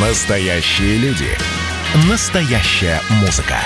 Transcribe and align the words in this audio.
Настоящие 0.00 0.96
люди. 0.98 1.26
Настоящая 2.08 3.00
музыка. 3.20 3.56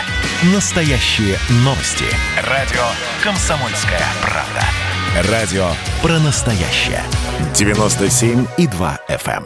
Настоящие 0.55 1.37
новости. 1.57 2.07
Радио 2.49 2.81
«Комсомольская 3.23 4.01
правда». 4.23 5.31
Радио 5.31 5.67
про 6.01 6.19
настоящее. 6.21 7.03
97,2 7.53 8.99
FM. 9.11 9.45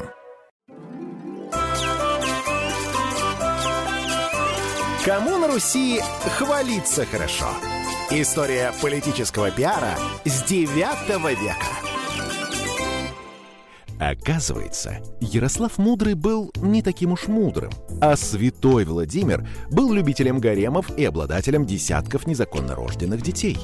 Кому 5.05 5.39
на 5.39 5.49
Руси 5.49 6.01
хвалиться 6.39 7.05
хорошо? 7.05 7.49
История 8.11 8.73
политического 8.81 9.51
пиара 9.51 9.99
с 10.25 10.45
9 10.45 10.69
века. 11.41 11.96
Оказывается, 13.99 14.99
Ярослав 15.21 15.79
Мудрый 15.79 16.15
был 16.15 16.51
не 16.57 16.83
таким 16.83 17.13
уж 17.13 17.29
мудрым, 17.29 17.71
а 18.01 18.17
святой 18.17 18.85
Владимир 18.85 19.47
был 19.71 19.93
любителем 19.93 20.39
гаремов 20.39 20.97
и 20.99 21.05
обладателем 21.05 21.65
десятков 21.65 22.27
незаконно 22.27 22.75
рожденных 22.75 23.23
детей. 23.23 23.59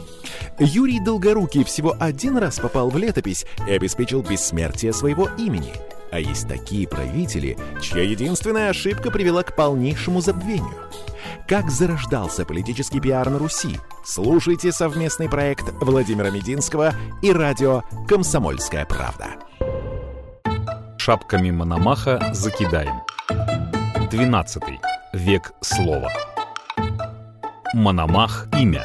Юрий 0.59 1.01
Долгорукий 1.01 1.65
всего 1.65 1.95
один 2.01 2.39
раз 2.39 2.59
попал 2.59 2.89
в 2.89 2.97
летопись 2.97 3.45
и 3.69 3.73
обеспечил 3.73 4.23
бессмертие 4.23 4.93
своего 4.93 5.29
имени. 5.37 5.73
А 6.11 6.19
есть 6.19 6.49
такие 6.49 6.87
правители, 6.89 7.59
чья 7.81 8.03
единственная 8.03 8.71
ошибка 8.71 9.11
привела 9.11 9.43
к 9.43 9.55
полнейшему 9.55 10.21
забвению. 10.21 10.75
Как 11.49 11.71
зарождался 11.71 12.45
политический 12.45 13.01
пиар 13.01 13.29
на 13.29 13.39
Руси? 13.39 13.79
Слушайте 14.05 14.73
совместный 14.73 15.29
проект 15.29 15.73
Владимира 15.81 16.31
Мединского 16.31 16.95
и 17.23 17.33
радио 17.33 17.83
«Комсомольская 18.09 18.85
правда» 18.87 19.37
шапками 21.05 21.51
Мономаха 21.51 22.31
закидаем. 22.33 23.01
12 24.13 24.63
век 25.13 25.53
слова. 25.61 26.13
Мономах– 27.75 28.47
имя. 28.61 28.85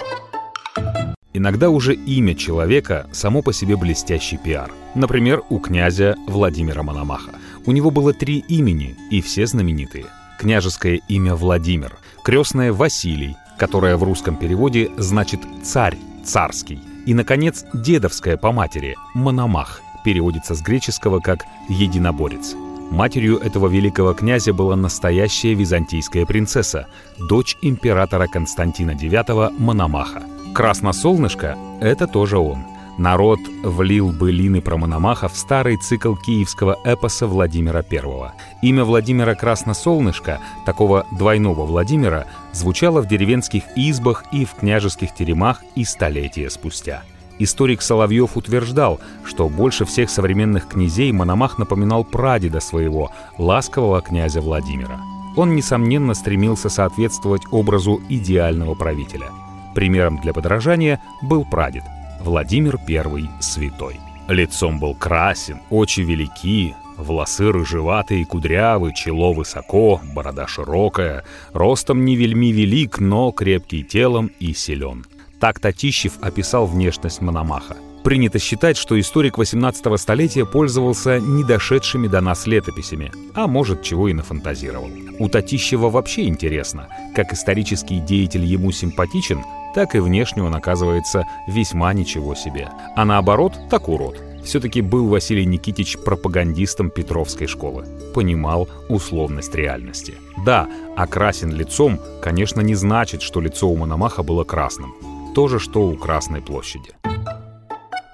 Иногда 1.34 1.70
уже 1.70 1.94
имя 1.94 2.34
человека 2.34 3.06
само 3.12 3.44
по 3.44 3.54
себе 3.54 3.78
блестящий 3.78 4.38
пиар. 4.38 4.72
Например, 4.96 5.44
у 5.52 5.60
князя 5.60 6.16
Владимира 6.28 6.82
Мономаха. 6.82 7.34
У 7.68 7.72
него 7.72 7.92
было 7.92 8.14
три 8.14 8.40
имени, 8.40 8.96
и 9.12 9.22
все 9.22 9.46
знаменитые. 9.46 10.08
Княжеское 10.40 11.02
имя 11.08 11.36
Владимир, 11.36 11.98
крестное 12.24 12.74
Василий, 12.74 13.38
которое 13.60 13.96
в 13.96 14.02
русском 14.02 14.38
переводе 14.38 14.90
значит 14.98 15.42
«царь», 15.64 16.00
«царский», 16.26 16.80
и, 17.06 17.14
наконец, 17.14 17.64
дедовское 17.74 18.38
по 18.38 18.52
матери– 18.52 18.96
Мономах, 19.14 19.82
переводится 20.04 20.56
с 20.56 20.62
греческого 20.62 21.20
как 21.20 21.46
«единоборец». 21.70 22.56
Матерью 22.90 23.38
этого 23.38 23.68
великого 23.68 24.14
князя 24.14 24.54
была 24.54 24.76
настоящая 24.76 25.54
византийская 25.54 26.26
принцесса, 26.26 26.88
дочь 27.20 27.58
императора 27.62 28.28
Константина 28.28 28.92
IX 28.92 29.54
Мономаха. 29.60 30.24
Красносолнышко— 30.54 31.58
это 31.82 32.08
тоже 32.08 32.38
он. 32.38 32.60
Народ 32.98 33.40
влил 33.62 34.12
былины 34.12 34.62
про 34.62 34.78
Мономаха 34.78 35.28
в 35.28 35.38
старый 35.38 35.78
цикл 35.78 36.16
киевского 36.16 36.80
эпоса 36.84 37.28
Владимира 37.28 37.84
I. 37.92 38.32
Имя 38.64 38.86
Владимира 38.86 39.36
Красносолнышко, 39.36 40.40
такого 40.66 41.06
двойного 41.12 41.66
Владимира, 41.66 42.26
звучало 42.54 43.02
в 43.02 43.08
деревенских 43.08 43.64
избах 43.76 44.24
и 44.32 44.46
в 44.46 44.54
княжеских 44.56 45.14
теремах 45.14 45.62
и 45.76 45.84
столетия 45.84 46.50
спустя— 46.50 47.04
Историк 47.40 47.82
Соловьев 47.82 48.36
утверждал, 48.36 49.00
что 49.24 49.48
больше 49.48 49.86
всех 49.86 50.10
современных 50.10 50.68
князей 50.68 51.12
Мономах 51.12 51.58
напоминал 51.60 52.04
прадеда 52.04 52.60
своего, 52.60 53.12
ласкового 53.38 54.02
князя 54.02 54.42
Владимира. 54.42 55.00
Он, 55.36 55.56
несомненно, 55.56 56.16
стремился 56.16 56.70
соответствовать 56.70 57.44
образу 57.52 58.02
идеального 58.10 58.74
правителя. 58.74 59.28
Примером 59.76 60.20
для 60.20 60.34
подражания 60.34 61.00
был 61.22 61.46
прадед 61.46 61.84
Владимир 62.22 62.80
I 62.88 63.30
Святой. 63.40 64.00
Лицом 64.28 64.80
был 64.80 64.96
красен, 64.96 65.60
очи 65.70 66.02
велики, 66.02 66.76
волосы 66.98 67.52
рыжеватые 67.52 68.22
и 68.22 68.26
кудрявы, 68.26 68.94
чело 68.96 69.32
высоко, 69.32 70.02
борода 70.16 70.48
широкая, 70.48 71.24
ростом 71.54 72.04
не 72.04 72.16
вельми 72.16 72.52
велик, 72.52 72.98
но 73.00 73.32
крепкий 73.32 73.84
телом 73.84 74.32
и 74.40 74.54
силен– 74.54 75.06
так 75.40 75.60
Татищев 75.60 76.14
описал 76.22 76.66
внешность 76.66 77.22
Мономаха. 77.22 77.78
Принято 78.04 78.40
считать, 78.40 78.78
что 78.78 78.98
историк 78.98 79.38
18 79.38 80.00
столетия 80.00 80.46
пользовался 80.46 81.20
недошедшими 81.20 82.08
до 82.08 82.22
нас 82.22 82.48
летописями, 82.48 83.12
а 83.34 83.48
может, 83.48 83.84
чего 83.84 84.08
и 84.08 84.14
нафантазировал. 84.14 84.90
У 85.20 85.28
Татищева 85.28 85.90
вообще 85.90 86.28
интересно, 86.28 86.88
как 87.14 87.34
исторический 87.34 88.00
деятель 88.00 88.46
ему 88.46 88.72
симпатичен, 88.72 89.44
так 89.76 89.94
и 89.94 90.00
внешне 90.00 90.42
он 90.42 90.56
оказывается 90.56 91.26
весьма 91.48 91.92
ничего 91.94 92.34
себе. 92.34 92.70
А 92.96 93.04
наоборот, 93.04 93.54
так 93.70 93.90
урод. 93.90 94.24
Все-таки 94.46 94.80
был 94.80 95.10
Василий 95.10 95.46
Никитич 95.46 95.98
пропагандистом 95.98 96.90
Петровской 96.90 97.48
школы. 97.48 97.86
Понимал 98.14 98.70
условность 98.88 99.54
реальности. 99.54 100.14
Да, 100.46 100.70
окрасен 100.96 101.52
лицом, 101.52 102.00
конечно, 102.22 102.62
не 102.62 102.76
значит, 102.76 103.22
что 103.22 103.42
лицо 103.42 103.68
у 103.68 103.76
Мономаха 103.76 104.24
было 104.24 104.46
красным 104.46 104.96
то 105.38 105.48
же, 105.48 105.60
что 105.60 105.84
у 105.84 105.96
Красной 105.96 106.42
площади. 106.42 106.94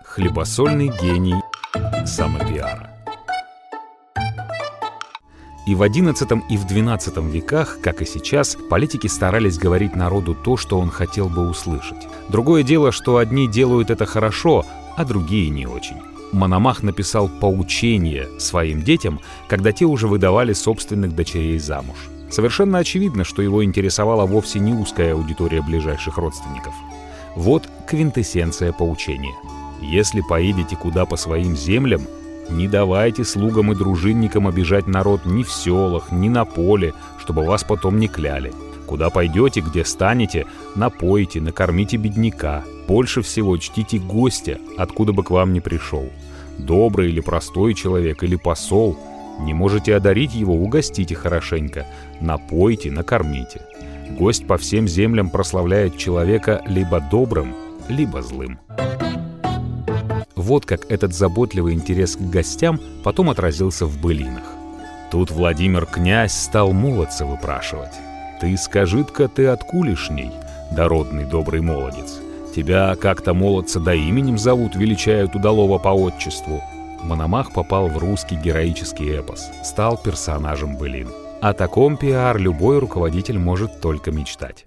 Хлебосольный 0.04 0.92
гений 1.02 1.42
самопиара. 2.06 2.90
И 5.66 5.74
в 5.74 5.82
XI 5.84 6.42
и 6.50 6.58
в 6.58 6.66
XII 6.66 7.32
веках, 7.32 7.80
как 7.82 8.02
и 8.02 8.06
сейчас, 8.06 8.58
политики 8.70 9.08
старались 9.08 9.58
говорить 9.58 9.96
народу 9.96 10.36
то, 10.36 10.58
что 10.58 10.78
он 10.78 10.90
хотел 10.90 11.30
бы 11.30 11.50
услышать. 11.50 12.10
Другое 12.28 12.62
дело, 12.62 12.92
что 12.92 13.16
одни 13.16 13.48
делают 13.48 13.90
это 13.90 14.06
хорошо, 14.06 14.66
а 14.98 15.06
другие 15.06 15.50
не 15.50 15.66
очень. 15.66 16.02
Мономах 16.34 16.84
написал 16.84 17.30
поучение 17.30 18.38
своим 18.38 18.82
детям, 18.82 19.22
когда 19.48 19.72
те 19.72 19.86
уже 19.86 20.10
выдавали 20.10 20.52
собственных 20.52 21.16
дочерей 21.16 21.58
замуж. 21.58 21.96
Совершенно 22.30 22.80
очевидно, 22.80 23.24
что 23.24 23.42
его 23.42 23.64
интересовала 23.64 24.26
вовсе 24.26 24.60
не 24.60 24.74
узкая 24.74 25.14
аудитория 25.14 25.62
ближайших 25.62 26.18
родственников. 26.18 26.74
Вот 27.36 27.68
квинтэссенция 27.88 28.72
поучения. 28.72 29.34
Если 29.82 30.22
поедете 30.22 30.76
куда 30.76 31.06
по 31.06 31.18
своим 31.18 31.56
землям, 31.56 32.04
не 32.50 32.68
давайте 32.68 33.24
слугам 33.24 33.72
и 33.72 33.76
дружинникам 33.76 34.48
обижать 34.48 34.88
народ 34.88 35.26
ни 35.26 35.44
в 35.44 35.52
селах, 35.52 36.12
ни 36.12 36.30
на 36.30 36.46
поле, 36.46 36.94
чтобы 37.20 37.44
вас 37.46 37.64
потом 37.64 38.00
не 38.00 38.08
кляли. 38.08 38.52
Куда 38.86 39.10
пойдете, 39.10 39.62
где 39.62 39.84
станете, 39.86 40.46
напойте, 40.76 41.42
накормите 41.42 41.98
бедняка. 41.98 42.64
Больше 42.88 43.22
всего 43.22 43.58
чтите 43.58 43.98
гостя, 43.98 44.60
откуда 44.78 45.14
бы 45.14 45.24
к 45.24 45.32
вам 45.32 45.54
ни 45.54 45.60
пришел. 45.60 46.10
Добрый 46.58 47.10
или 47.10 47.22
простой 47.22 47.74
человек, 47.74 48.24
или 48.24 48.36
посол. 48.36 48.98
Не 49.40 49.54
можете 49.54 49.96
одарить 49.96 50.36
его, 50.36 50.54
угостите 50.54 51.16
хорошенько. 51.16 51.88
Напойте, 52.22 52.92
накормите. 52.92 53.62
Гость 54.18 54.46
по 54.46 54.58
всем 54.58 54.88
землям 54.88 55.30
прославляет 55.30 55.98
человека 55.98 56.62
либо 56.68 57.00
добрым, 57.00 57.56
либо 57.90 58.22
злым. 58.22 58.60
Вот 60.36 60.66
как 60.66 60.92
этот 60.92 61.14
заботливый 61.14 61.74
интерес 61.74 62.16
к 62.16 62.22
гостям 62.22 62.80
потом 63.04 63.30
отразился 63.30 63.86
в 63.86 64.00
былинах. 64.00 64.44
Тут 65.12 65.32
Владимир 65.32 65.86
князь 65.86 66.34
стал 66.34 66.74
молодца 66.74 67.26
выпрашивать. 67.26 67.94
«Ты 68.40 68.56
скажи-ка 68.58 69.28
ты 69.28 69.48
откулишней, 69.48 70.32
дородный 70.72 71.26
добрый 71.26 71.62
молодец? 71.62 72.20
Тебя 72.56 72.96
как-то 72.96 73.34
молодца 73.34 73.80
да 73.80 73.94
именем 73.94 74.38
зовут, 74.38 74.76
величают 74.76 75.36
удалого 75.36 75.80
по 75.80 75.90
отчеству». 75.90 76.62
Мономах 77.04 77.52
попал 77.52 77.88
в 77.90 77.98
русский 77.98 78.36
героический 78.36 79.10
эпос, 79.10 79.50
стал 79.64 79.98
персонажем 79.98 80.78
былин. 80.78 81.10
О 81.44 81.52
таком 81.52 81.98
пиар 81.98 82.38
любой 82.38 82.80
руководитель 82.80 83.38
может 83.38 83.82
только 83.82 84.12
мечтать. 84.12 84.64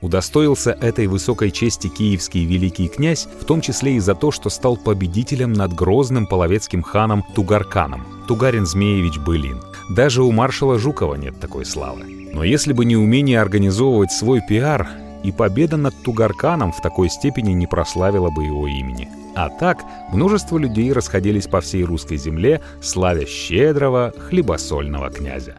Удостоился 0.00 0.70
этой 0.70 1.08
высокой 1.08 1.50
чести 1.50 1.88
киевский 1.88 2.46
великий 2.46 2.88
князь, 2.88 3.28
в 3.38 3.44
том 3.44 3.60
числе 3.60 3.96
и 3.96 4.00
за 4.00 4.14
то, 4.14 4.30
что 4.30 4.48
стал 4.48 4.78
победителем 4.78 5.52
над 5.52 5.74
грозным 5.74 6.26
половецким 6.26 6.82
ханом 6.82 7.22
Тугарканом, 7.34 8.06
Тугарин 8.26 8.64
Змеевич 8.64 9.18
Былин. 9.18 9.60
Даже 9.90 10.22
у 10.22 10.32
маршала 10.32 10.78
Жукова 10.78 11.16
нет 11.16 11.38
такой 11.38 11.66
славы. 11.66 12.30
Но 12.32 12.42
если 12.42 12.72
бы 12.72 12.86
не 12.86 12.96
умение 12.96 13.42
организовывать 13.42 14.10
свой 14.10 14.40
пиар, 14.40 14.88
и 15.24 15.32
победа 15.32 15.76
над 15.76 15.94
Тугарканом 16.04 16.70
в 16.70 16.80
такой 16.80 17.08
степени 17.08 17.52
не 17.52 17.66
прославила 17.66 18.30
бы 18.30 18.44
его 18.44 18.68
имени. 18.68 19.08
А 19.34 19.48
так, 19.48 19.82
множество 20.12 20.58
людей 20.58 20.92
расходились 20.92 21.48
по 21.48 21.60
всей 21.60 21.82
русской 21.82 22.16
земле, 22.18 22.60
славя 22.80 23.26
щедрого 23.26 24.12
хлебосольного 24.28 25.10
князя. 25.10 25.56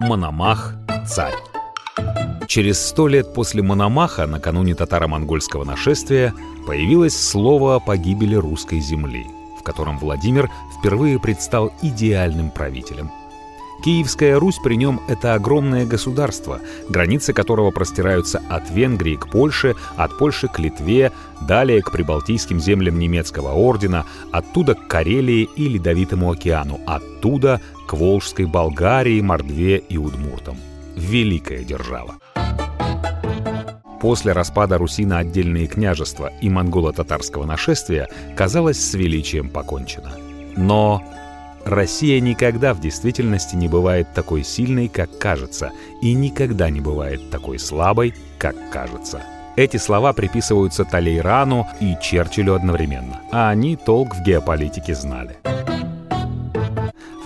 Мономах– 0.00 0.74
царь. 1.06 1.34
Через 2.46 2.84
сто 2.84 3.08
лет 3.08 3.32
после 3.32 3.62
Мономаха, 3.62 4.26
накануне 4.26 4.74
татаро-монгольского 4.74 5.64
нашествия, 5.64 6.34
появилось 6.66 7.16
слово 7.16 7.76
о 7.76 7.80
погибели 7.80 8.34
русской 8.34 8.80
земли, 8.80 9.24
в 9.58 9.62
котором 9.62 9.98
Владимир 9.98 10.50
впервые 10.78 11.18
предстал 11.18 11.72
идеальным 11.80 12.50
правителем. 12.50 13.10
Киевская 13.84 14.40
Русь 14.40 14.58
при 14.64 14.76
нем— 14.76 14.98
это 15.08 15.34
огромное 15.34 15.84
государство, 15.84 16.58
границы 16.88 17.34
которого 17.34 17.70
простираются 17.70 18.40
от 18.48 18.70
Венгрии 18.70 19.16
к 19.16 19.28
Польше, 19.28 19.74
от 19.96 20.16
Польши 20.16 20.48
к 20.48 20.58
Литве, 20.58 21.12
далее 21.42 21.82
к 21.82 21.92
прибалтийским 21.92 22.60
землям 22.60 22.98
немецкого 22.98 23.52
ордена, 23.52 24.06
оттуда 24.32 24.74
к 24.74 24.88
Карелии 24.88 25.50
и 25.54 25.68
Ледовитому 25.68 26.30
океану, 26.30 26.80
оттуда 26.86 27.60
к 27.86 27.92
Волжской 27.92 28.46
Болгарии, 28.46 29.20
Мордве 29.20 29.76
и 29.76 29.98
Удмуртам. 29.98 30.56
Великая 30.96 31.62
держава. 31.62 32.14
После 34.00 34.32
распада 34.32 34.78
Руси 34.78 35.04
на 35.04 35.18
отдельные 35.18 35.66
княжества 35.66 36.32
и 36.40 36.48
монголо-татарского 36.48 37.44
нашествия 37.44 38.08
казалось 38.34 38.82
с 38.82 38.94
величием 38.94 39.50
покончено. 39.50 40.12
Но 40.56 41.02
Россия 41.64 42.20
никогда 42.20 42.74
в 42.74 42.80
действительности 42.80 43.56
не 43.56 43.68
бывает 43.68 44.12
такой 44.14 44.44
сильной, 44.44 44.88
как 44.88 45.18
кажется, 45.18 45.72
и 46.02 46.12
никогда 46.12 46.68
не 46.70 46.80
бывает 46.80 47.30
такой 47.30 47.58
слабой, 47.58 48.14
как 48.38 48.54
кажется. 48.70 49.22
Эти 49.56 49.76
слова 49.76 50.12
приписываются 50.12 50.84
Талейрану 50.84 51.66
и 51.80 51.96
Черчиллю 52.02 52.54
одновременно, 52.54 53.22
а 53.30 53.50
они 53.50 53.76
толк 53.76 54.14
в 54.14 54.22
геополитике 54.22 54.94
знали 54.94 55.36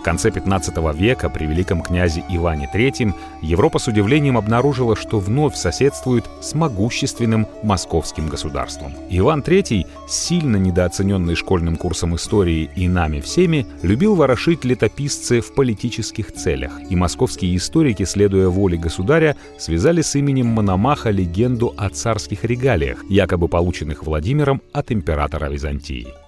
конце 0.08 0.30
15 0.30 0.74
века 0.94 1.28
при 1.28 1.44
великом 1.44 1.82
князе 1.82 2.24
Иване 2.30 2.66
III 2.72 3.12
Европа 3.42 3.78
с 3.78 3.88
удивлением 3.88 4.38
обнаружила, 4.38 4.96
что 4.96 5.20
вновь 5.20 5.54
соседствует 5.54 6.24
с 6.40 6.54
могущественным 6.54 7.46
московским 7.62 8.26
государством. 8.26 8.94
Иван 9.10 9.40
III, 9.40 9.86
сильно 10.08 10.56
недооцененный 10.56 11.34
школьным 11.34 11.76
курсом 11.76 12.16
истории 12.16 12.70
и 12.74 12.88
нами 12.88 13.20
всеми, 13.20 13.66
любил 13.82 14.14
ворошить 14.14 14.64
летописцы 14.64 15.42
в 15.42 15.52
политических 15.54 16.32
целях, 16.32 16.72
и 16.88 16.96
московские 16.96 17.54
историки, 17.54 18.04
следуя 18.04 18.48
воле 18.48 18.78
государя, 18.78 19.36
связали 19.58 20.00
с 20.00 20.14
именем 20.14 20.46
Мономаха 20.46 21.10
легенду 21.10 21.74
о 21.76 21.90
царских 21.90 22.44
регалиях, 22.44 23.04
якобы 23.10 23.48
полученных 23.48 24.04
Владимиром 24.04 24.62
от 24.72 24.90
императора 24.90 25.50
Византии. 25.50 26.27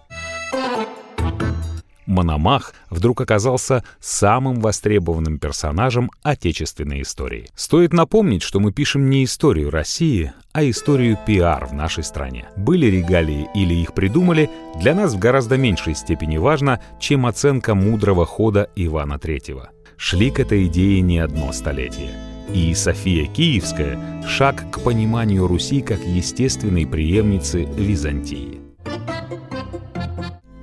Мономах 2.11 2.75
вдруг 2.91 3.21
оказался 3.21 3.85
самым 4.01 4.61
востребованным 4.61 5.39
персонажем 5.39 6.11
отечественной 6.23 7.03
истории. 7.03 7.49
Стоит 7.55 7.93
напомнить, 7.93 8.43
что 8.43 8.61
мы 8.61 8.73
пишем 8.73 9.09
не 9.09 9.25
историю 9.25 9.71
России, 9.71 10.33
а 10.53 10.69
историю 10.69 11.17
пиар 11.25 11.67
в 11.67 11.73
нашей 11.73 12.03
стране. 12.03 12.49
Были 12.57 12.87
регалии 12.87 13.49
или 13.55 13.75
их 13.75 13.95
придумали, 13.95 14.51
для 14.81 14.95
нас 14.95 15.15
в 15.15 15.19
гораздо 15.19 15.57
меньшей 15.57 15.95
степени 15.95 16.37
важно, 16.37 16.81
чем 16.99 17.27
оценка 17.27 17.75
мудрого 17.75 18.27
хода 18.27 18.69
Ивана 18.75 19.15
III. 19.15 19.69
Шли 19.97 20.31
к 20.31 20.41
этой 20.41 20.67
идее 20.67 21.01
не 21.03 21.21
одно 21.21 21.53
столетие. 21.53 22.11
И 22.53 22.75
София 22.75 23.27
Киевская— 23.27 24.25
шаг 24.27 24.65
к 24.73 24.81
пониманию 24.81 25.47
Руси 25.47 25.81
как 25.81 26.01
естественной 26.01 26.87
преемницы 26.87 27.63
Византии. 27.63 28.60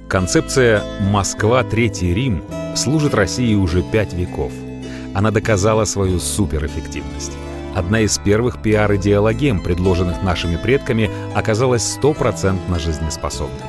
Концепция 0.10 0.84
«Москва, 1.02 1.62
Третий 1.64 2.14
Рим» 2.14 2.42
служит 2.78 3.14
России 3.14 3.56
уже 3.56 3.82
пять 3.82 4.14
веков. 4.14 4.54
Она 5.14 5.32
доказала 5.32 5.84
свою 5.84 6.20
суперэффективность. 6.20 7.34
Одна 7.76 8.00
из 8.00 8.18
первых 8.18 8.62
пиар-идеологем, 8.62 9.62
предложенных 9.62 10.24
нашими 10.24 10.56
предками, 10.56 11.10
оказалась 11.36 11.84
стопроцентно 11.84 12.80
жизнеспособной. 12.80 13.66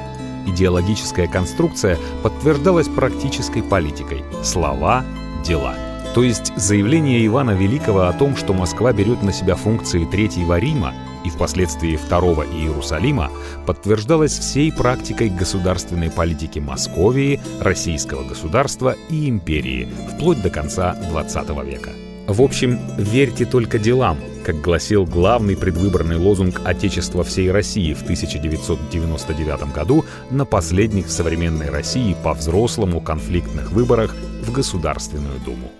Идеологическая 0.46 1.26
конструкция 1.26 1.99
подтверждалась 2.23 2.87
практической 2.87 3.61
политикой– 3.61 4.23
слова, 4.44 5.05
дела. 5.44 5.75
То 6.14 6.23
есть 6.23 6.52
заявление 6.56 7.26
Ивана 7.26 7.50
Великого 7.50 8.02
о 8.02 8.12
том, 8.12 8.37
что 8.37 8.55
Москва 8.55 8.93
берет 8.93 9.25
на 9.25 9.32
себя 9.32 9.56
функции 9.56 10.05
Третьего 10.05 10.56
Рима, 10.56 10.94
и 11.24 11.30
впоследствии 11.30 11.96
Второго 11.96 12.42
Иерусалима 12.42 13.30
подтверждалось 13.66 14.38
всей 14.38 14.72
практикой 14.72 15.30
государственной 15.30 16.10
политики 16.10 16.58
Московии, 16.58 17.40
российского 17.60 18.22
государства 18.24 18.96
и 19.10 19.28
империи 19.28 19.88
вплоть 20.14 20.42
до 20.42 20.50
конца 20.50 20.96
XX 21.12 21.64
века. 21.64 21.90
В 22.28 22.42
общем, 22.42 22.78
верьте 22.98 23.46
только 23.46 23.78
делам, 23.78 24.18
как 24.44 24.60
гласил 24.60 25.06
главный 25.06 25.56
предвыборный 25.56 26.16
лозунг 26.16 26.60
Отечества 26.62 27.24
всей 27.24 27.50
России 27.50 27.94
в 27.94 28.02
1999 28.02 29.72
году 29.72 30.04
на 30.30 30.44
последних 30.44 31.06
в 31.06 31.10
современной 31.10 31.70
России 31.70 32.14
по-взрослому 32.22 33.00
конфликтных 33.00 33.72
выборах 33.72 34.14
в 34.42 34.52
Государственную 34.52 35.38
Думу. 35.44 35.70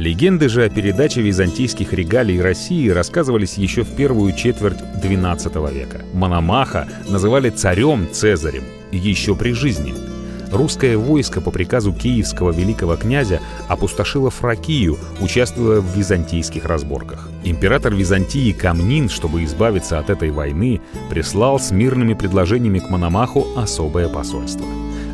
Легенды 0.00 0.48
же 0.48 0.64
о 0.64 0.70
передаче 0.70 1.20
византийских 1.20 1.92
регалий 1.92 2.40
России 2.40 2.88
рассказывались 2.88 3.58
еще 3.58 3.82
в 3.82 3.94
первую 3.94 4.34
четверть 4.34 4.78
XII 5.04 5.74
века. 5.74 6.00
Мономаха 6.14 6.88
называли 7.06 7.50
царем 7.50 8.08
Цезарем 8.10 8.64
еще 8.92 9.36
при 9.36 9.52
жизни. 9.52 9.92
Русское 10.50 10.96
войско 10.96 11.42
по 11.42 11.50
приказу 11.50 11.92
киевского 11.92 12.50
великого 12.50 12.96
князя 12.96 13.40
опустошило 13.68 14.30
Фракию, 14.30 14.98
участвуя 15.20 15.82
в 15.82 15.94
византийских 15.94 16.64
разборках. 16.64 17.28
Император 17.44 17.94
Византии 17.94 18.52
Камнин, 18.52 19.10
чтобы 19.10 19.44
избавиться 19.44 19.98
от 19.98 20.08
этой 20.08 20.30
войны, 20.30 20.80
прислал 21.10 21.60
с 21.60 21.72
мирными 21.72 22.14
предложениями 22.14 22.78
к 22.78 22.88
Мономаху 22.88 23.46
особое 23.54 24.08
посольство. 24.08 24.64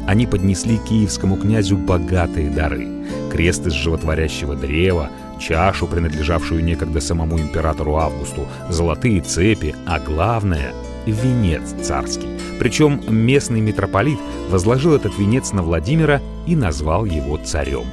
Они 0.06 0.26
поднесли 0.26 0.78
киевскому 0.78 1.36
князю 1.36 1.76
богатые 1.76 2.48
дары— 2.50 2.88
крест 3.32 3.66
из 3.66 3.72
животворящего 3.72 4.54
древа, 4.54 5.10
чашу, 5.40 5.86
принадлежавшую 5.86 6.64
некогда 6.64 7.00
самому 7.00 7.38
императору 7.38 7.96
Августу, 7.96 8.46
золотые 8.70 9.20
цепи, 9.20 9.74
а 9.84 9.98
главное— 9.98 10.72
венец 11.06 11.74
царский. 11.82 12.28
Причем 12.58 13.00
местный 13.08 13.60
митрополит 13.60 14.18
возложил 14.48 14.94
этот 14.94 15.18
венец 15.18 15.52
на 15.52 15.62
Владимира 15.62 16.20
и 16.46 16.56
назвал 16.56 17.04
его 17.04 17.36
царем. 17.38 17.86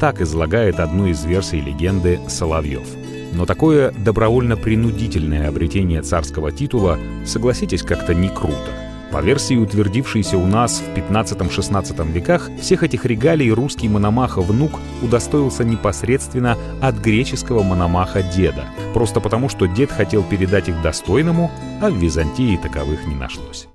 Так 0.00 0.20
излагает 0.20 0.80
одну 0.80 1.06
из 1.06 1.24
версий 1.24 1.60
легенды 1.60 2.20
Соловьев. 2.28 2.88
Но 3.32 3.46
такое 3.46 3.92
добровольно-принудительное 3.92 5.48
обретение 5.48 6.02
царского 6.02 6.52
титула, 6.52 6.98
согласитесь, 7.26 7.82
как-то 7.82 8.14
не 8.14 8.28
круто. 8.28 8.83
По 9.14 9.20
версии, 9.20 9.54
утвердившейся 9.54 10.36
у 10.36 10.44
нас 10.44 10.82
в 10.82 10.98
15-16 10.98 12.10
веках, 12.10 12.50
всех 12.60 12.82
этих 12.82 13.04
регалий 13.04 13.48
русский 13.52 13.88
мономаха 13.88 14.40
внук 14.40 14.80
удостоился 15.02 15.62
непосредственно 15.62 16.58
от 16.82 16.96
греческого 16.96 17.62
мономаха 17.62 18.24
деда, 18.24 18.64
просто 18.92 19.20
потому 19.20 19.48
что 19.48 19.66
дед 19.66 19.92
хотел 19.92 20.24
передать 20.24 20.68
их 20.68 20.82
достойному, 20.82 21.52
а 21.80 21.90
в 21.90 21.96
Византии 21.96 22.56
таковых 22.56 23.06
не 23.06 23.14
нашлось. 23.14 23.68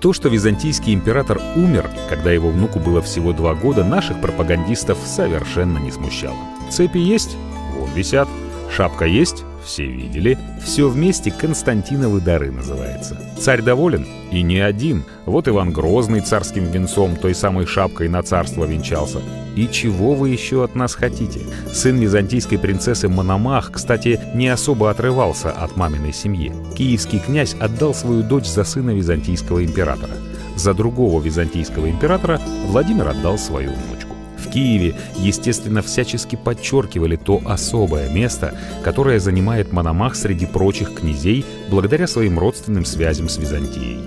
То, 0.00 0.12
что 0.12 0.28
византийский 0.28 0.92
император 0.92 1.40
умер, 1.54 1.88
когда 2.08 2.32
его 2.32 2.50
внуку 2.50 2.80
было 2.80 3.00
всего 3.00 3.32
два 3.32 3.54
года, 3.54 3.84
наших 3.84 4.20
пропагандистов 4.20 4.98
совершенно 5.06 5.78
не 5.78 5.92
смущало. 5.92 6.38
Цепи 6.68 6.98
есть? 6.98 7.36
Вот 7.78 7.90
висят. 7.94 8.28
Шапка 8.74 9.04
есть? 9.04 9.44
все 9.64 9.86
видели. 9.86 10.38
Все 10.62 10.88
вместе 10.88 11.30
Константиновы 11.30 12.20
дары 12.20 12.50
называется. 12.50 13.16
Царь 13.38 13.62
доволен? 13.62 14.06
И 14.30 14.42
не 14.42 14.58
один. 14.60 15.04
Вот 15.26 15.48
Иван 15.48 15.72
Грозный 15.72 16.20
царским 16.20 16.64
венцом, 16.64 17.16
той 17.16 17.34
самой 17.34 17.66
шапкой 17.66 18.08
на 18.08 18.22
царство 18.22 18.64
венчался. 18.64 19.20
И 19.54 19.68
чего 19.68 20.14
вы 20.14 20.30
еще 20.30 20.64
от 20.64 20.74
нас 20.74 20.94
хотите? 20.94 21.40
Сын 21.72 21.98
византийской 21.98 22.58
принцессы 22.58 23.08
Мономах, 23.08 23.72
кстати, 23.72 24.20
не 24.34 24.48
особо 24.48 24.90
отрывался 24.90 25.50
от 25.50 25.76
маминой 25.76 26.12
семьи. 26.12 26.52
Киевский 26.76 27.18
князь 27.18 27.54
отдал 27.60 27.94
свою 27.94 28.22
дочь 28.22 28.46
за 28.46 28.64
сына 28.64 28.90
византийского 28.90 29.64
императора. 29.64 30.14
За 30.56 30.74
другого 30.74 31.20
византийского 31.22 31.90
императора 31.90 32.40
Владимир 32.66 33.08
отдал 33.08 33.38
свою 33.38 33.70
внучку. 33.70 34.11
Киеве, 34.52 34.94
естественно, 35.16 35.82
всячески 35.82 36.36
подчеркивали 36.36 37.16
то 37.16 37.40
особое 37.44 38.08
место, 38.10 38.54
которое 38.84 39.18
занимает 39.18 39.72
Мономах 39.72 40.14
среди 40.14 40.46
прочих 40.46 40.94
князей 40.94 41.44
благодаря 41.70 42.06
своим 42.06 42.38
родственным 42.38 42.84
связям 42.84 43.28
с 43.28 43.38
Византией. 43.38 44.00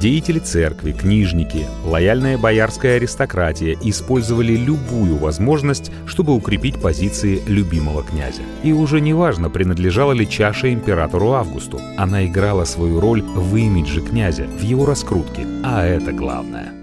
Деятели 0.00 0.40
церкви, 0.40 0.90
книжники, 0.90 1.66
лояльная 1.84 2.36
боярская 2.36 2.96
аристократия 2.96 3.76
использовали 3.84 4.56
любую 4.56 5.16
возможность, 5.16 5.92
чтобы 6.06 6.34
укрепить 6.34 6.80
позиции 6.80 7.40
любимого 7.46 8.02
князя. 8.02 8.42
И 8.64 8.72
уже 8.72 9.00
неважно, 9.00 9.48
принадлежала 9.48 10.10
ли 10.10 10.28
чаша 10.28 10.72
императору 10.72 11.34
Августу, 11.34 11.80
она 11.96 12.26
играла 12.26 12.64
свою 12.64 12.98
роль 12.98 13.22
в 13.22 13.54
имидже 13.54 14.00
князя, 14.00 14.44
в 14.44 14.62
его 14.62 14.86
раскрутке, 14.86 15.46
а 15.62 15.84
это 15.84 16.10
главное. 16.10 16.81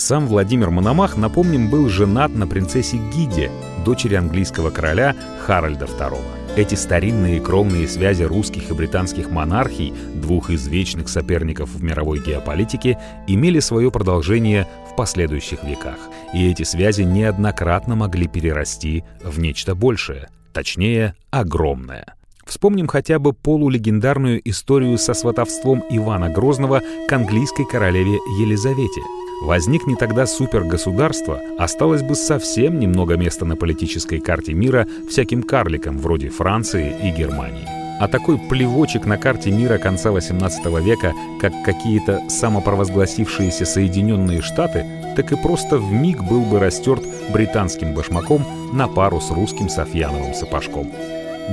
Сам 0.00 0.26
Владимир 0.28 0.70
Мономах, 0.70 1.18
напомним, 1.18 1.68
был 1.68 1.90
женат 1.90 2.34
на 2.34 2.46
принцессе 2.46 2.96
Гиде, 3.14 3.50
дочери 3.84 4.14
английского 4.14 4.70
короля 4.70 5.14
Харальда 5.42 5.84
II. 5.84 6.18
Эти 6.56 6.74
старинные 6.74 7.38
кровные 7.38 7.86
связи 7.86 8.22
русских 8.22 8.70
и 8.70 8.72
британских 8.72 9.30
монархий, 9.30 9.92
двух 10.14 10.48
из 10.48 10.66
вечных 10.68 11.10
соперников 11.10 11.68
в 11.74 11.84
мировой 11.84 12.24
геополитике, 12.24 12.98
имели 13.26 13.60
свое 13.60 13.90
продолжение 13.90 14.66
в 14.90 14.96
последующих 14.96 15.64
веках, 15.64 15.98
и 16.32 16.50
эти 16.50 16.62
связи 16.62 17.02
неоднократно 17.02 17.94
могли 17.94 18.26
перерасти 18.26 19.04
в 19.22 19.38
нечто 19.38 19.74
большее, 19.74 20.30
точнее, 20.54 21.14
огромное. 21.30 22.14
Вспомним 22.46 22.86
хотя 22.86 23.18
бы 23.18 23.34
полулегендарную 23.34 24.40
историю 24.48 24.96
со 24.96 25.12
сватовством 25.12 25.84
Ивана 25.90 26.30
Грозного 26.30 26.80
к 27.06 27.12
английской 27.12 27.66
королеве 27.66 28.14
Елизавете. 28.40 29.02
Возникне 29.40 29.96
тогда 29.96 30.26
супергосударство, 30.26 31.40
осталось 31.58 32.02
бы 32.02 32.14
совсем 32.14 32.78
немного 32.78 33.16
места 33.16 33.46
на 33.46 33.56
политической 33.56 34.20
карте 34.20 34.52
мира 34.52 34.86
всяким 35.08 35.42
карликам 35.42 35.98
вроде 35.98 36.28
Франции 36.28 36.94
и 37.02 37.10
Германии. 37.10 37.66
А 38.00 38.08
такой 38.08 38.38
плевочек 38.38 39.06
на 39.06 39.16
карте 39.16 39.50
мира 39.50 39.78
конца 39.78 40.10
XVIII 40.10 40.82
века, 40.82 41.14
как 41.40 41.52
какие-то 41.64 42.22
самопровозгласившиеся 42.28 43.64
Соединенные 43.64 44.42
Штаты, 44.42 44.86
так 45.16 45.32
и 45.32 45.36
просто 45.36 45.78
в 45.78 45.90
миг 45.92 46.22
был 46.22 46.42
бы 46.42 46.58
растерт 46.58 47.02
британским 47.32 47.94
башмаком 47.94 48.44
на 48.72 48.88
пару 48.88 49.20
с 49.20 49.30
русским 49.30 49.68
Софьяновым 49.68 50.34
сапожком. 50.34 50.90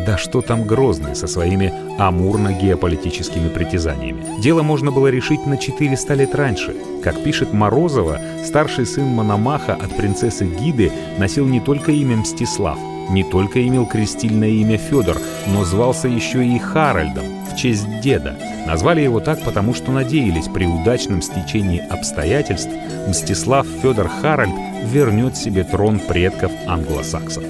Да 0.05 0.17
что 0.17 0.41
там 0.41 0.63
Грозный 0.63 1.15
со 1.15 1.27
своими 1.27 1.73
амурно-геополитическими 1.97 3.49
притязаниями. 3.49 4.41
Дело 4.41 4.61
можно 4.61 4.91
было 4.91 5.07
решить 5.07 5.45
на 5.45 5.57
400 5.57 6.13
лет 6.13 6.35
раньше. 6.35 6.75
Как 7.03 7.23
пишет 7.23 7.53
Морозова, 7.53 8.19
старший 8.45 8.85
сын 8.85 9.05
Мономаха 9.05 9.73
от 9.73 9.95
принцессы 9.95 10.45
Гиды 10.45 10.91
носил 11.17 11.47
не 11.47 11.59
только 11.59 11.91
имя 11.91 12.17
Мстислав, 12.17 12.77
не 13.09 13.23
только 13.23 13.65
имел 13.65 13.85
крестильное 13.85 14.49
имя 14.49 14.77
Федор, 14.77 15.17
но 15.47 15.63
звался 15.63 16.07
еще 16.07 16.45
и 16.45 16.59
Харальдом 16.59 17.25
в 17.51 17.55
честь 17.55 18.01
деда. 18.01 18.37
Назвали 18.67 19.01
его 19.01 19.19
так, 19.19 19.41
потому 19.43 19.73
что 19.73 19.91
надеялись, 19.91 20.47
при 20.47 20.65
удачном 20.65 21.21
стечении 21.21 21.79
обстоятельств 21.89 22.71
Мстислав 23.07 23.65
Федор 23.81 24.09
Харальд 24.09 24.53
вернет 24.83 25.37
себе 25.37 25.63
трон 25.63 25.99
предков 25.99 26.51
англосаксов. 26.67 27.43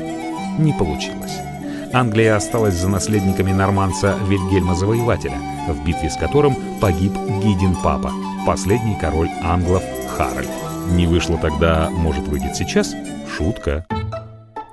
Не 0.60 0.74
получилось. 0.74 1.47
Англия 1.94 2.36
осталась 2.36 2.76
за 2.76 2.90
наследниками 2.90 3.52
норманца 3.52 4.16
Вильгельма 4.28 4.76
Завоевателя, 4.76 5.38
в 5.68 5.86
битве 5.86 6.10
с 6.10 6.18
которым 6.18 6.56
погиб 6.82 7.14
Гидин 7.44 7.76
Папа, 7.84 8.12
последний 8.46 8.96
король 9.00 9.30
англов 9.42 9.84
Харальд. 10.18 10.50
Не 10.92 11.08
вышло 11.08 11.38
тогда, 11.38 11.90
может 11.90 12.28
выйдет 12.28 12.56
сейчас? 12.56 12.94
Шутка. 13.36 13.86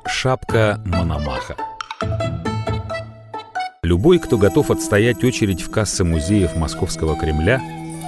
Шапка 0.06 0.80
Мономаха. 0.84 1.56
Любой, 3.82 4.18
кто 4.18 4.38
готов 4.38 4.70
отстоять 4.70 5.22
очередь 5.24 5.62
в 5.62 5.70
кассы 5.70 6.04
музеев 6.04 6.56
Московского 6.56 7.16
Кремля, 7.16 7.60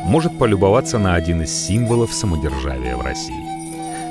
может 0.04 0.38
полюбоваться 0.38 0.98
на 0.98 1.14
один 1.14 1.42
из 1.42 1.52
символов 1.52 2.12
самодержавия 2.12 2.96
в 2.96 3.02
России. 3.02 3.45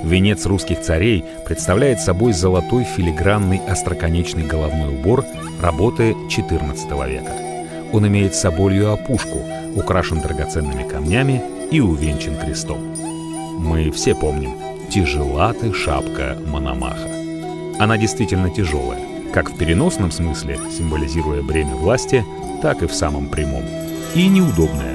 Венец 0.06 0.46
русских 0.46 0.82
царей 0.82 1.26
представляет 1.48 2.00
собой 2.00 2.32
золотой 2.32 2.84
филигранный 2.84 3.60
остроконечный 3.68 4.46
головной 4.46 4.94
убор 4.94 5.26
работы 5.60 6.12
XIV 6.30 7.10
века. 7.10 7.34
Он 7.92 8.08
имеет 8.08 8.36
соболью 8.36 8.92
опушку, 8.92 9.40
украшен 9.76 10.22
драгоценными 10.22 10.88
камнями 10.88 11.42
и 11.72 11.80
увенчан 11.80 12.38
крестом. 12.38 12.78
Мы 13.58 13.90
все 13.90 14.14
помним 14.14 14.52
«Тяжела 14.92 15.54
ты 15.54 15.74
шапка 15.74 16.38
Мономаха». 16.46 17.10
Она 17.80 17.98
действительно 17.98 18.52
тяжелая, 18.52 19.02
как 19.34 19.50
в 19.50 19.58
переносном 19.58 20.12
смысле, 20.12 20.60
символизируя 20.78 21.42
бремя 21.42 21.74
власти, 21.74 22.24
так 22.62 22.84
и 22.84 22.88
в 22.88 22.94
самом 22.94 23.28
прямом. 23.28 23.64
И 24.14 24.28
неудобная. 24.28 24.95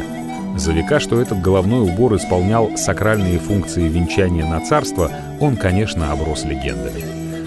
За 0.57 0.73
века, 0.73 1.01
что 1.01 1.21
этот 1.21 1.41
головной 1.41 1.83
убор 1.83 2.17
исполнял 2.17 2.77
сакральные 2.77 3.39
функции 3.39 3.89
венчания 3.89 4.45
на 4.45 4.61
царство, 4.61 5.11
он, 5.41 5.57
конечно, 5.57 6.13
оброс 6.13 6.45
легендами. 6.45 7.05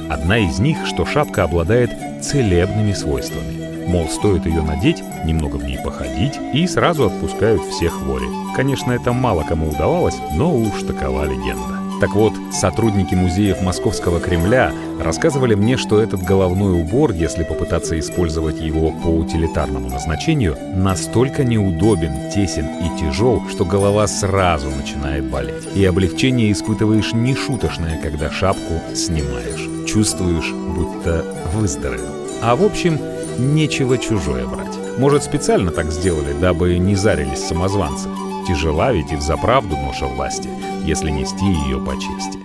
Одна 0.09 0.37
из 0.37 0.59
них, 0.59 0.85
что 0.85 1.05
шапка 1.05 1.43
обладает 1.43 1.91
целебными 2.21 2.93
свойствами. 2.93 3.87
Мол, 3.87 4.07
стоит 4.07 4.45
ее 4.45 4.61
надеть, 4.61 5.03
немного 5.25 5.57
в 5.57 5.63
ней 5.63 5.77
походить, 5.77 6.39
и 6.53 6.65
сразу 6.67 7.05
отпускают 7.07 7.61
все 7.63 7.89
хвори. 7.89 8.27
Конечно, 8.55 8.91
это 8.91 9.11
мало 9.11 9.43
кому 9.43 9.69
удавалось, 9.69 10.15
но 10.33 10.55
уж 10.55 10.83
такова 10.83 11.25
легенда. 11.25 11.79
Так 11.99 12.15
вот, 12.15 12.33
сотрудники 12.51 13.15
музеев 13.15 13.61
Московского 13.61 14.19
Кремля 14.19 14.71
рассказывали 14.99 15.55
мне, 15.55 15.77
что 15.77 15.99
этот 15.99 16.23
головной 16.23 16.81
убор, 16.81 17.11
если 17.11 17.43
попытаться 17.43 17.97
использовать 17.99 18.59
его 18.59 18.91
по 18.91 19.07
утилитарному 19.07 19.89
назначению, 19.89 20.57
настолько 20.75 21.43
неудобен, 21.43 22.31
тесен 22.31 22.65
и 22.65 22.99
тяжел, 22.99 23.41
что 23.49 23.65
голова 23.65 24.07
сразу 24.07 24.69
начинает 24.69 25.25
болеть. 25.25 25.67
И 25.75 25.85
облегчение 25.85 26.51
испытываешь 26.51 27.13
нешуточное, 27.13 27.99
когда 28.01 28.29
шапку 28.31 28.81
снимаешь. 28.93 29.69
Чувствуешь, 29.87 30.51
будто 30.51 31.25
выздоровел. 31.53 32.13
А 32.41 32.55
в 32.55 32.63
общем, 32.63 32.99
нечего 33.37 33.97
чужое 33.97 34.45
брать. 34.45 34.77
Может, 34.97 35.23
специально 35.23 35.71
так 35.71 35.91
сделали, 35.91 36.33
дабы 36.39 36.77
не 36.77 36.95
зарились 36.95 37.45
самозванцы. 37.45 38.09
Тяжела 38.47 38.91
ведь 38.91 39.11
и 39.11 39.15
взаправду 39.15 39.75
ноша 39.77 40.05
власти, 40.05 40.49
если 40.85 41.09
нести 41.09 41.45
ее 41.45 41.79
по 41.79 41.93
чести. 41.93 42.39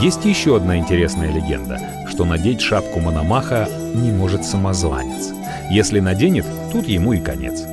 Есть 0.00 0.26
еще 0.26 0.56
одна 0.56 0.76
интересная 0.76 1.32
легенда, 1.32 1.80
что 2.06 2.26
надеть 2.26 2.60
шапку 2.60 3.00
Мономаха 3.00 3.66
не 3.94 4.12
может 4.12 4.44
самозванец. 4.44 5.32
Если 5.70 6.00
наденет, 6.00 6.44
тут 6.70 6.86
ему 6.86 7.14
и 7.14 7.18
конец. 7.18 7.64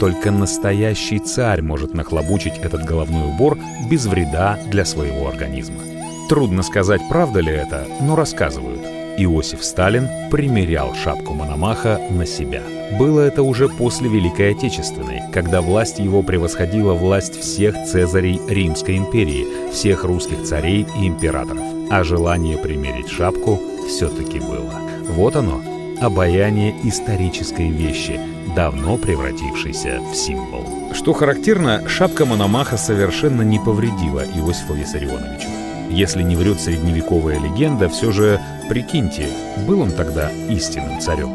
Только 0.00 0.30
настоящий 0.30 1.18
царь 1.18 1.60
может 1.60 1.92
нахлобучить 1.92 2.58
этот 2.58 2.84
головной 2.84 3.28
убор 3.28 3.58
без 3.90 4.06
вреда 4.06 4.58
для 4.70 4.84
своего 4.84 5.28
организма. 5.28 5.82
Трудно 6.28 6.62
сказать, 6.62 7.02
правда 7.10 7.40
ли 7.40 7.52
это, 7.52 7.86
но 8.00 8.16
рассказывают. 8.16 8.75
Иосиф 9.18 9.64
Сталин 9.64 10.08
примерял 10.30 10.94
шапку 10.94 11.32
Мономаха 11.32 12.00
на 12.10 12.26
себя. 12.26 12.62
Было 12.98 13.20
это 13.20 13.42
уже 13.42 13.68
после 13.68 14.08
Великой 14.08 14.52
Отечественной, 14.52 15.22
когда 15.32 15.62
власть 15.62 15.98
его 15.98 16.22
превосходила 16.22 16.92
власть 16.92 17.40
всех 17.40 17.74
цезарей 17.86 18.40
Римской 18.46 18.98
империи, 18.98 19.70
всех 19.72 20.04
русских 20.04 20.42
царей 20.42 20.86
и 21.00 21.08
императоров. 21.08 21.64
А 21.90 22.04
желание 22.04 22.58
примерить 22.58 23.08
шапку 23.08 23.58
все-таки 23.88 24.38
было. 24.38 24.74
Вот 25.08 25.34
оно, 25.34 25.62
обаяние 26.00 26.74
исторической 26.84 27.70
вещи, 27.70 28.20
давно 28.54 28.98
превратившейся 28.98 30.00
в 30.12 30.14
символ. 30.14 30.92
Что 30.92 31.14
характерно, 31.14 31.88
шапка 31.88 32.26
Мономаха 32.26 32.76
совершенно 32.76 33.42
не 33.42 33.58
повредила 33.58 34.20
Иосифу 34.20 34.74
Виссарионовичу. 34.74 35.48
Если 35.90 36.22
не 36.22 36.36
врет 36.36 36.60
средневековая 36.60 37.38
легенда, 37.38 37.88
все 37.88 38.10
же, 38.10 38.40
прикиньте, 38.68 39.28
был 39.66 39.80
он 39.80 39.90
тогда 39.90 40.30
истинным 40.48 41.00
царем. 41.00 41.30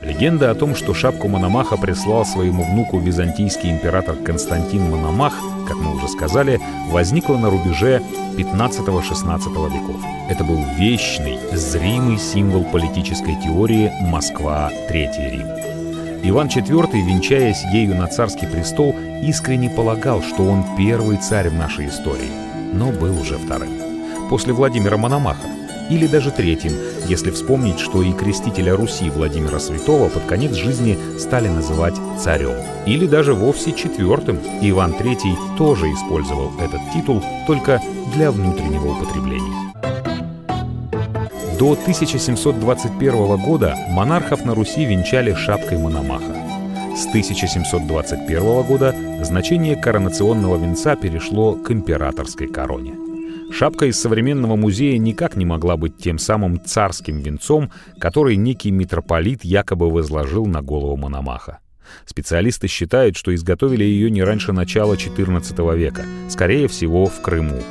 Легенда 0.00 0.50
о 0.50 0.54
том, 0.54 0.74
что 0.74 0.94
шапку 0.94 1.28
Мономаха 1.28 1.76
прислал 1.76 2.24
своему 2.24 2.64
внуку 2.64 2.98
византийский 2.98 3.70
император 3.70 4.16
Константин 4.16 4.90
Мономах, 4.90 5.34
как 5.66 5.76
мы 5.76 5.94
уже 5.94 6.08
сказали, 6.08 6.60
возникла 6.90 7.36
на 7.36 7.50
рубеже 7.50 8.02
15-16 8.36 9.72
веков. 9.72 10.00
Это 10.28 10.44
был 10.44 10.64
вечный, 10.76 11.38
зримый 11.52 12.18
символ 12.18 12.64
политической 12.64 13.36
теории 13.42 13.92
«Москва, 14.00 14.70
Третий 14.88 15.28
Рим». 15.30 15.46
Иван 16.24 16.48
IV, 16.48 16.90
венчаясь 16.92 17.62
ею 17.72 17.94
на 17.94 18.08
царский 18.08 18.46
престол, 18.46 18.94
искренне 19.22 19.70
полагал, 19.70 20.22
что 20.22 20.44
он 20.44 20.64
первый 20.76 21.18
царь 21.18 21.48
в 21.48 21.54
нашей 21.54 21.88
истории– 21.88 22.30
но 22.72 22.92
был 22.92 23.20
уже 23.20 23.38
вторым. 23.38 23.87
После 24.28 24.52
Владимира 24.52 24.96
Мономаха. 24.96 25.48
Или 25.90 26.06
даже 26.06 26.30
третьим, 26.30 26.72
если 27.06 27.30
вспомнить, 27.30 27.78
что 27.78 28.02
и 28.02 28.12
крестителя 28.12 28.76
Руси 28.76 29.08
Владимира 29.08 29.58
Святого 29.58 30.08
под 30.08 30.24
конец 30.24 30.52
жизни 30.52 30.98
стали 31.18 31.48
называть 31.48 31.94
царем. 32.18 32.54
Или 32.86 33.06
даже 33.06 33.32
вовсе 33.32 33.72
четвертым. 33.72 34.38
Иван 34.60 34.92
III 34.92 35.56
тоже 35.56 35.86
использовал 35.86 36.52
этот 36.60 36.80
титул 36.92 37.22
только 37.46 37.80
для 38.14 38.30
внутреннего 38.30 38.92
употребления. 38.92 39.68
До 41.58 41.72
1721 41.72 43.36
года 43.38 43.74
монархов 43.90 44.44
на 44.44 44.54
Руси 44.54 44.84
венчали 44.84 45.34
шапкой 45.34 45.78
Мономаха. 45.78 46.36
С 46.96 47.06
1721 47.06 48.62
года 48.62 48.94
значение 49.22 49.74
коронационного 49.74 50.56
венца 50.56 50.96
перешло 50.96 51.54
к 51.54 51.70
императорской 51.70 52.46
короне. 52.46 53.07
Шапка 53.50 53.86
из 53.86 54.00
современного 54.00 54.56
музея 54.56 54.98
никак 54.98 55.36
не 55.36 55.44
могла 55.44 55.76
быть 55.76 55.96
тем 55.96 56.18
самым 56.18 56.62
царским 56.64 57.18
венцом, 57.18 57.70
который 57.98 58.36
некий 58.36 58.70
митрополит 58.70 59.44
якобы 59.44 59.90
возложил 59.90 60.46
на 60.46 60.62
голову 60.62 60.96
Мономаха. 60.96 61.58
Специалисты 62.04 62.68
считают, 62.68 63.16
что 63.16 63.34
изготовили 63.34 63.84
ее 63.84 64.10
не 64.10 64.22
раньше 64.22 64.52
начала 64.52 64.94
XIV 64.94 65.76
века, 65.76 66.04
скорее 66.28 66.68
всего, 66.68 67.06
в 67.06 67.20
Крыму. 67.22 67.62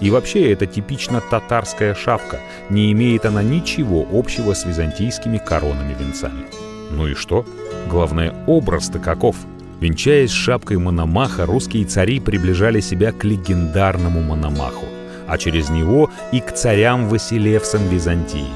И 0.00 0.10
вообще 0.10 0.52
это 0.52 0.66
типично 0.66 1.20
татарская 1.20 1.94
шапка, 1.94 2.40
не 2.68 2.92
имеет 2.92 3.24
она 3.24 3.42
ничего 3.42 4.06
общего 4.12 4.52
с 4.54 4.64
византийскими 4.64 5.38
коронами-венцами. 5.38 6.46
Ну 6.90 7.08
и 7.08 7.14
что? 7.14 7.46
Главное, 7.88 8.34
образ-то 8.46 8.98
каков. 8.98 9.36
Венчаясь 9.80 10.30
шапкой 10.30 10.78
Мономаха, 10.78 11.46
русские 11.46 11.84
цари 11.84 12.20
приближали 12.20 12.80
себя 12.80 13.12
к 13.12 13.24
легендарному 13.24 14.22
Мономаху, 14.22 14.86
а 15.26 15.38
через 15.38 15.68
него 15.68 16.10
и 16.32 16.40
к 16.40 16.52
царям-василевсам 16.52 17.88
Византии. 17.88 18.46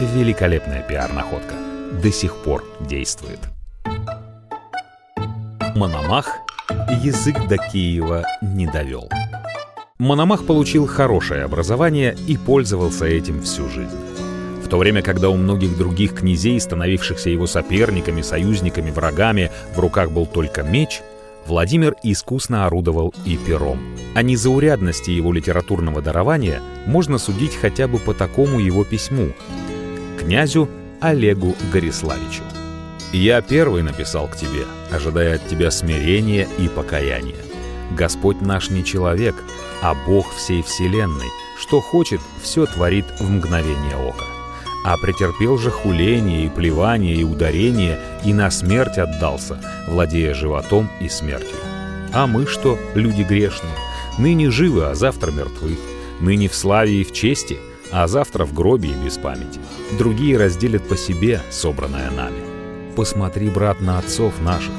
Великолепная 0.00 0.82
пиар-находка. 0.82 1.54
До 2.02 2.12
сих 2.12 2.36
пор 2.36 2.64
действует. 2.80 3.40
Мономах 5.74 6.36
язык 7.02 7.46
до 7.48 7.56
Киева 7.56 8.24
не 8.42 8.66
довел. 8.66 9.08
Мономах 9.98 10.46
получил 10.46 10.86
хорошее 10.86 11.42
образование 11.44 12.16
и 12.26 12.36
пользовался 12.36 13.06
этим 13.06 13.42
всю 13.42 13.68
жизнь. 13.68 13.98
В 14.64 14.68
то 14.68 14.76
время, 14.76 15.02
когда 15.02 15.30
у 15.30 15.36
многих 15.36 15.76
других 15.76 16.14
князей, 16.14 16.60
становившихся 16.60 17.30
его 17.30 17.46
соперниками, 17.46 18.22
союзниками, 18.22 18.90
врагами, 18.90 19.50
в 19.74 19.80
руках 19.80 20.10
был 20.10 20.26
только 20.26 20.62
меч, 20.62 21.00
Владимир 21.48 21.96
искусно 22.02 22.66
орудовал 22.66 23.14
и 23.24 23.38
пером. 23.38 23.80
О 24.14 24.22
незаурядности 24.22 25.10
его 25.10 25.32
литературного 25.32 26.02
дарования 26.02 26.60
можно 26.84 27.16
судить 27.16 27.56
хотя 27.56 27.88
бы 27.88 27.98
по 27.98 28.12
такому 28.12 28.58
его 28.58 28.84
письму 28.84 29.32
князю 30.20 30.68
Олегу 31.00 31.56
Гориславичу. 31.72 32.42
«Я 33.14 33.40
первый 33.40 33.82
написал 33.82 34.28
к 34.28 34.36
тебе, 34.36 34.66
ожидая 34.92 35.36
от 35.36 35.48
тебя 35.48 35.70
смирения 35.70 36.46
и 36.58 36.68
покаяния. 36.68 37.40
Господь 37.96 38.42
наш 38.42 38.68
не 38.68 38.84
человек, 38.84 39.34
а 39.80 39.94
Бог 40.06 40.34
всей 40.34 40.62
вселенной, 40.62 41.30
что 41.58 41.80
хочет, 41.80 42.20
все 42.42 42.66
творит 42.66 43.06
в 43.20 43.30
мгновение 43.30 43.96
ока 43.96 44.37
а 44.88 44.96
претерпел 44.96 45.58
же 45.58 45.70
хуление 45.70 46.46
и 46.46 46.48
плевание 46.48 47.14
и 47.14 47.22
ударение, 47.22 47.98
и 48.24 48.32
на 48.32 48.50
смерть 48.50 48.96
отдался, 48.96 49.60
владея 49.86 50.32
животом 50.32 50.88
и 50.98 51.10
смертью. 51.10 51.58
А 52.10 52.26
мы 52.26 52.46
что, 52.46 52.78
люди 52.94 53.20
грешные? 53.20 53.74
Ныне 54.16 54.50
живы, 54.50 54.86
а 54.86 54.94
завтра 54.94 55.30
мертвы. 55.30 55.76
Ныне 56.20 56.48
в 56.48 56.54
славе 56.54 57.02
и 57.02 57.04
в 57.04 57.12
чести, 57.12 57.58
а 57.92 58.08
завтра 58.08 58.46
в 58.46 58.54
гробе 58.54 58.88
и 58.88 59.04
без 59.04 59.18
памяти. 59.18 59.60
Другие 59.98 60.38
разделят 60.38 60.88
по 60.88 60.96
себе 60.96 61.42
собранное 61.50 62.10
нами. 62.10 62.40
Посмотри, 62.96 63.50
брат, 63.50 63.82
на 63.82 63.98
отцов 63.98 64.40
наших. 64.40 64.72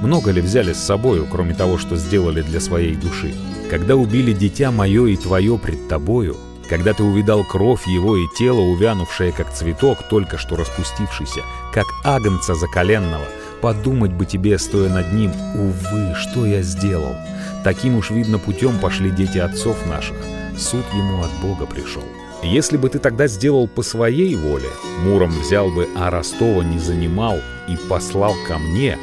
Много 0.00 0.30
ли 0.30 0.40
взяли 0.40 0.72
с 0.72 0.78
собою, 0.78 1.26
кроме 1.30 1.52
того, 1.52 1.76
что 1.76 1.96
сделали 1.96 2.40
для 2.40 2.60
своей 2.60 2.96
души? 2.96 3.34
Когда 3.68 3.94
убили 3.94 4.32
дитя 4.32 4.70
мое 4.70 5.04
и 5.04 5.16
твое 5.16 5.58
пред 5.58 5.86
тобою, 5.86 6.38
когда 6.70 6.94
ты 6.94 7.02
увидал 7.02 7.42
кровь 7.42 7.88
его 7.88 8.16
и 8.16 8.28
тело, 8.28 8.60
увянувшее 8.60 9.32
как 9.32 9.52
цветок, 9.52 10.04
только 10.08 10.38
что 10.38 10.54
распустившийся, 10.54 11.40
как 11.74 11.86
агнца 12.04 12.54
закаленного, 12.54 13.24
подумать 13.60 14.12
бы 14.12 14.24
тебе, 14.24 14.56
стоя 14.56 14.88
над 14.88 15.12
ним, 15.12 15.32
увы, 15.56 16.14
что 16.14 16.46
я 16.46 16.62
сделал. 16.62 17.16
Таким 17.64 17.96
уж, 17.96 18.10
видно, 18.10 18.38
путем 18.38 18.78
пошли 18.78 19.10
дети 19.10 19.38
отцов 19.38 19.84
наших. 19.84 20.16
Суд 20.56 20.84
ему 20.94 21.24
от 21.24 21.32
Бога 21.42 21.66
пришел. 21.66 22.04
Если 22.44 22.76
бы 22.76 22.88
ты 22.88 23.00
тогда 23.00 23.26
сделал 23.26 23.66
по 23.66 23.82
своей 23.82 24.36
воле, 24.36 24.68
Муром 25.02 25.30
взял 25.30 25.72
бы, 25.72 25.88
а 25.96 26.08
Ростова 26.08 26.62
не 26.62 26.78
занимал 26.78 27.40
и 27.68 27.76
послал 27.88 28.34
ко 28.46 28.58
мне, 28.58 28.96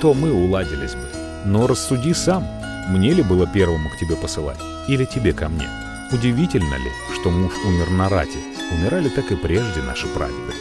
то 0.00 0.14
мы 0.14 0.32
уладились 0.32 0.94
бы. 0.94 1.06
Но 1.44 1.66
рассуди 1.66 2.14
сам, 2.14 2.48
мне 2.88 3.12
ли 3.12 3.22
было 3.22 3.46
первому 3.46 3.90
к 3.90 3.98
тебе 3.98 4.16
посылать, 4.16 4.60
или 4.88 5.04
тебе 5.04 5.34
ко 5.34 5.50
мне?» 5.50 5.68
Удивительно 6.12 6.74
ли, 6.74 6.90
что 7.14 7.30
муж 7.30 7.54
умер 7.64 7.88
на 7.90 8.10
рате? 8.10 8.38
Умирали 8.70 9.08
так 9.08 9.32
и 9.32 9.34
прежде 9.34 9.80
наши 9.80 10.06
прадеды. 10.08 10.52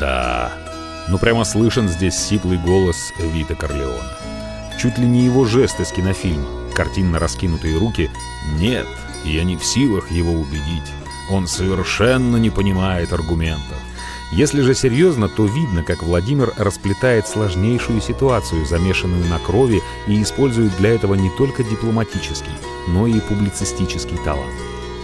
Да, 0.00 0.50
ну 1.08 1.18
прямо 1.18 1.44
слышен 1.44 1.88
здесь 1.88 2.16
сиплый 2.16 2.58
голос 2.58 3.12
Вита 3.18 3.54
Корлеона. 3.54 4.18
Чуть 4.80 4.98
ли 4.98 5.06
не 5.06 5.20
его 5.20 5.44
жест 5.44 5.78
из 5.78 5.92
кинофильма, 5.92 6.48
картинно 6.74 7.20
раскинутые 7.20 7.78
руки. 7.78 8.10
Нет, 8.58 8.86
я 9.24 9.44
не 9.44 9.56
в 9.56 9.64
силах 9.64 10.10
его 10.10 10.32
убедить. 10.32 10.92
Он 11.30 11.46
совершенно 11.46 12.38
не 12.38 12.50
понимает 12.50 13.12
аргументов. 13.12 13.78
Если 14.30 14.60
же 14.60 14.74
серьезно, 14.74 15.28
то 15.28 15.46
видно, 15.46 15.82
как 15.82 16.02
Владимир 16.02 16.52
расплетает 16.58 17.26
сложнейшую 17.26 18.02
ситуацию, 18.02 18.66
замешанную 18.66 19.24
на 19.26 19.38
крови, 19.38 19.82
и 20.06 20.22
использует 20.22 20.76
для 20.76 20.90
этого 20.90 21.14
не 21.14 21.30
только 21.30 21.64
дипломатический, 21.64 22.50
но 22.88 23.06
и 23.06 23.20
публицистический 23.20 24.18
талант. 24.24 24.54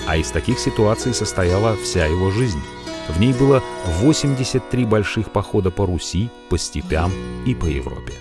А 0.06 0.18
из 0.18 0.30
таких 0.30 0.58
ситуаций 0.58 1.14
состояла 1.14 1.76
вся 1.76 2.04
его 2.04 2.30
жизнь. 2.30 2.60
В 3.08 3.18
ней 3.18 3.32
было 3.32 3.62
83 4.00 4.84
больших 4.84 5.30
похода 5.30 5.70
по 5.70 5.86
Руси, 5.86 6.30
по 6.50 6.58
степям 6.58 7.10
и 7.46 7.54
по 7.54 7.64
Европе. 7.64 8.12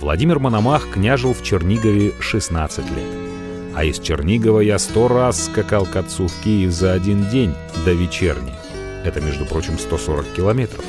Владимир 0.00 0.38
Мономах 0.38 0.88
княжил 0.90 1.34
в 1.34 1.42
Чернигове 1.42 2.14
16 2.20 2.84
лет. 2.90 3.28
А 3.74 3.84
из 3.84 3.98
Чернигова 3.98 4.60
я 4.60 4.78
сто 4.78 5.08
раз 5.08 5.46
скакал 5.46 5.84
к 5.84 5.94
отцу 5.96 6.28
в 6.28 6.42
Киев 6.42 6.72
за 6.72 6.94
один 6.94 7.28
день 7.28 7.54
до 7.84 7.92
вечерни. 7.92 8.54
Это, 9.08 9.22
между 9.22 9.46
прочим, 9.46 9.78
140 9.78 10.26
километров. 10.36 10.84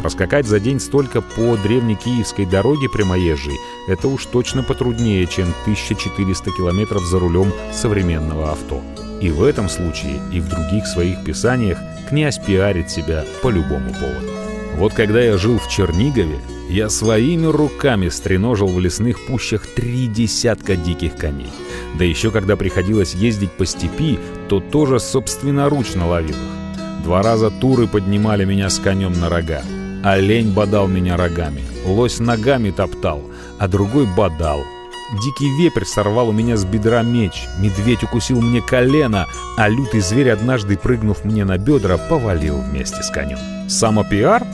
Проскакать 0.00 0.46
за 0.46 0.60
день 0.60 0.80
столько 0.80 1.20
по 1.20 1.58
древнекиевской 1.58 2.46
дороге 2.46 2.88
прямоезжей– 2.88 3.58
это 3.86 4.08
уж 4.08 4.24
точно 4.24 4.62
потруднее, 4.62 5.26
чем 5.26 5.52
1400 5.64 6.52
километров 6.52 7.04
за 7.04 7.18
рулем 7.18 7.52
современного 7.70 8.52
авто. 8.52 8.80
И 9.20 9.28
в 9.28 9.42
этом 9.42 9.68
случае, 9.68 10.22
и 10.32 10.40
в 10.40 10.48
других 10.48 10.86
своих 10.86 11.22
писаниях 11.22 11.76
князь 12.08 12.38
пиарит 12.38 12.90
себя 12.90 13.26
по 13.42 13.50
любому 13.50 13.92
поводу. 13.92 14.30
Вот 14.76 14.94
когда 14.94 15.20
я 15.20 15.36
жил 15.36 15.58
в 15.58 15.68
Чернигове, 15.68 16.38
я 16.70 16.88
своими 16.88 17.44
руками 17.44 18.08
стреножил 18.08 18.68
в 18.68 18.80
лесных 18.80 19.26
пущах 19.26 19.66
три 19.66 20.06
десятка 20.06 20.76
диких 20.76 21.14
коней. 21.16 21.52
Да 21.98 22.06
еще 22.06 22.30
когда 22.30 22.56
приходилось 22.56 23.12
ездить 23.12 23.52
по 23.52 23.66
степи, 23.66 24.18
то 24.48 24.60
тоже 24.60 24.98
собственноручно 24.98 26.08
ловил 26.08 26.30
их. 26.30 26.59
Два 27.04 27.22
раза 27.22 27.50
туры 27.50 27.86
поднимали 27.86 28.44
меня 28.44 28.68
с 28.68 28.78
конем 28.78 29.18
на 29.18 29.28
рога. 29.28 29.62
Олень 30.04 30.52
бодал 30.52 30.86
меня 30.86 31.16
рогами, 31.16 31.62
лось 31.86 32.20
ногами 32.20 32.70
топтал, 32.70 33.22
а 33.58 33.68
другой 33.68 34.06
бодал. 34.06 34.60
Дикий 35.22 35.50
вепрь 35.58 35.84
сорвал 35.84 36.28
у 36.28 36.32
меня 36.32 36.56
с 36.56 36.64
бедра 36.64 37.02
меч, 37.02 37.46
медведь 37.58 38.04
укусил 38.04 38.40
мне 38.40 38.62
колено, 38.62 39.26
а 39.56 39.68
лютый 39.68 40.00
зверь, 40.00 40.30
однажды 40.30 40.76
прыгнув 40.76 41.24
мне 41.24 41.44
на 41.44 41.58
бедра, 41.58 41.98
повалил 41.98 42.58
вместе 42.58 43.02
с 43.02 43.10
конем. 43.10 43.38
Самопиар? 43.68 44.46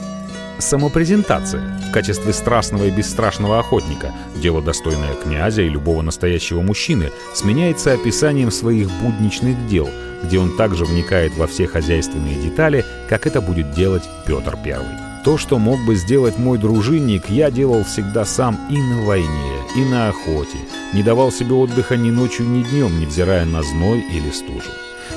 Самопрезентация 0.59 1.61
в 1.87 1.91
качестве 1.91 2.33
страстного 2.33 2.85
и 2.85 2.91
бесстрашного 2.91 3.59
охотника, 3.59 4.13
дело 4.35 4.61
достойное 4.61 5.13
князя 5.15 5.61
и 5.61 5.69
любого 5.69 6.01
настоящего 6.01 6.61
мужчины, 6.61 7.11
сменяется 7.33 7.93
описанием 7.93 8.51
своих 8.51 8.89
будничных 9.01 9.67
дел– 9.67 9.89
где 10.23 10.39
он 10.39 10.55
также 10.55 10.85
вникает 10.85 11.35
во 11.35 11.47
все 11.47 11.67
хозяйственные 11.67 12.35
детали, 12.35 12.85
как 13.09 13.27
это 13.27 13.41
будет 13.41 13.71
делать 13.71 14.03
Петр 14.25 14.57
I. 14.65 15.23
То, 15.23 15.37
что 15.37 15.57
мог 15.57 15.79
бы 15.85 15.95
сделать 15.95 16.37
мой 16.37 16.57
дружинник, 16.57 17.29
я 17.29 17.51
делал 17.51 17.83
всегда 17.83 18.23
сам 18.23 18.57
и 18.69 18.77
на 18.77 19.01
войне, 19.03 19.57
и 19.75 19.83
на 19.83 20.09
охоте. 20.09 20.57
Не 20.93 21.03
давал 21.03 21.31
себе 21.31 21.53
отдыха 21.53 21.97
ни 21.97 22.11
ночью, 22.11 22.47
ни 22.47 22.63
днем, 22.63 22.99
невзирая 22.99 23.45
на 23.45 23.61
зной 23.61 24.05
или 24.11 24.31
стужу. 24.31 24.69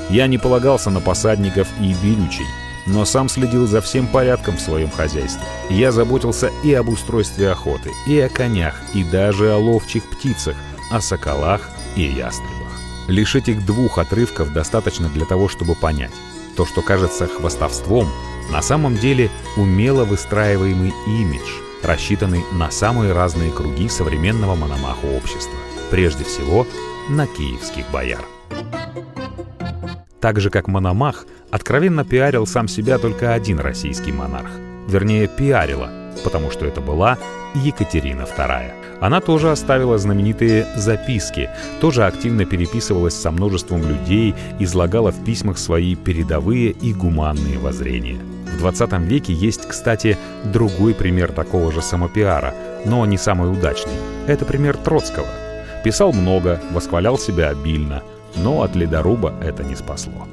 Я 0.09 0.27
не 0.27 0.37
полагался 0.37 0.89
на 0.89 0.99
посадников 0.99 1.67
и 1.79 1.93
берючей, 2.03 2.45
но 2.85 3.05
сам 3.05 3.29
следил 3.29 3.67
за 3.67 3.81
всем 3.81 4.07
порядком 4.07 4.57
в 4.57 4.61
своем 4.61 4.89
хозяйстве. 4.89 5.43
Я 5.69 5.91
заботился 5.91 6.51
и 6.63 6.73
об 6.73 6.89
устройстве 6.89 7.51
охоты, 7.51 7.91
и 8.07 8.19
о 8.19 8.29
конях, 8.29 8.75
и 8.93 9.03
даже 9.03 9.51
о 9.51 9.57
ловчих 9.57 10.03
птицах, 10.09 10.55
о 10.91 11.01
соколах 11.01 11.69
и 11.95 12.03
ястребах. 12.03 12.79
Лишь 13.07 13.35
этих 13.35 13.65
двух 13.65 13.97
отрывков 13.97 14.53
достаточно 14.53 15.09
для 15.09 15.25
того, 15.25 15.47
чтобы 15.47 15.75
понять. 15.75 16.11
То, 16.55 16.65
что 16.65 16.81
кажется 16.81 17.27
хвастовством, 17.27 18.09
на 18.51 18.61
самом 18.61 18.97
деле 18.97 19.29
умело 19.57 20.03
выстраиваемый 20.03 20.93
имидж, 21.07 21.49
рассчитанный 21.83 22.43
на 22.51 22.69
самые 22.71 23.13
разные 23.13 23.51
круги 23.51 23.89
современного 23.89 24.55
мономаха 24.55 25.05
общества. 25.05 25.57
Прежде 25.89 26.23
всего, 26.23 26.67
на 27.09 27.27
киевских 27.27 27.89
бояр. 27.91 28.23
Так 30.19 30.39
же, 30.39 30.51
как 30.51 30.67
Мономах, 30.67 31.25
откровенно 31.51 32.03
пиарил 32.03 32.47
сам 32.47 32.67
себя 32.67 32.97
только 32.97 33.33
один 33.33 33.59
российский 33.59 34.11
монарх. 34.11 34.49
Вернее, 34.87 35.27
пиарила, 35.27 35.89
потому 36.23 36.49
что 36.51 36.65
это 36.65 36.81
была 36.81 37.17
Екатерина 37.53 38.21
II. 38.21 38.71
Она 39.01 39.19
тоже 39.19 39.51
оставила 39.51 39.97
знаменитые 39.97 40.67
записки, 40.75 41.49
тоже 41.79 42.05
активно 42.05 42.45
переписывалась 42.45 43.15
со 43.15 43.31
множеством 43.31 43.81
людей, 43.81 44.35
излагала 44.59 45.11
в 45.11 45.23
письмах 45.25 45.57
свои 45.57 45.95
передовые 45.95 46.69
и 46.69 46.93
гуманные 46.93 47.57
воззрения. 47.57 48.19
В 48.45 48.59
20 48.59 48.91
веке 48.99 49.33
есть, 49.33 49.67
кстати, 49.67 50.17
другой 50.43 50.93
пример 50.93 51.31
такого 51.31 51.71
же 51.71 51.81
самопиара, 51.81 52.53
но 52.85 53.05
не 53.05 53.17
самый 53.17 53.51
удачный. 53.51 53.93
Это 54.27 54.45
пример 54.45 54.77
Троцкого. 54.77 55.27
Писал 55.83 56.13
много, 56.13 56.61
восхвалял 56.71 57.17
себя 57.17 57.49
обильно, 57.49 58.03
но 58.35 58.61
от 58.61 58.75
ледоруба 58.75 59.33
это 59.41 59.63
не 59.63 59.75
спасло. 59.75 60.27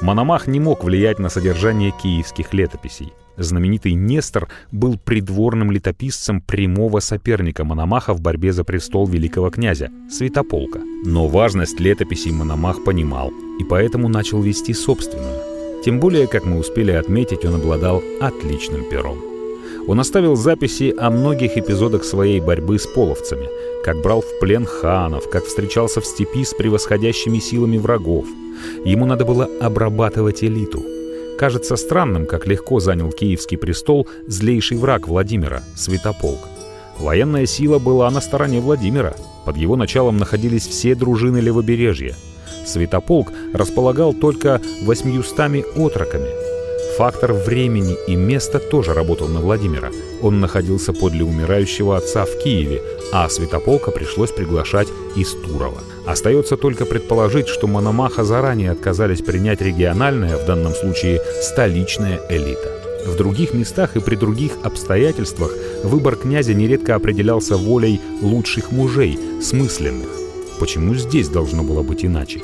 Мономах 0.00 0.46
не 0.46 0.60
мог 0.60 0.84
влиять 0.84 1.18
на 1.18 1.28
содержание 1.28 1.90
киевских 1.90 2.54
летописей. 2.54 3.12
Знаменитый 3.36 3.92
Нестор 3.92 4.48
был 4.72 4.96
придворным 4.96 5.70
летописцем 5.70 6.40
прямого 6.40 7.00
соперника 7.00 7.64
Мономаха 7.64 8.14
в 8.14 8.20
борьбе 8.20 8.52
за 8.52 8.64
престол 8.64 9.06
великого 9.06 9.50
князя— 9.50 9.90
Святополка. 10.10 10.80
Но 11.04 11.28
важность 11.28 11.80
летописей 11.80 12.32
Мономах 12.32 12.84
понимал 12.84 13.30
и 13.60 13.64
поэтому 13.64 14.08
начал 14.08 14.40
вести 14.40 14.72
собственную. 14.72 15.40
Тем 15.84 16.00
более, 16.00 16.26
как 16.26 16.44
мы 16.44 16.58
успели 16.58 16.92
отметить, 16.92 17.44
он 17.44 17.56
обладал 17.56 18.02
отличным 18.20 18.88
пером. 18.90 19.37
Он 19.88 20.00
оставил 20.00 20.36
записи 20.36 20.94
о 20.98 21.08
многих 21.08 21.56
эпизодах 21.56 22.04
своей 22.04 22.40
борьбы 22.40 22.78
с 22.78 22.86
половцами, 22.86 23.48
как 23.82 24.02
брал 24.02 24.20
в 24.20 24.38
плен 24.38 24.66
ханов, 24.66 25.30
как 25.30 25.46
встречался 25.46 26.02
в 26.02 26.06
степи 26.06 26.44
с 26.44 26.52
превосходящими 26.52 27.38
силами 27.38 27.78
врагов. 27.78 28.26
Ему 28.84 29.06
надо 29.06 29.24
было 29.24 29.48
обрабатывать 29.62 30.44
элиту. 30.44 30.84
Кажется 31.38 31.76
странным, 31.76 32.26
как 32.26 32.46
легко 32.46 32.80
занял 32.80 33.10
киевский 33.10 33.56
престол 33.56 34.06
злейший 34.26 34.76
враг 34.76 35.08
Владимира— 35.08 35.62
Святополк. 35.74 36.40
Военная 36.98 37.46
сила 37.46 37.78
была 37.78 38.10
на 38.10 38.20
стороне 38.20 38.60
Владимира. 38.60 39.14
Под 39.46 39.56
его 39.56 39.76
началом 39.76 40.18
находились 40.18 40.66
все 40.66 40.94
дружины 40.94 41.38
левобережья. 41.38 42.14
Святополк 42.66 43.32
располагал 43.54 44.12
только 44.12 44.60
восьмиюстами 44.82 45.64
отроками— 45.82 46.28
Фактор 46.98 47.32
времени 47.32 47.96
и 48.08 48.16
места 48.16 48.58
тоже 48.58 48.92
работал 48.92 49.28
на 49.28 49.38
Владимира. 49.38 49.92
Он 50.20 50.40
находился 50.40 50.92
подле 50.92 51.22
умирающего 51.22 51.96
отца 51.96 52.24
в 52.24 52.42
Киеве, 52.42 52.82
а 53.12 53.28
Святополка 53.28 53.92
пришлось 53.92 54.32
приглашать 54.32 54.88
из 55.14 55.30
Турова. 55.30 55.78
Остается 56.08 56.56
только 56.56 56.86
предположить, 56.86 57.46
что 57.46 57.68
Мономаха 57.68 58.24
заранее 58.24 58.72
отказались 58.72 59.22
принять 59.22 59.60
региональная, 59.60 60.36
в 60.36 60.44
данном 60.44 60.74
случае 60.74 61.22
столичная 61.40 62.20
элита. 62.30 62.68
В 63.06 63.14
других 63.16 63.54
местах 63.54 63.94
и 63.94 64.00
при 64.00 64.16
других 64.16 64.54
обстоятельствах 64.64 65.52
выбор 65.84 66.16
князя 66.16 66.52
нередко 66.52 66.96
определялся 66.96 67.56
волей 67.56 68.00
лучших 68.22 68.72
мужей, 68.72 69.16
смысленных. 69.40 70.08
Почему 70.58 70.96
здесь 70.96 71.28
должно 71.28 71.62
было 71.62 71.84
быть 71.84 72.04
иначе? 72.04 72.40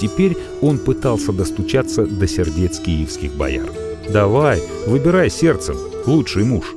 Теперь 0.00 0.36
он 0.62 0.78
пытался 0.78 1.32
достучаться 1.32 2.06
до 2.06 2.26
сердец 2.26 2.78
киевских 2.78 3.34
бояр. 3.34 3.70
«Давай, 4.08 4.62
выбирай 4.86 5.28
сердцем, 5.30 5.76
лучший 6.06 6.44
муж». 6.44 6.74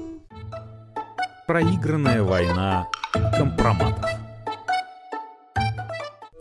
Проигранная 1.47 2.21
война 2.21 2.87
компроматов. 3.37 4.05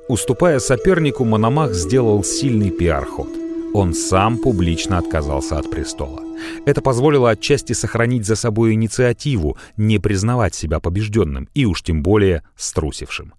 Уступая 0.09 0.59
сопернику, 0.59 1.25
Мономах 1.25 1.73
сделал 1.73 2.25
сильный 2.25 2.71
пиар-ход. 2.71 3.29
Он 3.75 3.95
сам 3.95 4.37
публично 4.37 4.99
отказался 4.99 5.59
от 5.59 5.71
престола. 5.71 6.21
Это 6.67 6.83
позволило 6.83 7.31
отчасти 7.31 7.73
сохранить 7.73 8.27
за 8.27 8.37
собой 8.37 8.75
инициативу, 8.75 9.57
не 9.77 9.99
признавать 9.99 10.55
себя 10.55 10.81
побежденным 10.81 11.49
и 11.55 11.65
уж 11.65 11.83
тем 11.83 12.03
более 12.03 12.43
струсившим. 12.57 13.33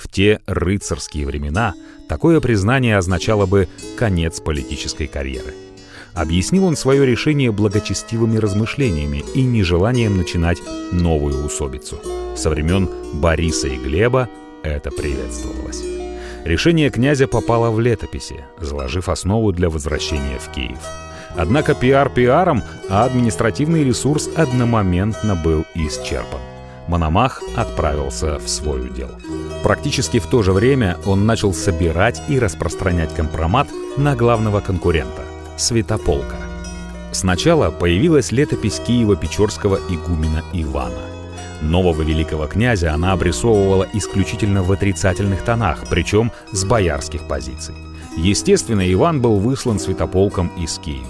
В 0.00 0.08
те 0.08 0.40
рыцарские 0.46 1.26
времена 1.26 1.74
такое 2.08 2.40
признание 2.40 2.96
означало 2.96 3.44
бы 3.44 3.68
конец 3.98 4.40
политической 4.40 5.06
карьеры. 5.06 5.54
Объяснил 6.14 6.64
он 6.64 6.74
свое 6.74 7.04
решение 7.04 7.52
благочестивыми 7.52 8.38
размышлениями 8.38 9.22
и 9.34 9.42
нежеланием 9.42 10.16
начинать 10.16 10.58
новую 10.90 11.44
усобицу. 11.44 12.00
Со 12.34 12.48
времен 12.48 12.88
Бориса 13.12 13.68
и 13.68 13.76
Глеба 13.76 14.30
это 14.62 14.90
приветствовалось. 14.90 15.82
Решение 16.44 16.88
князя 16.88 17.26
попало 17.26 17.70
в 17.70 17.78
летописи, 17.78 18.46
заложив 18.58 19.10
основу 19.10 19.52
для 19.52 19.68
возвращения 19.68 20.38
в 20.38 20.50
Киев. 20.50 20.80
Однако 21.36 21.74
пиар 21.74 22.08
пиаром, 22.08 22.62
а 22.88 23.04
административный 23.04 23.84
ресурс 23.84 24.30
одномоментно 24.34 25.36
был 25.36 25.66
исчерпан. 25.74 26.40
Мономах 26.88 27.42
отправился 27.54 28.38
в 28.38 28.48
свой 28.48 28.86
удел. 28.86 29.10
Практически 29.62 30.18
в 30.18 30.26
то 30.26 30.42
же 30.42 30.52
время 30.52 30.96
он 31.04 31.26
начал 31.26 31.52
собирать 31.52 32.22
и 32.28 32.38
распространять 32.38 33.14
компромат 33.14 33.68
на 33.96 34.16
главного 34.16 34.60
конкурента— 34.60 35.22
Святополка. 35.56 36.36
Сначала 37.12 37.70
появилась 37.70 38.32
летопись 38.32 38.80
Киева-Печорского 38.86 39.80
игумена 39.90 40.42
Ивана. 40.52 41.02
Нового 41.60 42.02
великого 42.02 42.46
князя 42.46 42.94
она 42.94 43.12
обрисовывала 43.12 43.86
исключительно 43.92 44.62
в 44.62 44.72
отрицательных 44.72 45.42
тонах, 45.42 45.84
причем 45.90 46.32
с 46.52 46.64
боярских 46.64 47.26
позиций. 47.28 47.74
Естественно, 48.16 48.90
Иван 48.90 49.20
был 49.20 49.36
выслан 49.38 49.78
Святополком 49.78 50.50
из 50.56 50.78
Киева. 50.78 51.06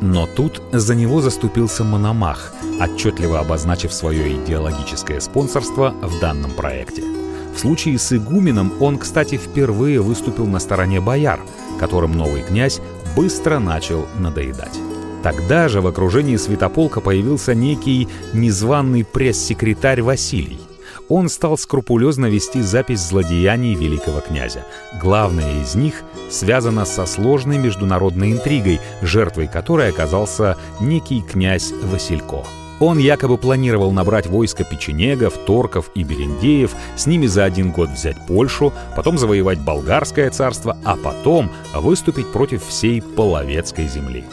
Но 0.00 0.26
тут 0.26 0.62
за 0.72 0.94
него 0.94 1.20
заступился 1.20 1.84
Мономах, 1.84 2.52
отчетливо 2.80 3.40
обозначив 3.40 3.92
свое 3.92 4.36
идеологическое 4.36 5.20
спонсорство 5.20 5.94
в 6.02 6.18
данном 6.20 6.50
проекте. 6.52 7.21
В 7.54 7.58
случае 7.58 7.98
с 7.98 8.12
игуменом 8.12 8.72
он, 8.80 8.98
кстати, 8.98 9.36
впервые 9.36 10.00
выступил 10.00 10.46
на 10.46 10.58
стороне 10.58 11.00
бояр, 11.00 11.40
которым 11.78 12.12
новый 12.12 12.42
князь 12.42 12.80
быстро 13.14 13.58
начал 13.58 14.06
надоедать. 14.18 14.78
Тогда 15.22 15.68
же 15.68 15.80
в 15.80 15.86
окружении 15.86 16.36
Святополка 16.36 17.00
появился 17.00 17.54
некий 17.54 18.08
незваный 18.32 19.04
пресс-секретарь 19.04 20.02
Василий. 20.02 20.60
Он 21.08 21.28
стал 21.28 21.58
скрупулезно 21.58 22.26
вести 22.26 22.60
запись 22.60 23.00
злодеяний 23.00 23.74
великого 23.74 24.20
князя. 24.20 24.64
Главное 25.00 25.62
из 25.62 25.74
них 25.74 26.02
связано 26.30 26.84
со 26.84 27.06
сложной 27.06 27.58
международной 27.58 28.32
интригой, 28.32 28.80
жертвой 29.02 29.46
которой 29.46 29.90
оказался 29.90 30.56
некий 30.80 31.22
князь 31.22 31.72
Василько. 31.84 32.44
Он 32.80 32.98
якобы 32.98 33.38
планировал 33.38 33.92
набрать 33.92 34.26
войско 34.26 34.64
печенегов, 34.64 35.34
торков 35.46 35.90
и 35.94 36.02
берендеев, 36.02 36.74
с 36.96 37.06
ними 37.06 37.26
за 37.26 37.44
один 37.44 37.70
год 37.70 37.90
взять 37.90 38.16
Польшу, 38.26 38.72
потом 38.96 39.18
завоевать 39.18 39.60
Болгарское 39.60 40.30
царство, 40.30 40.76
а 40.84 40.96
потом 40.96 41.50
выступить 41.74 42.30
против 42.32 42.66
всей 42.66 43.00
Половецкой 43.00 43.88
земли. 43.88 44.24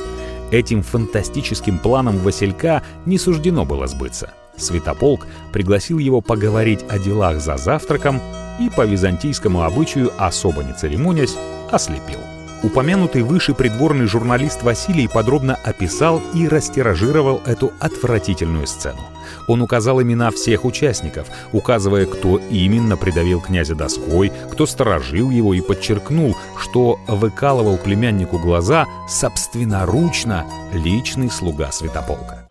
Этим 0.51 0.81
фантастическим 0.81 1.77
планом 1.77 2.17
Василька 2.17 2.81
не 3.05 3.19
суждено 3.19 3.65
было 3.65 3.85
сбыться. 3.85 4.31
Святополк 4.57 5.27
пригласил 5.53 5.99
его 5.99 6.21
поговорить 6.21 6.83
о 6.89 6.97
делах 6.97 7.39
за 7.39 7.57
завтраком 7.57 8.19
и 8.59 8.69
по 8.69 8.85
византийскому 8.85 9.63
обычаю, 9.63 10.11
особо 10.17 10.63
не 10.63 10.73
церемонясь, 10.73 11.35
ослепил. 11.71 12.19
Упомянутый 12.61 13.21
выше 13.21 13.53
придворный 13.53 14.05
журналист 14.05 14.63
Василий 14.63 15.07
подробно 15.07 15.57
описал 15.63 16.21
и 16.33 16.45
растиражировал 16.45 17.41
эту 17.45 17.71
отвратительную 17.79 18.67
сцену. 18.67 18.99
Он 19.47 19.61
указал 19.61 20.01
имена 20.01 20.29
всех 20.31 20.65
участников, 20.65 21.27
указывая, 21.53 22.05
кто 22.05 22.37
именно 22.49 22.97
придавил 22.97 23.39
князя 23.39 23.75
доской, 23.75 24.33
кто 24.51 24.65
сторожил 24.65 25.29
его 25.29 25.53
и 25.53 25.61
подчеркнул, 25.61 26.35
что 26.57 26.99
выкалывал 27.07 27.77
племяннику 27.77 28.37
глаза 28.37 28.85
собственноручно 29.07 30.45
личный 30.73 31.31
слуга 31.31 31.71
Святополка. 31.71 32.49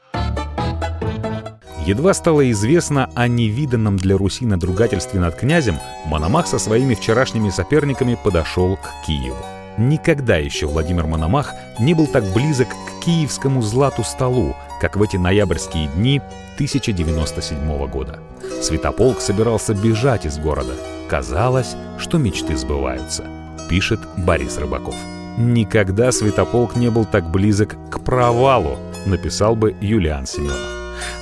Едва 1.85 2.15
стало 2.15 2.51
известно 2.51 3.11
о 3.15 3.29
невиданном 3.29 3.97
для 3.99 4.17
Руси 4.17 4.47
надругательстве 4.47 5.21
над 5.21 5.37
князем, 5.37 5.79
Мономах 6.07 6.47
со 6.47 6.59
своими 6.59 6.95
вчерашними 6.95 7.51
соперниками 7.51 8.19
подошел 8.23 8.77
к 8.77 9.07
Киеву. 9.07 9.58
Никогда 9.79 10.37
еще 10.37 10.67
Владимир 10.67 11.07
Мономах 11.07 11.55
не 11.79 11.95
был 11.95 12.09
так 12.09 12.25
близок 12.35 12.67
к 12.69 13.05
киевскому 13.05 13.63
злату 13.63 14.03
столу, 14.03 14.57
как 14.81 14.97
в 14.97 15.03
эти 15.03 15.17
ноябрьские 15.17 15.87
дни 15.87 16.21
1097 16.57 17.87
года. 17.87 18.19
Святополк 18.61 19.21
собирался 19.21 19.75
бежать 19.75 20.27
из 20.27 20.37
города. 20.37 20.75
Казалось, 21.09 21.77
что 21.97 22.19
мечты 22.19 22.57
сбываются, 22.57 23.25
пишет 23.71 24.01
Борис 24.17 24.59
Рыбаков. 24.59 24.97
Никогда 25.39 26.11
Святополк 26.11 26.75
не 26.75 26.91
был 26.91 27.05
так 27.05 27.31
близок 27.31 27.77
к 27.89 28.01
провалу, 28.01 28.79
написал 29.07 29.55
бы 29.55 29.77
Юлиан 29.81 30.27
Семенов. 30.27 30.59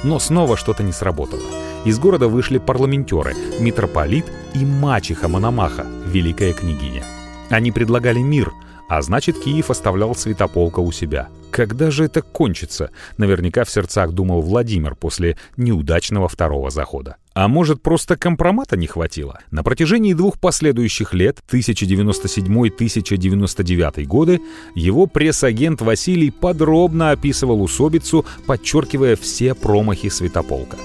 Но 0.03 0.19
снова 0.19 0.57
что-то 0.57 0.83
не 0.83 0.93
сработало. 0.93 1.43
Из 1.85 1.99
города 1.99 2.27
вышли 2.27 2.57
парламентеры, 2.57 3.35
митрополит 3.61 4.25
и 4.55 4.65
мачеха 4.65 5.29
Мономаха, 5.29 5.85
великая 6.07 6.55
княгиня. 6.55 7.05
Они 7.51 7.71
предлагали 7.71 8.19
мир, 8.19 8.53
а 8.89 9.03
значит, 9.03 9.39
Киев 9.39 9.71
оставлял 9.71 10.15
Святополка 10.15 10.81
у 10.81 10.91
себя. 10.93 11.29
Когда 11.51 11.91
же 11.91 12.05
это 12.05 12.23
кончится? 12.23 12.91
Наверняка 13.19 13.65
в 13.65 13.71
сердцах 13.71 14.13
думал 14.13 14.41
Владимир 14.43 14.95
после 14.95 15.37
неудачного 15.57 16.29
второго 16.29 16.71
захода. 16.71 17.17
А 17.35 17.49
может, 17.49 17.83
просто 17.83 18.17
компромата 18.17 18.77
не 18.77 18.87
хватило? 18.87 19.41
На 19.51 19.63
протяжении 19.63 20.13
двух 20.13 20.39
последующих 20.41 21.15
лет, 21.15 21.39
1097-1099 21.51 24.05
годы, 24.05 24.41
его 24.75 25.07
пресс-агент 25.07 25.81
Василий 25.83 26.31
подробно 26.31 27.11
описывал 27.11 27.63
усобицу, 27.63 28.25
подчеркивая 28.47 29.17
все 29.17 29.55
промахи 29.55 30.09
Святополка. 30.09 30.77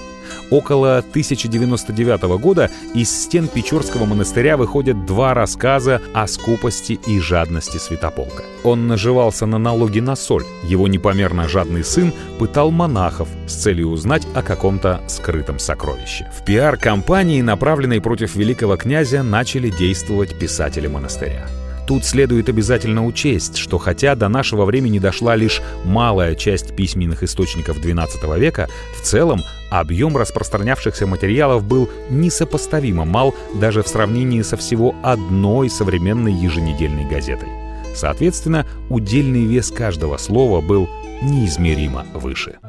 Около 0.52 0.98
1099 0.98 2.24
года 2.40 2.70
из 2.94 3.10
стен 3.10 3.48
Печорского 3.48 4.06
монастыря 4.06 4.58
выходят 4.58 5.06
два 5.06 5.34
рассказа 5.34 6.02
о 6.14 6.28
скупости 6.28 7.00
и 7.08 7.20
жадности 7.20 7.78
Святополка. 7.78 8.44
Он 8.64 8.88
наживался 8.88 9.46
на 9.46 9.58
налоги 9.58 10.02
на 10.02 10.16
соль. 10.16 10.46
Его 10.64 10.90
непомерно 10.90 11.48
жадный 11.48 11.86
сын 11.86 12.14
пытал 12.38 12.70
монахов 12.70 13.30
с 13.48 13.56
целью 13.56 13.88
узнать 13.88 14.28
о 14.36 14.44
каком-то 14.44 15.02
скрытом 15.08 15.58
сокровище. 15.58 16.30
В 16.38 16.44
пиар-компании, 16.44 17.42
направленной 17.42 18.02
против 18.02 18.36
великого 18.36 18.76
князя, 18.76 19.24
начали 19.24 19.70
действовать 19.70 20.38
писатели 20.38 20.88
монастыря. 20.88 21.48
Тут 21.88 22.06
следует 22.06 22.48
обязательно 22.48 23.06
учесть, 23.06 23.58
что 23.58 23.78
хотя 23.78 24.15
до 24.15 24.28
нашего 24.28 24.65
времени 24.65 25.00
дошла 25.00 25.36
лишь 25.36 25.62
малая 25.84 26.36
часть 26.36 26.76
письменных 26.76 27.24
источников 27.24 27.80
XII 27.80 28.39
века, 28.39 28.70
в 28.98 29.02
целом 29.02 29.41
объем 29.70 30.15
распространявшихся 30.15 31.08
материалов 31.08 31.63
был 31.63 31.89
несопоставимо 32.10 33.06
мал 33.06 33.34
даже 33.56 33.84
в 33.84 33.88
сравнении 33.88 34.41
со 34.41 34.58
всего 34.58 34.96
одной 35.04 35.70
современной 35.70 36.34
еженедельной 36.34 37.06
газетой. 37.10 37.50
Соответственно, 37.96 38.65
удельный 38.89 39.44
вес 39.44 39.72
каждого 39.72 40.17
слова 40.17 40.62
был 40.62 40.88
неизмеримо 41.22 42.06
выше. 42.13 42.60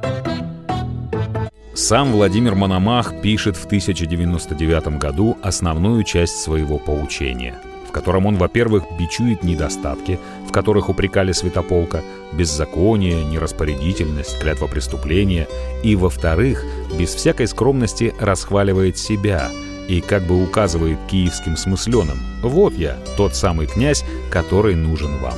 Сам 1.74 2.12
Владимир 2.12 2.54
Мономах 2.54 3.22
пишет 3.22 3.56
в 3.56 3.66
1099 3.66 4.98
году 4.98 5.38
основную 5.42 6.02
часть 6.04 6.36
своего 6.36 6.78
поучения— 6.78 7.54
в 7.92 7.94
котором 7.94 8.24
он, 8.24 8.36
во-первых, 8.36 8.84
бичует 8.98 9.44
недостатки, 9.44 10.18
в 10.48 10.50
которых 10.50 10.88
упрекали 10.88 11.32
Святополка, 11.32 12.00
беззаконие, 12.32 13.22
нераспорядительность, 13.22 14.40
клятва 14.40 14.66
преступления, 14.66 15.46
и, 15.82 15.94
во-вторых, 15.94 16.64
без 16.98 17.14
всякой 17.14 17.46
скромности 17.48 18.14
расхваливает 18.18 18.96
себя 18.96 19.50
и 19.88 20.00
как 20.00 20.22
бы 20.22 20.42
указывает 20.42 20.96
киевским 21.10 21.58
смысленным 21.58 22.16
«Вот 22.42 22.72
я, 22.72 22.96
тот 23.18 23.34
самый 23.34 23.66
князь, 23.66 24.06
который 24.30 24.74
нужен 24.74 25.18
вам». 25.18 25.36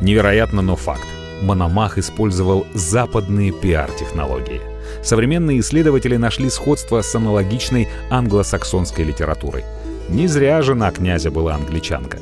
Невероятно, 0.00 0.62
но 0.62 0.76
факт. 0.76 1.08
Мономах 1.42 1.98
использовал 1.98 2.64
западные 2.74 3.50
пиар-технологии. 3.50 4.60
Современные 5.02 5.58
исследователи 5.58 6.16
нашли 6.16 6.48
сходство 6.48 7.02
с 7.02 7.12
аналогичной 7.16 7.88
англосаксонской 8.08 9.04
литературой– 9.04 9.64
не 10.08 10.26
зря 10.26 10.62
жена 10.62 10.90
князя 10.90 11.30
была 11.30 11.54
англичанка. 11.54 12.18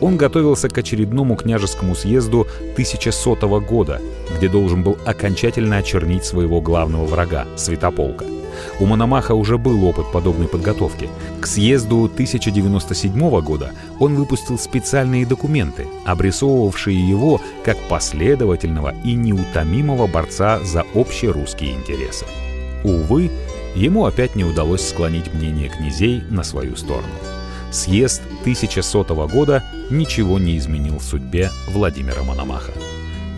Он 0.00 0.16
готовился 0.16 0.68
к 0.68 0.76
очередному 0.76 1.36
княжескому 1.36 1.94
съезду 1.94 2.46
1100 2.72 3.60
года, 3.60 4.00
где 4.36 4.48
должен 4.48 4.82
был 4.82 4.98
окончательно 5.06 5.78
очернить 5.78 6.24
своего 6.24 6.60
главного 6.60 7.06
врага— 7.06 7.46
Святополка. 7.56 8.26
У 8.80 8.86
Мономаха 8.86 9.34
уже 9.34 9.58
был 9.58 9.84
опыт 9.84 10.06
подобной 10.12 10.48
подготовки. 10.48 11.08
К 11.40 11.46
съезду 11.46 12.04
1097 12.04 13.40
года 13.40 13.72
он 13.98 14.14
выпустил 14.14 14.58
специальные 14.58 15.26
документы, 15.26 15.86
обрисовывавшие 16.04 16.96
его 17.08 17.40
как 17.64 17.78
последовательного 17.88 18.94
и 19.04 19.14
неутомимого 19.14 20.06
борца 20.06 20.60
за 20.62 20.84
общерусские 20.94 21.72
интересы. 21.72 22.26
Увы, 22.84 23.30
ему 23.74 24.06
опять 24.06 24.36
не 24.36 24.44
удалось 24.44 24.88
склонить 24.88 25.32
мнение 25.32 25.68
князей 25.68 26.22
на 26.30 26.42
свою 26.42 26.76
сторону. 26.76 27.14
Съезд 27.70 28.22
1100 28.42 29.04
года 29.28 29.64
ничего 29.90 30.38
не 30.38 30.56
изменил 30.58 30.98
в 30.98 31.02
судьбе 31.02 31.50
Владимира 31.68 32.22
Мономаха. 32.22 32.72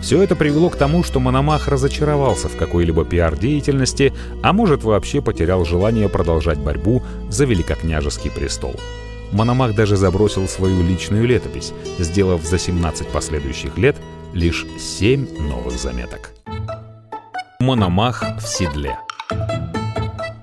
Все 0.01 0.21
это 0.21 0.35
привело 0.35 0.69
к 0.69 0.75
тому, 0.75 1.03
что 1.03 1.19
Мономах 1.19 1.67
разочаровался 1.67 2.49
в 2.49 2.55
какой-либо 2.55 3.03
пиар-деятельности, 3.03 4.13
а 4.43 4.53
может 4.53 4.83
вообще 4.83 5.21
потерял 5.21 5.65
желание 5.65 6.07
продолжать 6.07 6.59
борьбу 6.59 7.01
за 7.29 7.45
великокняжеский 7.45 8.29
престол. 8.29 8.75
Мономах 9.31 9.75
даже 9.75 9.97
забросил 9.97 10.47
свою 10.47 10.83
личную 10.83 11.25
летопись, 11.25 11.73
сделав 11.99 12.43
за 12.43 12.59
17 12.59 13.07
последующих 13.07 13.77
лет 13.77 13.95
лишь 14.33 14.65
7 14.79 15.49
новых 15.49 15.77
заметок. 15.79 16.31
Мономах 17.59 18.23
в 18.39 18.47
седле– 18.47 18.99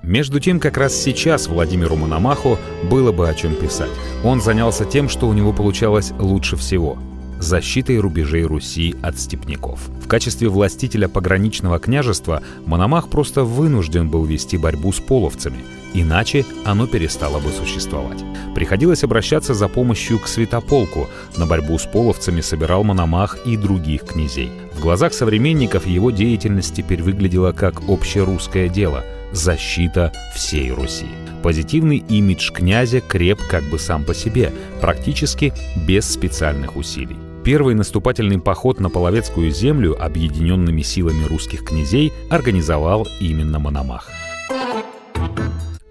между 0.05 0.39
тем, 0.39 0.59
как 0.59 0.77
раз 0.77 0.95
сейчас 0.95 1.47
Владимиру 1.47 1.95
Мономаху 1.95 2.57
было 2.83 3.11
бы 3.11 3.27
о 3.27 3.33
чем 3.33 3.55
писать. 3.55 3.91
Он 4.23 4.41
занялся 4.41 4.85
тем, 4.85 5.09
что 5.09 5.27
у 5.27 5.33
него 5.33 5.53
получалось 5.53 6.13
лучше 6.19 6.55
всего— 6.55 6.97
защитой 7.39 7.99
рубежей 7.99 8.43
Руси 8.43 8.95
от 9.01 9.19
степняков. 9.19 9.79
В 10.03 10.07
качестве 10.07 10.49
властителя 10.49 11.07
пограничного 11.07 11.79
княжества 11.79 12.41
Мономах 12.65 13.09
просто 13.09 13.43
вынужден 13.43 14.09
был 14.09 14.25
вести 14.25 14.57
борьбу 14.57 14.91
с 14.91 14.99
половцами, 14.99 15.59
иначе 15.93 16.45
оно 16.63 16.87
перестало 16.87 17.39
бы 17.39 17.49
существовать. 17.49 18.23
Приходилось 18.53 19.03
обращаться 19.03 19.53
за 19.53 19.67
помощью 19.67 20.19
к 20.19 20.27
святополку. 20.27 21.07
На 21.37 21.45
борьбу 21.45 21.77
с 21.77 21.85
половцами 21.85 22.41
собирал 22.41 22.83
Мономах 22.83 23.37
и 23.45 23.57
других 23.57 24.03
князей. 24.03 24.51
В 24.73 24.79
глазах 24.81 25.13
современников 25.13 25.85
его 25.85 26.11
деятельность 26.11 26.75
теперь 26.75 27.01
выглядела 27.01 27.51
как 27.51 27.81
общерусское 27.89 28.69
дело— 28.69 29.03
защита 29.35 30.11
всей 30.33 30.71
Руси. 30.71 31.07
Позитивный 31.43 31.97
имидж 31.97 32.51
князя 32.51 33.01
креп 33.01 33.39
как 33.49 33.63
бы 33.65 33.77
сам 33.77 34.03
по 34.03 34.13
себе, 34.13 34.51
практически 34.81 35.53
без 35.87 36.09
специальных 36.09 36.75
усилий. 36.75 37.17
Первый 37.43 37.75
наступательный 37.75 38.39
поход 38.39 38.79
на 38.79 38.89
Половецкую 38.89 39.51
землю 39.51 39.95
объединенными 40.03 40.81
силами 40.81 41.25
русских 41.25 41.63
князей 41.63 42.11
организовал 42.31 43.07
именно 43.19 43.59
Мономах. 43.59 44.09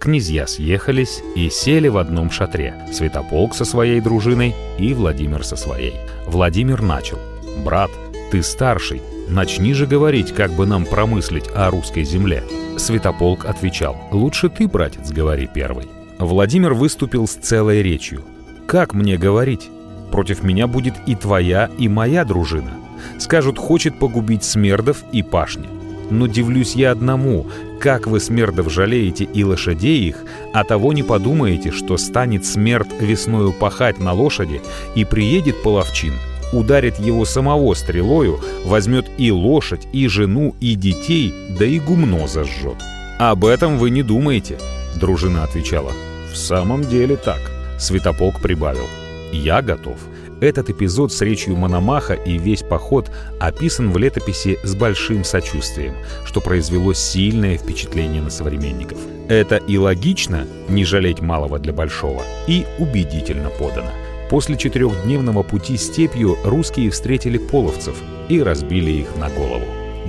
Князья 0.00 0.46
съехались 0.46 1.22
и 1.36 1.48
сели 1.48 1.88
в 1.88 1.96
одном 1.96 2.30
шатре. 2.30 2.74
Святополк 2.92 3.54
со 3.54 3.64
своей 3.64 4.00
дружиной 4.00 4.54
и 4.78 4.92
Владимир 4.92 5.44
со 5.44 5.56
своей. 5.56 5.94
Владимир 6.26 6.82
начал. 6.82 7.18
«Брат, 7.64 7.90
ты 8.30 8.42
старший, 8.42 9.00
Начни 9.28 9.72
же 9.72 9.86
говорить, 9.86 10.32
как 10.32 10.52
бы 10.52 10.66
нам 10.66 10.84
промыслить 10.84 11.48
о 11.54 11.70
русской 11.70 12.04
земле. 12.04 12.42
Святополк 12.76 13.46
отвечал, 13.46 13.96
лучше 14.10 14.48
ты, 14.48 14.68
братец, 14.68 15.10
говори 15.10 15.48
первый. 15.52 15.86
Владимир 16.18 16.74
выступил 16.74 17.26
с 17.26 17.34
целой 17.34 17.82
речью. 17.82 18.22
Как 18.66 18.94
мне 18.94 19.16
говорить? 19.16 19.70
Против 20.10 20.42
меня 20.42 20.66
будет 20.66 20.94
и 21.06 21.14
твоя, 21.14 21.70
и 21.78 21.88
моя 21.88 22.24
дружина. 22.24 22.72
Скажут, 23.18 23.58
хочет 23.58 23.98
погубить 23.98 24.44
смердов 24.44 25.02
и 25.12 25.22
пашни. 25.22 25.68
Но 26.10 26.26
дивлюсь 26.26 26.74
я 26.74 26.92
одному, 26.92 27.46
как 27.80 28.06
вы 28.06 28.20
смердов 28.20 28.70
жалеете 28.70 29.24
и 29.24 29.42
лошадей 29.42 30.08
их, 30.08 30.24
а 30.52 30.64
того 30.64 30.92
не 30.92 31.02
подумаете, 31.02 31.70
что 31.70 31.96
станет 31.96 32.44
смерть 32.44 32.90
весною 33.00 33.52
пахать 33.52 33.98
на 33.98 34.12
лошади 34.12 34.60
и 34.94 35.04
приедет 35.04 35.62
половчин, 35.62 36.12
ударит 36.52 36.98
его 36.98 37.24
самого 37.24 37.74
стрелою, 37.74 38.40
возьмет 38.64 39.06
и 39.18 39.30
лошадь, 39.30 39.86
и 39.92 40.08
жену, 40.08 40.54
и 40.60 40.74
детей, 40.74 41.32
да 41.58 41.64
и 41.64 41.78
гумно 41.78 42.26
зажжет. 42.26 42.76
«Об 43.18 43.44
этом 43.44 43.78
вы 43.78 43.90
не 43.90 44.02
думаете»,— 44.02 44.58
дружина 44.96 45.44
отвечала. 45.44 45.92
«В 46.32 46.36
самом 46.36 46.84
деле 46.84 47.16
так»,— 47.16 47.40
Святополк 47.78 48.40
прибавил. 48.40 48.86
«Я 49.32 49.62
готов». 49.62 49.98
Этот 50.40 50.68
эпизод 50.68 51.12
с 51.12 51.20
речью 51.20 51.56
Мономаха 51.56 52.14
и 52.14 52.36
весь 52.36 52.62
поход 52.62 53.10
описан 53.40 53.92
в 53.92 53.98
летописи 53.98 54.58
с 54.62 54.74
большим 54.74 55.24
сочувствием, 55.24 55.94
что 56.26 56.40
произвело 56.40 56.92
сильное 56.92 57.56
впечатление 57.56 58.20
на 58.20 58.30
современников. 58.30 58.98
Это 59.28 59.56
и 59.56 59.78
логично, 59.78 60.46
не 60.68 60.84
жалеть 60.84 61.20
малого 61.20 61.58
для 61.58 61.72
большого, 61.72 62.22
и 62.46 62.66
убедительно 62.78 63.48
подано. 63.48 63.90
После 64.34 64.56
четырехдневного 64.56 65.44
пути 65.44 65.76
степью 65.76 66.36
русские 66.44 66.90
встретили 66.90 67.38
половцев 67.38 68.02
и 68.28 68.42
разбили 68.42 68.90
их 68.90 69.14
на 69.14 69.30
голову. 69.30 69.64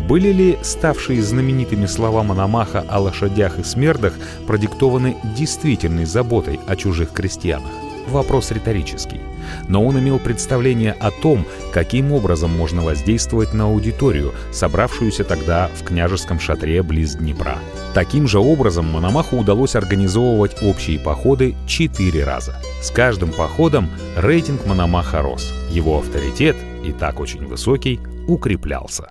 Были 0.10 0.30
ли 0.30 0.58
ставшие 0.64 1.22
знаменитыми 1.22 1.86
слова 1.86 2.24
Мономаха 2.24 2.84
о 2.90 3.02
лошадях 3.02 3.60
и 3.60 3.64
смердах 3.64 4.16
продиктованы 4.48 5.16
действительной 5.38 6.06
заботой 6.06 6.60
о 6.66 6.76
чужих 6.76 7.12
крестьянах? 7.12 7.70
Вопрос 8.08 8.50
риторический. 8.50 9.22
Но 9.68 9.84
он 9.86 10.00
имел 10.00 10.20
представление 10.20 10.94
о 11.00 11.12
том, 11.12 11.46
каким 11.74 12.12
образом 12.12 12.52
можно 12.52 12.82
воздействовать 12.82 13.54
на 13.54 13.66
аудиторию, 13.66 14.34
собравшуюся 14.52 15.24
тогда 15.24 15.70
в 15.80 15.84
княжеском 15.84 16.40
шатре 16.40 16.84
близ 16.84 17.16
Днепра. 17.16 17.58
Таким 17.94 18.28
же 18.28 18.40
образом 18.40 18.92
Мономаху 18.92 19.38
удалось 19.38 19.76
организовывать 19.76 20.62
общие 20.62 21.00
походы 21.00 21.56
четыре 21.68 22.24
раза. 22.24 22.56
С 22.82 22.92
каждым 22.92 23.32
походом 23.32 23.90
рейтинг 24.18 24.66
Мономаха 24.66 25.22
рос. 25.22 25.54
Его 25.70 26.00
авторитет, 26.00 26.56
и 26.84 26.92
так 26.92 27.20
очень 27.20 27.46
высокий, 27.46 28.00
укреплялся. 28.28 29.08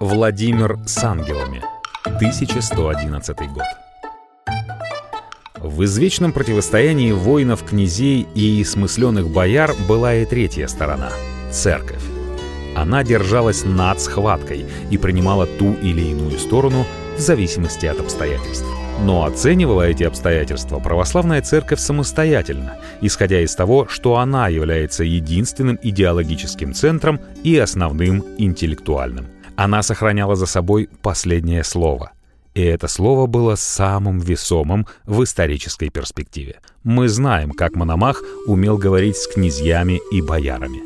Владимир 0.00 0.78
с 0.86 1.02
ангелами. 1.02 1.62
1111 2.04 3.36
год. 3.52 3.83
В 5.74 5.82
извечном 5.82 6.32
противостоянии 6.32 7.10
воинов, 7.10 7.64
князей 7.64 8.28
и 8.36 8.62
смысленных 8.62 9.28
бояр 9.28 9.74
была 9.88 10.14
и 10.14 10.24
третья 10.24 10.68
сторона— 10.68 11.10
церковь. 11.50 12.04
Она 12.76 13.02
держалась 13.02 13.64
над 13.64 14.00
схваткой 14.00 14.66
и 14.92 14.98
принимала 14.98 15.46
ту 15.46 15.72
или 15.72 16.00
иную 16.00 16.38
сторону 16.38 16.86
в 17.16 17.20
зависимости 17.20 17.86
от 17.86 17.98
обстоятельств. 17.98 18.64
Но 19.02 19.24
оценивала 19.24 19.82
эти 19.82 20.04
обстоятельства 20.04 20.78
православная 20.78 21.42
церковь 21.42 21.80
самостоятельно, 21.80 22.76
исходя 23.00 23.40
из 23.40 23.52
того, 23.56 23.88
что 23.88 24.18
она 24.18 24.46
является 24.46 25.02
единственным 25.02 25.76
идеологическим 25.82 26.72
центром 26.72 27.18
и 27.42 27.58
основным 27.58 28.24
интеллектуальным. 28.38 29.26
Она 29.56 29.82
сохраняла 29.82 30.36
за 30.36 30.46
собой 30.46 30.88
последнее 31.02 31.64
слово. 31.64 32.12
И 32.54 32.62
это 32.62 32.86
слово 32.86 33.26
было 33.26 33.56
самым 33.56 34.20
весомым 34.20 34.86
в 35.04 35.24
исторической 35.24 35.88
перспективе. 35.88 36.60
Мы 36.84 37.08
знаем, 37.08 37.50
как 37.50 37.74
Мономах 37.74 38.22
умел 38.46 38.78
говорить 38.78 39.16
с 39.16 39.26
князьями 39.26 40.00
и 40.12 40.22
боярами. 40.22 40.80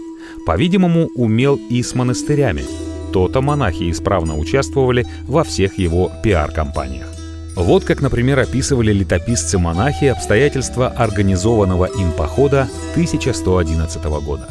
По-видимому, 0.47 1.09
умел 1.15 1.57
и 1.57 1.83
с 1.83 1.95
монастырями. 1.95 2.65
То-то 3.13 3.43
монахи 3.43 3.91
исправно 3.91 4.37
участвовали 4.37 5.07
во 5.25 5.45
всех 5.45 5.79
его 5.79 6.11
пиар-компаниях. 6.23 7.09
Вот 7.55 7.85
как, 7.85 8.01
например, 8.01 8.39
описывали 8.39 8.93
летописцы-монахи 8.93 10.07
обстоятельства 10.07 10.89
организованного 10.89 11.87
им 11.87 12.13
похода 12.13 12.69
1111 12.93 14.05
года. 14.05 14.49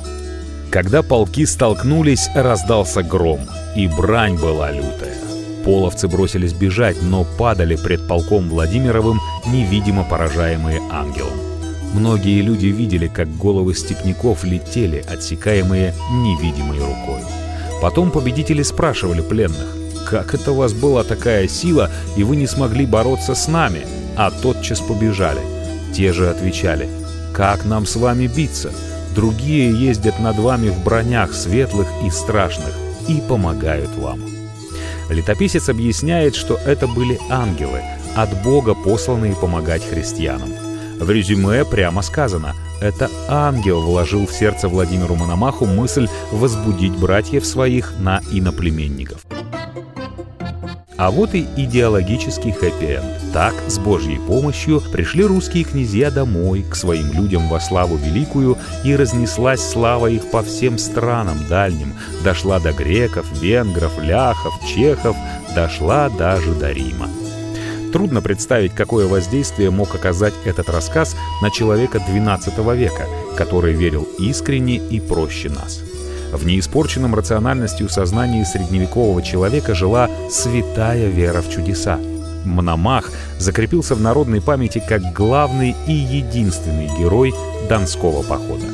Когда 0.69 1.01
полки 1.01 1.45
столкнулись, 1.45 2.29
раздался 2.35 3.01
гром, 3.01 3.39
и 3.75 3.87
брань 3.87 4.37
была 4.37 4.71
лютая. 4.71 5.26
Половцы 5.67 6.07
бросились 6.07 6.53
бежать, 6.53 7.01
но 7.01 7.25
падали 7.25 7.75
пред 7.75 8.07
полком 8.07 8.47
Владимировым, 8.47 9.19
невидимо 9.45 10.05
поражаемые 10.05 10.79
ангелом. 10.89 11.37
Многие 11.93 12.39
люди 12.39 12.67
видели, 12.67 13.07
как 13.09 13.27
головы 13.37 13.75
степняков 13.75 14.45
летели, 14.45 15.03
отсекаемые 15.05 15.93
невидимой 16.09 16.79
рукой. 16.79 17.19
Потом 17.81 18.11
победители 18.11 18.63
спрашивали 18.63 19.19
пленных, 19.19 19.75
как 20.09 20.33
это 20.33 20.53
у 20.53 20.55
вас 20.55 20.71
была 20.71 21.03
такая 21.03 21.49
сила, 21.49 21.91
и 22.15 22.23
вы 22.23 22.37
не 22.37 22.47
смогли 22.47 22.85
бороться 22.85 23.35
с 23.35 23.49
нами, 23.49 23.85
а 24.15 24.31
тотчас 24.31 24.79
побежали? 24.79 25.41
Те 25.93 26.13
же 26.13 26.29
отвечали, 26.29 26.87
как 27.33 27.65
нам 27.65 27.85
с 27.85 27.97
вами 27.97 28.27
биться? 28.27 28.71
Другие 29.13 29.77
ездят 29.77 30.17
над 30.21 30.37
вами 30.37 30.69
в 30.69 30.81
бронях 30.85 31.33
светлых 31.33 31.87
и 32.05 32.09
страшных 32.09 32.73
и 33.09 33.21
помогают 33.27 33.93
вам. 33.97 34.36
Летописец 35.09 35.69
объясняет, 35.69 36.35
что 36.35 36.55
это 36.55 36.87
были 36.87 37.19
ангелы, 37.29 37.81
от 38.15 38.41
Бога 38.43 38.73
посланные 38.73 39.35
помогать 39.35 39.83
христианам. 39.83 40.49
В 40.99 41.09
резюме 41.09 41.63
прямо 41.63 42.01
сказано 42.01 42.55
«Это 42.81 43.09
ангел 43.27 43.81
вложил 43.81 44.25
в 44.25 44.31
сердце 44.31 44.67
Владимиру 44.67 45.15
Мономаху 45.15 45.65
мысль 45.65 46.07
возбудить 46.31 46.97
братьев 46.97 47.45
своих 47.45 47.93
на 47.99 48.21
иноплеменников». 48.31 49.25
А 50.97 51.11
вот 51.11 51.35
и 51.35 51.47
идеологический 51.55 52.51
хэппи-энд. 52.51 53.31
Так, 53.31 53.53
с 53.67 53.77
Божьей 53.77 54.17
помощью, 54.17 54.81
пришли 54.91 55.23
русские 55.23 55.63
князья 55.63 56.09
домой, 56.09 56.65
к 56.67 56.75
своим 56.75 57.13
людям 57.13 57.47
во 57.49 57.59
славу 57.59 57.97
великую, 57.97 58.57
и 58.83 58.95
разнеслась 58.95 59.61
слава 59.61 60.07
их 60.07 60.31
по 60.31 60.41
всем 60.41 60.79
странам 60.79 61.37
дальним, 61.47 61.93
дошла 62.23 62.59
до 62.59 62.73
греков, 62.73 63.27
венгров, 63.39 63.91
ляхов, 64.01 64.53
чехов, 64.67 65.15
дошла 65.53 66.09
даже 66.09 66.53
до 66.53 66.71
Рима. 66.71 67.07
Трудно 67.93 68.21
представить, 68.21 68.73
какое 68.73 69.07
воздействие 69.07 69.69
мог 69.69 69.93
оказать 69.93 70.33
этот 70.45 70.69
рассказ 70.69 71.15
на 71.41 71.51
человека 71.51 71.99
XII 71.99 72.75
века, 72.75 73.05
который 73.37 73.73
верил 73.73 74.07
искренне 74.17 74.77
и 74.77 74.99
проще 74.99 75.49
нас. 75.49 75.86
В 76.31 76.45
неиспорченном 76.45 77.15
рациональностью 77.15 77.89
сознании 77.89 78.43
средневекового 78.43 79.21
человека 79.21 79.73
жила 79.73 80.09
святая 80.29 81.07
вера 81.07 81.41
в 81.41 81.49
чудеса. 81.49 81.99
Мономах 82.43 83.11
закрепился 83.39 83.95
в 83.95 84.01
народной 84.01 84.41
памяти 84.41 84.81
как 84.87 85.13
главный 85.13 85.75
и 85.87 85.93
единственный 85.93 86.87
герой 86.99 87.33
Донского 87.69 88.23
похода. 88.23 88.65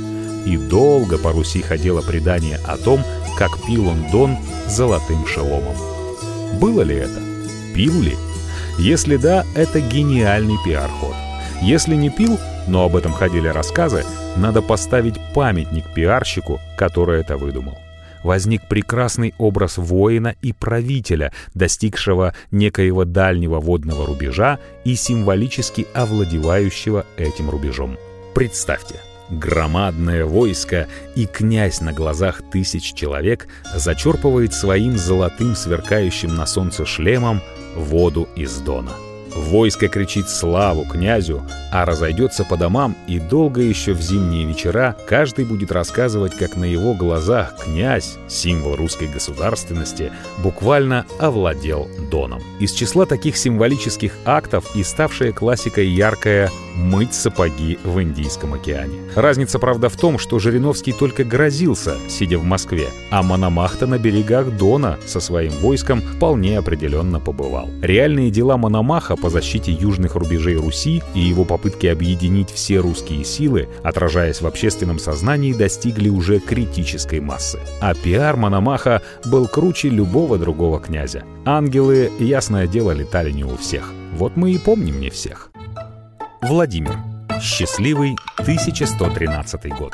И 0.45 0.57
долго 0.57 1.17
по 1.17 1.31
Руси 1.31 1.61
ходило 1.61 2.01
предание 2.01 2.59
о 2.65 2.77
том, 2.77 3.01
как 3.37 3.51
пил 3.65 3.87
он 3.87 4.05
Дон 4.11 4.37
золотым 4.67 5.25
шеломом. 5.25 5.75
Было 6.59 6.81
ли 6.81 6.95
это? 6.95 7.21
Пил 7.73 8.01
ли? 8.01 8.15
Если 8.77 9.17
да, 9.17 9.45
это 9.55 9.79
гениальный 9.79 10.57
пиар-ход. 10.65 11.15
Если 11.61 11.95
не 11.95 12.09
пил, 12.09 12.37
но 12.67 12.85
об 12.85 12.95
этом 12.95 13.13
ходили 13.13 13.47
рассказы, 13.47 14.05
надо 14.37 14.61
поставить 14.61 15.19
памятник 15.33 15.93
пиарщику, 15.93 16.59
который 16.77 17.19
это 17.21 17.37
выдумал. 17.37 17.77
Возник 18.23 18.67
прекрасный 18.67 19.33
образ 19.37 19.77
воина 19.77 20.35
и 20.41 20.53
правителя, 20.53 21.33
достигшего 21.53 22.33
некоего 22.51 23.03
дальнего 23.03 23.59
водного 23.59 24.05
рубежа 24.05 24.59
и 24.85 24.95
символически 24.95 25.85
овладевающего 25.93 27.05
этим 27.17 27.49
рубежом. 27.49 27.97
Представьте, 28.33 28.95
громадное 29.29 30.25
войско 30.25 30.87
и 31.15 31.25
князь 31.25 31.81
на 31.81 31.91
глазах 31.91 32.41
тысяч 32.49 32.93
человек 32.93 33.47
зачерпывает 33.75 34.53
своим 34.53 34.97
золотым 34.97 35.55
сверкающим 35.55 36.33
на 36.33 36.45
солнце 36.45 36.85
шлемом 36.85 37.41
воду 37.75 38.29
из 38.35 38.57
Дона. 38.59 38.91
Войско 39.35 39.87
кричит 39.87 40.29
славу 40.29 40.85
князю, 40.85 41.43
а 41.71 41.85
разойдется 41.85 42.43
по 42.43 42.57
домам, 42.57 42.95
и 43.07 43.19
долго 43.19 43.61
еще 43.61 43.93
в 43.93 44.01
зимние 44.01 44.45
вечера 44.45 44.95
каждый 45.07 45.45
будет 45.45 45.71
рассказывать, 45.71 46.35
как 46.35 46.55
на 46.55 46.65
его 46.65 46.93
глазах 46.93 47.55
князь, 47.63 48.17
символ 48.27 48.75
русской 48.75 49.07
государственности, 49.07 50.11
буквально 50.43 51.05
овладел 51.19 51.87
Доном. 52.11 52.41
Из 52.59 52.71
числа 52.71 53.05
таких 53.05 53.37
символических 53.37 54.13
актов 54.25 54.75
и 54.75 54.83
ставшая 54.83 55.31
классикой 55.31 55.87
яркая 55.87 56.51
«мыть 56.75 57.13
сапоги 57.13 57.77
в 57.83 58.01
Индийском 58.01 58.53
океане». 58.53 58.99
Разница, 59.15 59.59
правда, 59.59 59.89
в 59.89 59.95
том, 59.95 60.17
что 60.17 60.39
Жириновский 60.39 60.91
только 60.91 61.23
грозился, 61.23 61.95
сидя 62.07 62.37
в 62.37 62.43
Москве, 62.43 62.87
а 63.11 63.23
Мономахта 63.23 63.87
на 63.87 63.97
берегах 63.97 64.49
Дона 64.57 64.97
со 65.05 65.19
своим 65.19 65.51
войском 65.53 66.01
вполне 66.01 66.57
определенно 66.57 67.19
побывал. 67.19 67.69
Реальные 67.81 68.31
дела 68.31 68.57
Мономаха 68.57 69.15
по 69.15 69.29
защите 69.29 69.71
южных 69.71 70.15
рубежей 70.15 70.55
Руси 70.55 71.03
и 71.13 71.19
его 71.19 71.45
попытки 71.45 71.87
объединить 71.87 72.49
все 72.49 72.79
русские 72.79 73.23
силы, 73.23 73.69
отражаясь 73.83 74.41
в 74.41 74.47
общественном 74.47 74.99
сознании, 74.99 75.53
достигли 75.53 76.09
уже 76.09 76.39
критической 76.39 77.19
массы. 77.19 77.59
А 77.81 77.93
пиар 77.93 78.35
Мономаха 78.35 79.01
был 79.25 79.47
круче 79.47 79.89
любого 79.89 80.37
другого 80.37 80.79
князя. 80.79 81.23
Ангелы, 81.45 82.11
ясное 82.19 82.67
дело, 82.67 82.91
летали 82.91 83.31
не 83.31 83.43
у 83.43 83.57
всех. 83.57 83.91
Вот 84.13 84.35
мы 84.35 84.51
и 84.51 84.57
помним 84.57 84.99
не 84.99 85.09
всех. 85.09 85.49
Владимир. 86.43 86.97
Счастливый 87.41 88.17
1113 88.37 89.69
год. 89.69 89.93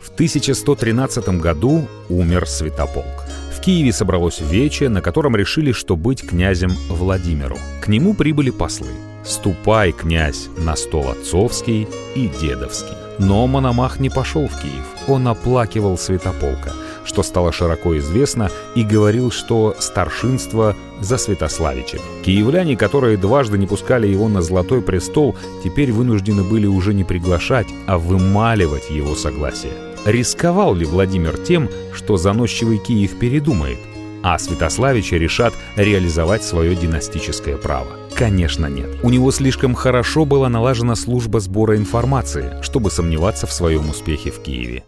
В 0.00 0.10
1113 0.14 1.28
году 1.40 1.86
умер 2.08 2.46
Святополк. 2.48 3.28
Киеве 3.68 3.92
собралось 3.92 4.40
вече, 4.40 4.88
на 4.88 5.02
котором 5.02 5.36
решили, 5.36 5.72
что 5.72 5.94
быть 5.94 6.26
князем 6.26 6.70
Владимиру. 6.88 7.58
К 7.82 7.88
нему 7.88 8.14
прибыли 8.14 8.48
послы. 8.48 8.88
«Ступай, 9.26 9.92
князь, 9.92 10.48
на 10.56 10.74
стол 10.74 11.10
отцовский 11.10 11.86
и 12.14 12.30
дедовский». 12.40 12.96
Но 13.18 13.46
Мономах 13.46 14.00
не 14.00 14.08
пошел 14.08 14.48
в 14.48 14.58
Киев. 14.62 14.86
Он 15.06 15.28
оплакивал 15.28 15.98
Святополка, 15.98 16.72
что 17.08 17.22
стало 17.22 17.52
широко 17.52 17.96
известно, 17.98 18.50
и 18.74 18.84
говорил, 18.84 19.30
что 19.30 19.74
старшинство 19.78 20.74
за 21.00 21.16
Святославичем. 21.16 22.00
Киевляне, 22.22 22.76
которые 22.76 23.16
дважды 23.16 23.56
не 23.56 23.66
пускали 23.66 24.06
его 24.06 24.28
на 24.28 24.42
Золотой 24.42 24.82
престол, 24.82 25.34
теперь 25.64 25.90
вынуждены 25.90 26.44
были 26.44 26.66
уже 26.66 26.92
не 26.92 27.04
приглашать, 27.04 27.68
а 27.86 27.96
вымаливать 27.96 28.90
его 28.90 29.14
согласие. 29.14 29.72
Рисковал 30.04 30.74
ли 30.74 30.84
Владимир 30.84 31.38
тем, 31.38 31.68
что 31.94 32.18
заносчивый 32.18 32.78
Киев 32.78 33.18
передумает, 33.18 33.78
а 34.22 34.38
Святославичи 34.38 35.14
решат 35.14 35.54
реализовать 35.76 36.44
свое 36.44 36.74
династическое 36.74 37.56
право? 37.56 37.88
Конечно, 38.14 38.66
нет. 38.66 38.98
У 39.02 39.10
него 39.10 39.30
слишком 39.30 39.74
хорошо 39.74 40.24
была 40.24 40.48
налажена 40.48 40.96
служба 40.96 41.40
сбора 41.40 41.76
информации, 41.76 42.52
чтобы 42.62 42.90
сомневаться 42.90 43.46
в 43.46 43.52
своем 43.52 43.88
успехе 43.88 44.30
в 44.30 44.40
Киеве. 44.40 44.84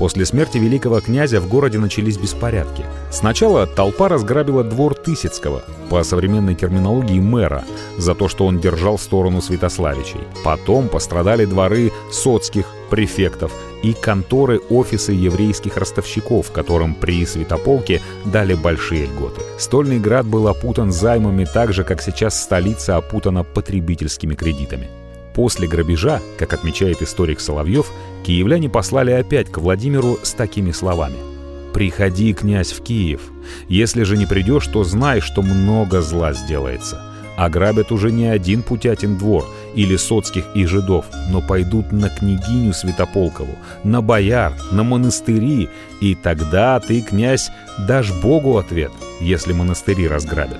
После 0.00 0.24
смерти 0.24 0.56
великого 0.56 0.98
князя 1.02 1.42
в 1.42 1.46
городе 1.46 1.78
начались 1.78 2.16
беспорядки. 2.16 2.86
Сначала 3.10 3.66
толпа 3.66 4.08
разграбила 4.08 4.64
двор 4.64 4.94
Тысяцкого, 4.94 5.62
по 5.90 6.02
современной 6.04 6.54
терминологии 6.54 7.20
мэра, 7.20 7.64
за 7.98 8.14
то, 8.14 8.26
что 8.26 8.46
он 8.46 8.60
держал 8.60 8.98
сторону 8.98 9.42
Святославичей. 9.42 10.20
Потом 10.42 10.88
пострадали 10.88 11.44
дворы 11.44 11.92
соцких, 12.10 12.64
префектов 12.88 13.52
и 13.82 13.92
конторы 13.92 14.60
офисы 14.70 15.12
еврейских 15.12 15.76
ростовщиков, 15.76 16.50
которым 16.50 16.94
при 16.94 17.26
Святополке 17.26 18.00
дали 18.24 18.54
большие 18.54 19.04
льготы. 19.04 19.42
Стольный 19.58 20.00
град 20.00 20.24
был 20.24 20.48
опутан 20.48 20.92
займами 20.92 21.44
так 21.44 21.74
же, 21.74 21.84
как 21.84 22.00
сейчас 22.00 22.42
столица 22.42 22.96
опутана 22.96 23.44
потребительскими 23.44 24.34
кредитами. 24.34 24.88
После 25.34 25.68
грабежа, 25.68 26.20
как 26.38 26.52
отмечает 26.52 27.02
историк 27.02 27.40
Соловьев, 27.40 27.90
киевляне 28.24 28.68
послали 28.68 29.12
опять 29.12 29.50
к 29.50 29.58
Владимиру 29.58 30.18
с 30.22 30.32
такими 30.32 30.72
словами. 30.72 31.16
«Приходи, 31.72 32.34
князь, 32.34 32.72
в 32.72 32.82
Киев. 32.82 33.20
Если 33.68 34.02
же 34.02 34.16
не 34.16 34.26
придешь, 34.26 34.66
то 34.66 34.82
знай, 34.82 35.20
что 35.20 35.42
много 35.42 36.00
зла 36.02 36.32
сделается. 36.32 37.00
Ограбят 37.36 37.90
уже 37.92 38.10
не 38.10 38.26
один 38.26 38.62
Путятин 38.62 39.16
двор 39.16 39.46
или 39.74 39.96
соцких 39.96 40.44
и 40.54 40.66
жидов, 40.66 41.06
но 41.30 41.40
пойдут 41.40 41.92
на 41.92 42.10
княгиню 42.10 42.74
Святополкову, 42.74 43.56
на 43.84 44.02
бояр, 44.02 44.52
на 44.72 44.82
монастыри, 44.82 45.70
и 46.00 46.14
тогда 46.16 46.78
ты, 46.80 47.00
князь, 47.00 47.50
дашь 47.88 48.12
Богу 48.20 48.58
ответ, 48.58 48.90
если 49.20 49.52
монастыри 49.52 50.06
разграбят. 50.06 50.58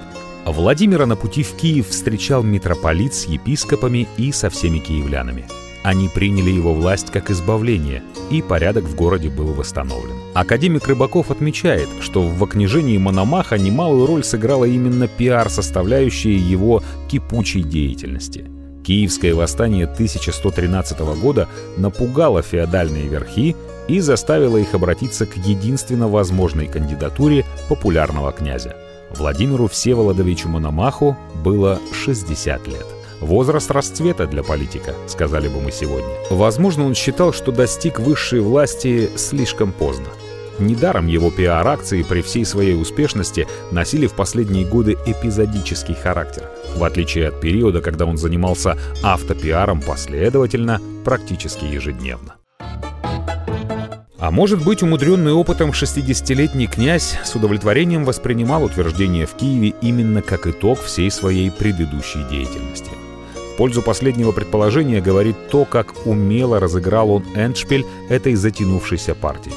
Владимира 0.51 1.07
на 1.07 1.17
пути 1.17 1.43
в 1.43 1.53
Киев 1.55 1.89
встречал 1.89 2.43
митрополит 2.43 3.15
с 3.15 3.27
епископами 3.27 4.09
и 4.17 4.33
со 4.33 4.51
всеми 4.51 4.79
киевлянами. 4.79 5.47
Они 5.83 6.09
приняли 6.09 6.51
его 6.51 6.75
власть 6.75 7.11
как 7.11 7.31
избавление, 7.31 8.03
и 8.31 8.43
порядок 8.43 8.85
в 8.85 8.95
городе 8.95 9.31
был 9.31 9.47
восстановлен. 9.55 10.17
Академик 10.35 10.87
Рыбаков 10.89 11.31
отмечает, 11.31 11.89
что 12.01 12.23
в 12.23 12.43
окнижении 12.45 12.99
Мономаха 12.99 13.59
немалую 13.59 14.07
роль 14.07 14.25
сыграла 14.25 14.65
именно 14.65 15.07
пиар-составляющая 15.09 16.37
его 16.37 16.83
кипучей 17.09 17.63
деятельности. 17.63 18.51
Киевское 18.85 19.35
восстание 19.35 19.85
1113 19.85 20.99
года 21.21 21.49
напугало 21.77 22.43
феодальные 22.43 23.09
верхи 23.09 23.57
и 23.89 24.01
заставило 24.01 24.57
их 24.57 24.75
обратиться 24.75 25.27
к 25.27 25.37
единственно 25.37 26.09
возможной 26.09 26.67
кандидатуре 26.67 27.45
популярного 27.69 28.33
князя. 28.33 28.77
Владимиру 29.11 29.69
Всеволодовичу 29.69 30.49
Мономаху 30.49 31.17
было 31.45 31.79
60 31.93 32.67
лет. 32.69 32.87
Возраст 33.21 33.71
расцвета 33.71 34.27
для 34.27 34.43
политика, 34.43 34.95
сказали 35.07 35.49
бы 35.49 35.61
мы 35.61 35.71
сегодня. 35.73 36.09
Возможно, 36.31 36.87
он 36.87 36.95
считал, 36.95 37.33
что 37.33 37.53
достиг 37.53 38.01
высшей 38.01 38.41
власти 38.41 39.11
слишком 39.17 39.73
поздно. 39.73 40.07
Недаром 40.59 41.07
его 41.07 41.31
пиар-акции 41.31 42.03
при 42.03 42.21
всей 42.23 42.45
своей 42.45 42.81
успешности 42.81 43.47
носили 43.71 44.07
в 44.07 44.13
последние 44.13 44.67
годы 44.67 44.97
эпизодический 45.07 45.95
характер, 45.95 46.51
в 46.77 46.85
отличие 46.85 47.29
от 47.29 47.41
периода, 47.41 47.81
когда 47.81 48.05
он 48.05 48.19
занимался 48.19 48.77
автопиаром 49.03 49.81
последовательно, 49.81 50.81
практически 51.05 51.65
ежедневно. 51.65 52.40
А 54.21 54.31
может 54.31 54.63
быть, 54.63 54.83
умудренный 54.83 55.33
опытом 55.33 55.71
60-летний 55.71 56.67
князь 56.67 57.19
с 57.25 57.35
удовлетворением 57.35 58.05
воспринимал 58.05 58.65
утверждение 58.65 59.27
в 59.27 59.35
Киеве 59.35 59.75
именно 59.81 60.23
как 60.23 60.47
итог 60.47 60.81
всей 60.81 61.11
своей 61.11 61.51
предыдущей 61.51 62.23
деятельности 62.31 62.91
пользу 63.61 63.83
последнего 63.83 64.33
предположения 64.33 65.03
говорит 65.03 65.37
то, 65.51 65.67
как 65.67 66.07
умело 66.07 66.59
разыграл 66.61 67.11
он 67.11 67.25
эндшпиль 67.35 67.85
этой 68.09 68.35
затянувшейся 68.35 69.15
партии. 69.15 69.53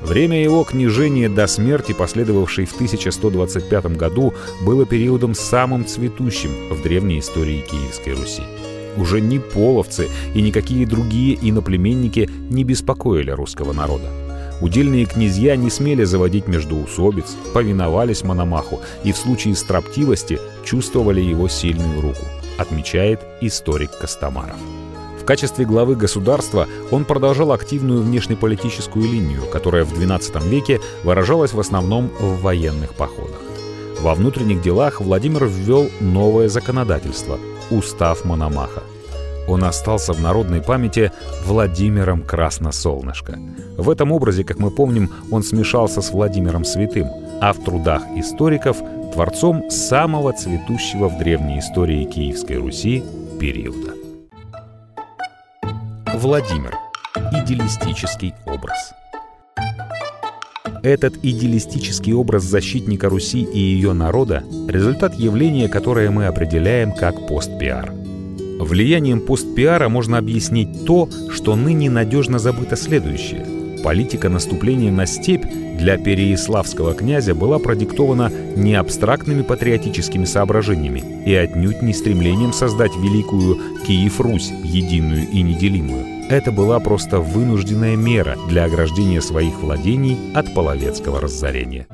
Время 0.00 0.42
его 0.42 0.64
княжения 0.64 1.28
до 1.28 1.46
смерти, 1.46 1.92
последовавшей 1.92 2.64
в 2.64 2.74
1125 2.74 3.96
году, 3.96 4.34
было 4.62 4.86
периодом 4.86 5.36
самым 5.36 5.86
цветущим 5.86 6.50
в 6.74 6.82
древней 6.82 7.20
истории 7.20 7.60
Киевской 7.60 8.14
Руси. 8.14 8.42
Уже 8.96 9.20
ни 9.20 9.38
половцы 9.38 10.08
и 10.34 10.42
никакие 10.42 10.86
другие 10.86 11.38
иноплеменники 11.40 12.28
не 12.50 12.64
беспокоили 12.64 13.30
русского 13.30 13.72
народа. 13.72 14.10
Удельные 14.60 15.06
князья 15.06 15.56
не 15.56 15.70
смели 15.70 16.04
заводить 16.04 16.46
междоусобиц, 16.46 17.36
повиновались 17.52 18.22
Мономаху 18.22 18.80
и 19.02 19.12
в 19.12 19.16
случае 19.16 19.56
строптивости 19.56 20.38
чувствовали 20.64 21.20
его 21.20 21.48
сильную 21.48 22.00
руку 22.00 22.24
отмечает 22.58 23.20
историк 23.40 23.90
Костомаров. 23.90 24.56
В 25.20 25.24
качестве 25.24 25.64
главы 25.64 25.94
государства 25.94 26.66
он 26.90 27.04
продолжал 27.04 27.52
активную 27.52 28.02
внешнеполитическую 28.02 29.04
линию, 29.04 29.42
которая 29.52 29.84
в 29.84 29.92
XII 29.92 30.48
веке 30.48 30.80
выражалась 31.04 31.52
в 31.52 31.60
основном 31.60 32.10
в 32.18 32.40
военных 32.40 32.94
походах. 32.94 33.40
Во 34.00 34.14
внутренних 34.14 34.62
делах 34.62 35.00
Владимир 35.00 35.44
ввел 35.44 35.88
новое 36.00 36.48
законодательство– 36.48 37.38
Устав 37.72 38.24
Мономаха. 38.24 38.82
Он 39.48 39.64
остался 39.64 40.12
в 40.12 40.20
народной 40.20 40.62
памяти 40.62 41.10
Владимиром 41.44 42.22
Красносолнышко. 42.22 43.38
В 43.76 43.90
этом 43.90 44.12
образе, 44.12 44.44
как 44.44 44.58
мы 44.58 44.70
помним, 44.70 45.10
он 45.30 45.42
смешался 45.42 46.00
с 46.00 46.10
Владимиром 46.10 46.64
Святым, 46.64 47.08
а 47.40 47.52
в 47.52 47.64
трудах 47.64 48.02
историков 48.16 48.76
творцом 49.12 49.68
самого 49.70 50.32
цветущего 50.32 51.08
в 51.08 51.18
древней 51.18 51.58
истории 51.58 52.04
Киевской 52.04 52.56
Руси 52.58 53.02
периода. 53.40 53.94
Владимир. 56.14 56.76
Идеалистический 57.32 58.34
образ. 58.46 58.92
Этот 60.82 61.14
идеалистический 61.22 62.12
образ 62.12 62.42
защитника 62.42 63.08
Руси 63.08 63.42
и 63.42 63.58
ее 63.58 63.92
народа– 63.92 64.44
результат 64.68 65.14
явления, 65.14 65.68
которое 65.68 66.10
мы 66.10 66.26
определяем 66.26 66.92
как 66.92 67.26
постпиар. 67.28 67.92
Влиянием 68.58 69.20
постпиара 69.20 69.88
можно 69.88 70.18
объяснить 70.18 70.84
то, 70.84 71.08
что 71.30 71.56
ныне 71.56 71.88
надежно 71.90 72.38
забыто 72.38 72.76
следующее– 72.76 73.46
Политика 73.82 74.28
наступления 74.28 74.92
на 74.92 75.06
степь 75.06 75.44
для 75.44 75.98
переяславского 75.98 76.94
князя 76.94 77.34
была 77.34 77.58
продиктована 77.58 78.30
не 78.54 78.74
абстрактными 78.74 79.42
патриотическими 79.42 80.24
соображениями 80.24 81.02
и 81.26 81.34
отнюдь 81.34 81.82
не 81.82 81.92
стремлением 81.92 82.52
создать 82.52 82.92
великую 82.96 83.58
Киев-Русь, 83.84 84.52
единую 84.62 85.28
и 85.28 85.42
неделимую. 85.42 86.11
Это 86.32 86.50
была 86.50 86.80
просто 86.80 87.20
вынужденная 87.20 87.94
мера 87.94 88.38
для 88.48 88.64
ограждения 88.64 89.20
своих 89.20 89.60
владений 89.60 90.16
от 90.34 90.54
половецкого 90.54 91.20
разорения. 91.20 91.86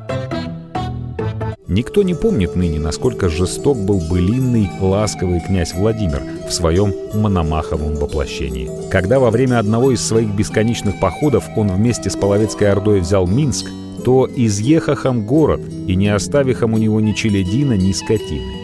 Никто 1.66 2.04
не 2.04 2.14
помнит 2.14 2.54
ныне, 2.54 2.78
насколько 2.78 3.28
жесток 3.28 3.76
был 3.78 3.98
былинный, 3.98 4.70
ласковый 4.78 5.40
князь 5.40 5.74
Владимир 5.74 6.22
в 6.48 6.52
своем 6.52 6.94
мономаховом 7.14 7.96
воплощении. 7.96 8.70
Когда 8.92 9.18
во 9.18 9.32
время 9.32 9.58
одного 9.58 9.90
из 9.90 10.06
своих 10.06 10.28
бесконечных 10.28 11.00
походов 11.00 11.42
он 11.56 11.66
вместе 11.72 12.08
с 12.08 12.14
Половецкой 12.14 12.70
Ордой 12.70 13.00
взял 13.00 13.26
Минск, 13.26 13.66
то 14.04 14.30
изъехахом 14.36 15.26
город 15.26 15.62
и 15.88 15.96
не 15.96 16.14
оставихом 16.14 16.74
у 16.74 16.78
него 16.78 17.00
ни 17.00 17.10
челядина, 17.10 17.72
ни 17.72 17.90
скотины. 17.90 18.57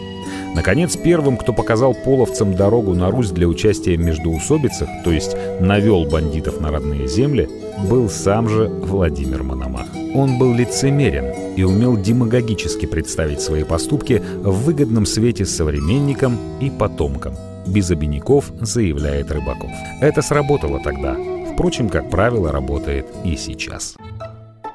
Наконец, 0.55 0.95
первым, 0.95 1.35
кто 1.35 1.51
показал 1.51 1.93
половцам 1.93 2.55
дорогу 2.55 2.93
на 2.93 3.11
Русь 3.11 3.31
для 3.31 3.45
участия 3.45 3.97
в 3.97 3.99
междоусобицах, 3.99 4.87
то 5.03 5.11
есть 5.11 5.35
навел 5.59 6.05
бандитов 6.05 6.61
на 6.61 6.71
родные 6.71 7.09
земли, 7.09 7.49
был 7.89 8.09
сам 8.09 8.47
же 8.47 8.69
Владимир 8.69 9.43
Мономах. 9.43 9.85
Он 10.15 10.39
был 10.39 10.53
лицемерен 10.53 11.55
и 11.57 11.63
умел 11.63 11.97
демагогически 11.97 12.85
представить 12.85 13.41
свои 13.41 13.65
поступки 13.65 14.23
в 14.39 14.63
выгодном 14.63 15.05
свете 15.05 15.45
современникам 15.45 16.37
и 16.61 16.69
потомкам. 16.69 17.35
Без 17.67 17.91
обиняков, 17.91 18.51
заявляет 18.61 19.31
Рыбаков. 19.31 19.71
Это 19.99 20.21
сработало 20.21 20.79
тогда. 20.81 21.17
Впрочем, 21.53 21.89
как 21.89 22.09
правило, 22.09 22.53
работает 22.53 23.07
и 23.25 23.35
сейчас. 23.35 23.97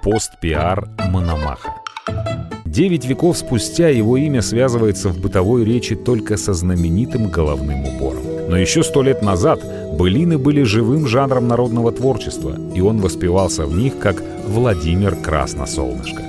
Пост-пиар 0.02 0.88
Мономаха. 1.10 1.74
Девять 2.70 3.04
веков 3.04 3.36
спустя 3.36 3.88
его 3.88 4.16
имя 4.16 4.42
связывается 4.42 5.08
в 5.08 5.18
бытовой 5.18 5.64
речи 5.64 5.96
только 5.96 6.36
со 6.36 6.52
знаменитым 6.52 7.28
головным 7.28 7.84
убором. 7.84 8.22
Но 8.48 8.56
еще 8.56 8.84
сто 8.84 9.02
лет 9.02 9.22
назад 9.22 9.60
былины 9.98 10.38
были 10.38 10.62
живым 10.62 11.08
жанром 11.08 11.48
народного 11.48 11.90
творчества, 11.90 12.56
и 12.72 12.80
он 12.80 13.00
воспевался 13.00 13.66
в 13.66 13.76
них 13.76 13.98
как 13.98 14.22
Владимир 14.46 15.16
Красносолнышко. 15.16 16.22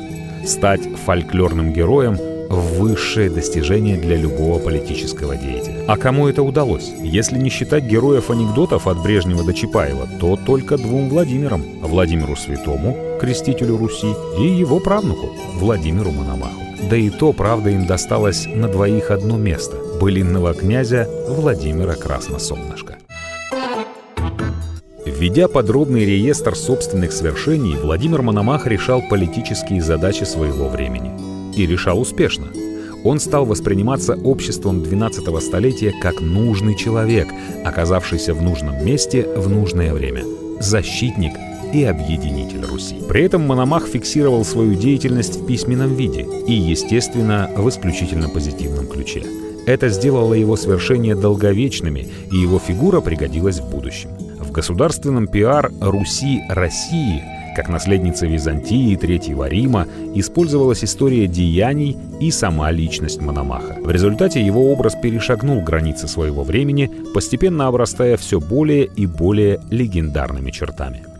Стать 0.43 0.81
фольклорным 1.05 1.73
героем– 1.73 2.17
высшее 2.49 3.29
достижение 3.29 3.97
для 3.97 4.17
любого 4.17 4.57
политического 4.57 5.35
деятеля. 5.35 5.85
А 5.87 5.95
кому 5.95 6.27
это 6.27 6.41
удалось? 6.41 6.91
Если 7.03 7.37
не 7.37 7.51
считать 7.51 7.83
героев 7.83 8.31
анекдотов 8.31 8.87
от 8.87 9.01
Брежнева 9.03 9.43
до 9.43 9.53
Чапаева, 9.53 10.09
то 10.19 10.39
только 10.43 10.77
двум 10.77 11.07
Владимирам– 11.09 11.63
Владимиру 11.81 12.35
Святому, 12.35 12.97
крестителю 13.21 13.77
Руси, 13.77 14.13
и 14.39 14.47
его 14.47 14.79
правнуку– 14.79 15.29
Владимиру 15.55 16.09
Мономаху. 16.09 16.59
Да 16.89 16.97
и 16.97 17.11
то, 17.11 17.33
правда, 17.33 17.69
им 17.69 17.85
досталось 17.85 18.47
на 18.47 18.67
двоих 18.67 19.11
одно 19.11 19.37
место– 19.37 19.77
былинного 20.01 20.55
князя 20.55 21.07
Владимира 21.27 21.93
Красносолнышка. 21.93 22.97
Введя 25.05 25.47
подробный 25.47 26.03
реестр 26.03 26.55
собственных 26.55 27.11
свершений, 27.11 27.75
Владимир 27.75 28.23
Мономах 28.23 28.65
решал 28.65 29.03
политические 29.07 29.83
задачи 29.83 30.23
своего 30.23 30.67
времени. 30.67 31.11
И 31.55 31.67
решал 31.67 32.01
успешно. 32.01 32.47
Он 33.03 33.19
стал 33.19 33.45
восприниматься 33.45 34.15
обществом 34.15 34.81
12-го 34.81 35.39
столетия 35.41 35.93
как 36.01 36.21
нужный 36.21 36.75
человек, 36.75 37.27
оказавшийся 37.63 38.33
в 38.33 38.41
нужном 38.41 38.83
месте 38.83 39.27
в 39.35 39.47
нужное 39.47 39.93
время. 39.93 40.23
Защитник 40.59 41.33
и 41.73 41.83
объединитель 41.83 42.65
Руси. 42.65 42.95
При 43.07 43.23
этом 43.23 43.47
Мономах 43.47 43.87
фиксировал 43.87 44.43
свою 44.45 44.75
деятельность 44.75 45.37
в 45.37 45.45
письменном 45.45 45.95
виде 45.95 46.25
и, 46.47 46.53
естественно, 46.53 47.49
в 47.55 47.67
исключительно 47.69 48.29
позитивном 48.29 48.87
ключе. 48.87 49.23
Это 49.65 49.89
сделало 49.89 50.33
его 50.33 50.55
свершения 50.55 51.15
долговечными, 51.15 52.07
и 52.31 52.35
его 52.35 52.59
фигура 52.59 52.99
пригодилась 52.99 53.59
в 53.59 53.69
будущем. 53.69 54.09
В 54.39 54.51
государственном 54.51 55.27
пиар 55.27 55.71
Руси 55.79 56.41
России 56.49 57.23
Как 57.55 57.69
наследница 57.69 58.25
Византии 58.25 58.91
и 58.93 58.95
Третьего 58.95 59.47
Рима 59.47 59.87
использовалась 60.15 60.83
история 60.83 61.27
деяний 61.27 61.97
и 62.19 62.31
сама 62.31 62.71
личность 62.71 63.21
Мономаха. 63.21 63.77
В 63.81 63.91
результате 63.91 64.41
его 64.41 64.71
образ 64.71 64.95
перешагнул 64.95 65.61
границы 65.61 66.07
своего 66.07 66.43
времени, 66.43 66.89
постепенно 67.13 67.67
обрастая 67.67 68.17
все 68.17 68.39
более 68.39 68.85
и 68.85 69.05
более 69.05 69.59
легендарными 69.69 70.49
чертами. 70.49 71.10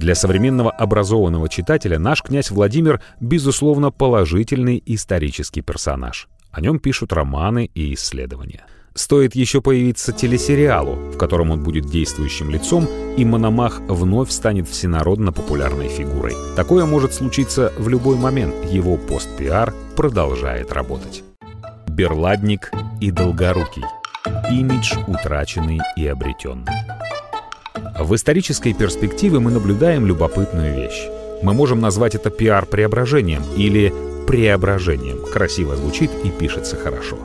Для 0.00 0.14
современного 0.14 0.70
образованного 0.70 1.50
читателя 1.50 1.98
наш 1.98 2.22
князь 2.22 2.50
Владимир, 2.50 3.02
безусловно, 3.20 3.90
положительный 3.90 4.82
исторический 4.86 5.60
персонаж. 5.60 6.26
О 6.50 6.62
нем 6.62 6.78
пишут 6.78 7.12
романы 7.12 7.70
и 7.74 7.92
исследования. 7.92 8.64
Стоит 8.94 9.34
еще 9.34 9.60
появиться 9.60 10.12
телесериалу, 10.12 10.94
в 10.94 11.18
котором 11.18 11.50
он 11.50 11.62
будет 11.62 11.84
действующим 11.84 12.48
лицом, 12.48 12.88
и 13.18 13.26
Мономах 13.26 13.80
вновь 13.80 14.30
станет 14.30 14.66
всенародно 14.68 15.32
популярной 15.32 15.88
фигурой. 15.88 16.34
Такое 16.56 16.86
может 16.86 17.12
случиться 17.12 17.70
в 17.76 17.90
любой 17.90 18.16
момент, 18.16 18.54
его 18.70 18.96
пост-пиар 18.96 19.74
продолжает 19.96 20.72
работать. 20.72 21.22
Берладник 21.86 22.72
и 23.02 23.10
Долгорукий. 23.10 23.84
Имидж 24.50 24.94
утраченный 25.06 25.80
и 25.98 26.06
обретенный. 26.06 26.72
В 28.00 28.14
исторической 28.14 28.72
перспективе 28.72 29.40
мы 29.40 29.50
наблюдаем 29.50 30.06
любопытную 30.06 30.74
вещь. 30.74 31.06
Мы 31.42 31.52
можем 31.52 31.80
назвать 31.80 32.14
это 32.14 32.30
пиар-преображением 32.30 33.42
или 33.58 33.92
преображением. 34.26 35.18
Красиво 35.30 35.76
звучит 35.76 36.10
и 36.24 36.30
пишется 36.30 36.76
хорошо. 36.76 37.18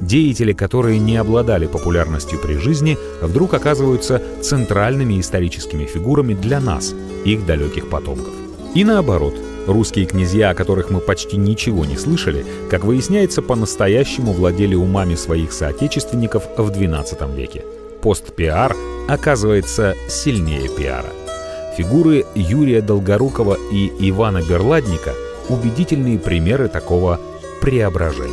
Деятели, 0.00 0.52
которые 0.52 0.98
не 0.98 1.16
обладали 1.16 1.68
популярностью 1.68 2.40
при 2.40 2.54
жизни, 2.54 2.98
вдруг 3.22 3.54
оказываются 3.54 4.20
центральными 4.42 5.20
историческими 5.20 5.84
фигурами 5.84 6.34
для 6.34 6.58
нас, 6.58 6.92
их 7.24 7.46
далеких 7.46 7.88
потомков. 7.88 8.34
И 8.74 8.82
наоборот, 8.82 9.36
русские 9.68 10.06
князья, 10.06 10.50
о 10.50 10.54
которых 10.54 10.90
мы 10.90 10.98
почти 10.98 11.36
ничего 11.36 11.84
не 11.84 11.96
слышали, 11.96 12.44
как 12.68 12.84
выясняется, 12.84 13.42
по-настоящему 13.42 14.32
владели 14.32 14.74
умами 14.74 15.14
своих 15.14 15.52
соотечественников 15.52 16.48
в 16.56 16.68
XII 16.68 17.32
веке. 17.36 17.62
Пост-пиар 18.06 18.76
оказывается 19.08 19.96
сильнее 20.08 20.68
пиара. 20.68 21.12
Фигуры 21.76 22.24
Юрия 22.36 22.80
Долгорукова 22.80 23.58
и 23.72 23.90
Ивана 23.98 24.42
Берладника– 24.48 25.12
убедительные 25.48 26.16
примеры 26.16 26.68
такого 26.68 27.18
преображения. 27.60 28.30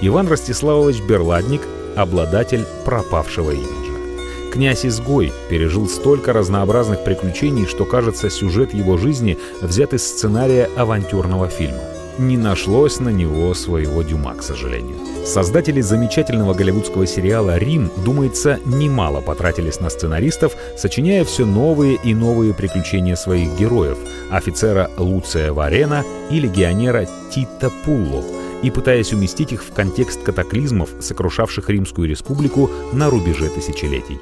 Иван 0.00 0.26
Ростиславович 0.26 1.02
Берладник– 1.02 1.60
обладатель 1.96 2.66
пропавшего 2.84 3.52
имиджа. 3.52 4.50
Князь-изгой 4.52 5.32
пережил 5.48 5.88
столько 5.88 6.32
разнообразных 6.32 7.04
приключений, 7.04 7.66
что, 7.66 7.84
кажется, 7.84 8.28
сюжет 8.28 8.74
его 8.74 8.96
жизни 8.96 9.38
взят 9.60 9.94
из 9.94 10.02
сценария 10.02 10.68
авантюрного 10.76 11.46
фильма. 11.46 11.99
Не 12.20 12.36
нашлось 12.36 13.00
на 13.00 13.08
него 13.08 13.54
своего 13.54 14.02
дюма, 14.02 14.34
к 14.34 14.42
сожалению. 14.42 14.98
Создатели 15.24 15.80
замечательного 15.80 16.52
голливудского 16.52 17.06
сериала 17.06 17.56
«Рим», 17.56 17.90
думается, 18.04 18.60
немало 18.66 19.22
потратились 19.22 19.80
на 19.80 19.88
сценаристов, 19.88 20.54
сочиняя 20.76 21.24
все 21.24 21.46
новые 21.46 21.94
и 21.94 22.12
новые 22.12 22.52
приключения 22.52 23.16
своих 23.16 23.58
героев– 23.58 23.96
офицера 24.30 24.90
Луция 24.98 25.54
Варена 25.54 26.04
и 26.30 26.38
легионера 26.38 27.08
Тита 27.30 27.70
Пулло– 27.84 28.22
и 28.62 28.70
пытаясь 28.70 29.14
уместить 29.14 29.52
их 29.52 29.64
в 29.64 29.72
контекст 29.72 30.22
катаклизмов, 30.22 30.90
сокрушавших 31.00 31.70
Римскую 31.70 32.06
республику 32.06 32.70
на 32.92 33.08
рубеже 33.08 33.48
тысячелетий. 33.48 34.18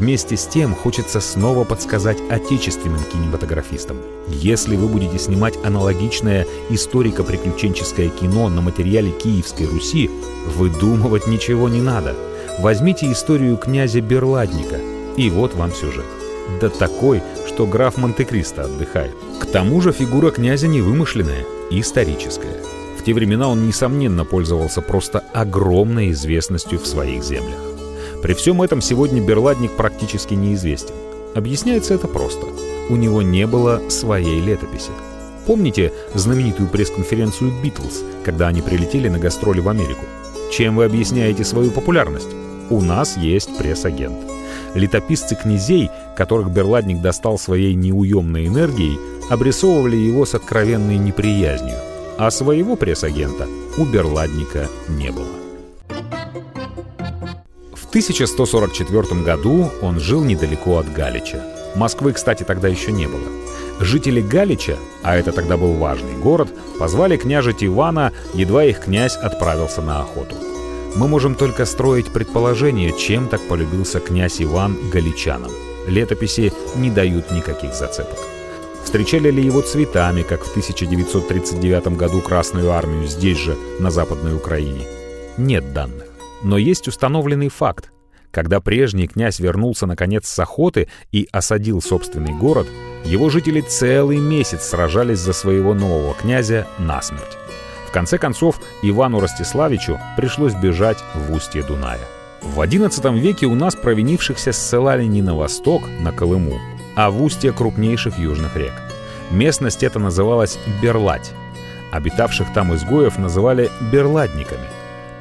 Вместе 0.00 0.38
с 0.38 0.46
тем 0.46 0.74
хочется 0.74 1.20
снова 1.20 1.64
подсказать 1.64 2.16
отечественным 2.30 3.02
кинематографистам. 3.12 3.98
Если 4.28 4.74
вы 4.74 4.88
будете 4.88 5.18
снимать 5.18 5.58
аналогичное 5.62 6.46
историко-приключенческое 6.70 8.08
кино 8.08 8.48
на 8.48 8.62
материале 8.62 9.10
Киевской 9.10 9.64
Руси, 9.64 10.10
выдумывать 10.56 11.26
ничего 11.26 11.68
не 11.68 11.82
надо. 11.82 12.16
Возьмите 12.60 13.12
историю 13.12 13.58
князя 13.58 14.00
Берладника, 14.00 14.80
и 15.18 15.28
вот 15.28 15.54
вам 15.54 15.74
сюжет. 15.74 16.06
Да 16.62 16.70
такой, 16.70 17.22
что 17.46 17.66
граф 17.66 17.98
Монте-Кристо 17.98 18.64
отдыхает. 18.64 19.14
К 19.38 19.44
тому 19.44 19.82
же 19.82 19.92
фигура 19.92 20.30
князя 20.30 20.66
не 20.66 20.80
вымышленная, 20.80 21.44
историческая. 21.70 22.56
В 22.98 23.04
те 23.04 23.12
времена 23.12 23.48
он, 23.48 23.66
несомненно, 23.66 24.24
пользовался 24.24 24.80
просто 24.80 25.24
огромной 25.34 26.12
известностью 26.12 26.78
в 26.78 26.86
своих 26.86 27.22
землях. 27.22 27.79
При 28.22 28.34
всем 28.34 28.60
этом 28.60 28.82
сегодня 28.82 29.22
Берладник 29.22 29.72
практически 29.72 30.34
неизвестен. 30.34 30.94
Объясняется 31.34 31.94
это 31.94 32.06
просто. 32.06 32.46
У 32.90 32.96
него 32.96 33.22
не 33.22 33.46
было 33.46 33.80
своей 33.88 34.40
летописи. 34.40 34.90
Помните 35.46 35.92
знаменитую 36.14 36.68
пресс-конференцию 36.68 37.52
«Битлз», 37.62 38.02
когда 38.24 38.48
они 38.48 38.60
прилетели 38.60 39.08
на 39.08 39.18
гастроли 39.18 39.60
в 39.60 39.68
Америку? 39.68 40.04
Чем 40.52 40.76
вы 40.76 40.84
объясняете 40.84 41.44
свою 41.44 41.70
популярность? 41.70 42.28
У 42.68 42.82
нас 42.82 43.16
есть 43.16 43.56
пресс-агент. 43.56 44.18
Летописцы 44.74 45.34
князей, 45.34 45.90
которых 46.16 46.50
Берладник 46.50 47.00
достал 47.00 47.38
своей 47.38 47.74
неуемной 47.74 48.48
энергией, 48.48 48.98
обрисовывали 49.30 49.96
его 49.96 50.26
с 50.26 50.34
откровенной 50.34 50.98
неприязнью, 50.98 51.76
а 52.18 52.30
своего 52.30 52.76
пресс-агента 52.76 53.48
у 53.78 53.84
Берладника 53.84 54.68
не 54.88 55.10
было. 55.10 55.39
В 57.90 57.92
1144 57.92 59.20
году 59.22 59.68
он 59.82 59.98
жил 59.98 60.22
недалеко 60.22 60.78
от 60.78 60.92
Галича. 60.92 61.42
Москвы, 61.74 62.12
кстати, 62.12 62.44
тогда 62.44 62.68
еще 62.68 62.92
не 62.92 63.08
было. 63.08 63.26
Жители 63.80 64.20
Галича, 64.20 64.76
а 65.02 65.16
это 65.16 65.32
тогда 65.32 65.56
был 65.56 65.72
важный 65.72 66.14
город, 66.14 66.50
позвали 66.78 67.16
княжить 67.16 67.64
Ивана, 67.64 68.12
едва 68.32 68.62
их 68.62 68.78
князь 68.78 69.16
отправился 69.16 69.82
на 69.82 70.02
охоту. 70.02 70.36
Мы 70.94 71.08
можем 71.08 71.34
только 71.34 71.64
строить 71.64 72.12
предположение, 72.12 72.96
чем 72.96 73.26
так 73.26 73.40
полюбился 73.48 73.98
князь 73.98 74.40
Иван 74.40 74.76
галичанам. 74.92 75.50
Летописи 75.88 76.52
не 76.76 76.92
дают 76.92 77.32
никаких 77.32 77.74
зацепок. 77.74 78.20
Встречали 78.84 79.32
ли 79.32 79.42
его 79.42 79.62
цветами, 79.62 80.22
как 80.22 80.44
в 80.44 80.50
1939 80.50 81.96
году 81.96 82.20
Красную 82.20 82.70
армию 82.70 83.08
здесь 83.08 83.38
же, 83.38 83.56
на 83.80 83.90
Западной 83.90 84.36
Украине? 84.36 84.86
Нет 85.36 85.72
данных. 85.72 85.99
Но 86.42 86.58
есть 86.58 86.88
установленный 86.88 87.48
факт. 87.48 87.92
Когда 88.30 88.60
прежний 88.60 89.08
князь 89.08 89.40
вернулся 89.40 89.86
наконец 89.86 90.28
с 90.28 90.38
охоты 90.38 90.88
и 91.10 91.28
осадил 91.32 91.82
собственный 91.82 92.32
город, 92.32 92.68
его 93.04 93.28
жители 93.28 93.60
целый 93.60 94.18
месяц 94.18 94.62
сражались 94.62 95.18
за 95.18 95.32
своего 95.32 95.74
нового 95.74 96.14
князя 96.14 96.66
насмерть. 96.78 97.36
В 97.88 97.92
конце 97.92 98.18
концов, 98.18 98.60
Ивану 98.82 99.18
Ростиславичу 99.18 99.98
пришлось 100.16 100.54
бежать 100.54 100.98
в 101.14 101.32
устье 101.32 101.64
Дуная. 101.64 101.98
В 102.40 102.60
XI 102.60 103.18
веке 103.18 103.46
у 103.46 103.54
нас 103.54 103.74
провинившихся 103.74 104.52
ссылали 104.52 105.04
не 105.04 105.22
на 105.22 105.34
восток, 105.34 105.82
на 106.00 106.12
Колыму, 106.12 106.58
а 106.94 107.10
в 107.10 107.20
устье 107.20 107.52
крупнейших 107.52 108.16
южных 108.18 108.56
рек. 108.56 108.72
Местность 109.30 109.82
эта 109.82 109.98
называлась 109.98 110.58
Берладь. 110.80 111.32
Обитавших 111.90 112.52
там 112.52 112.74
изгоев 112.74 113.18
называли 113.18 113.70
берладниками. 113.92 114.68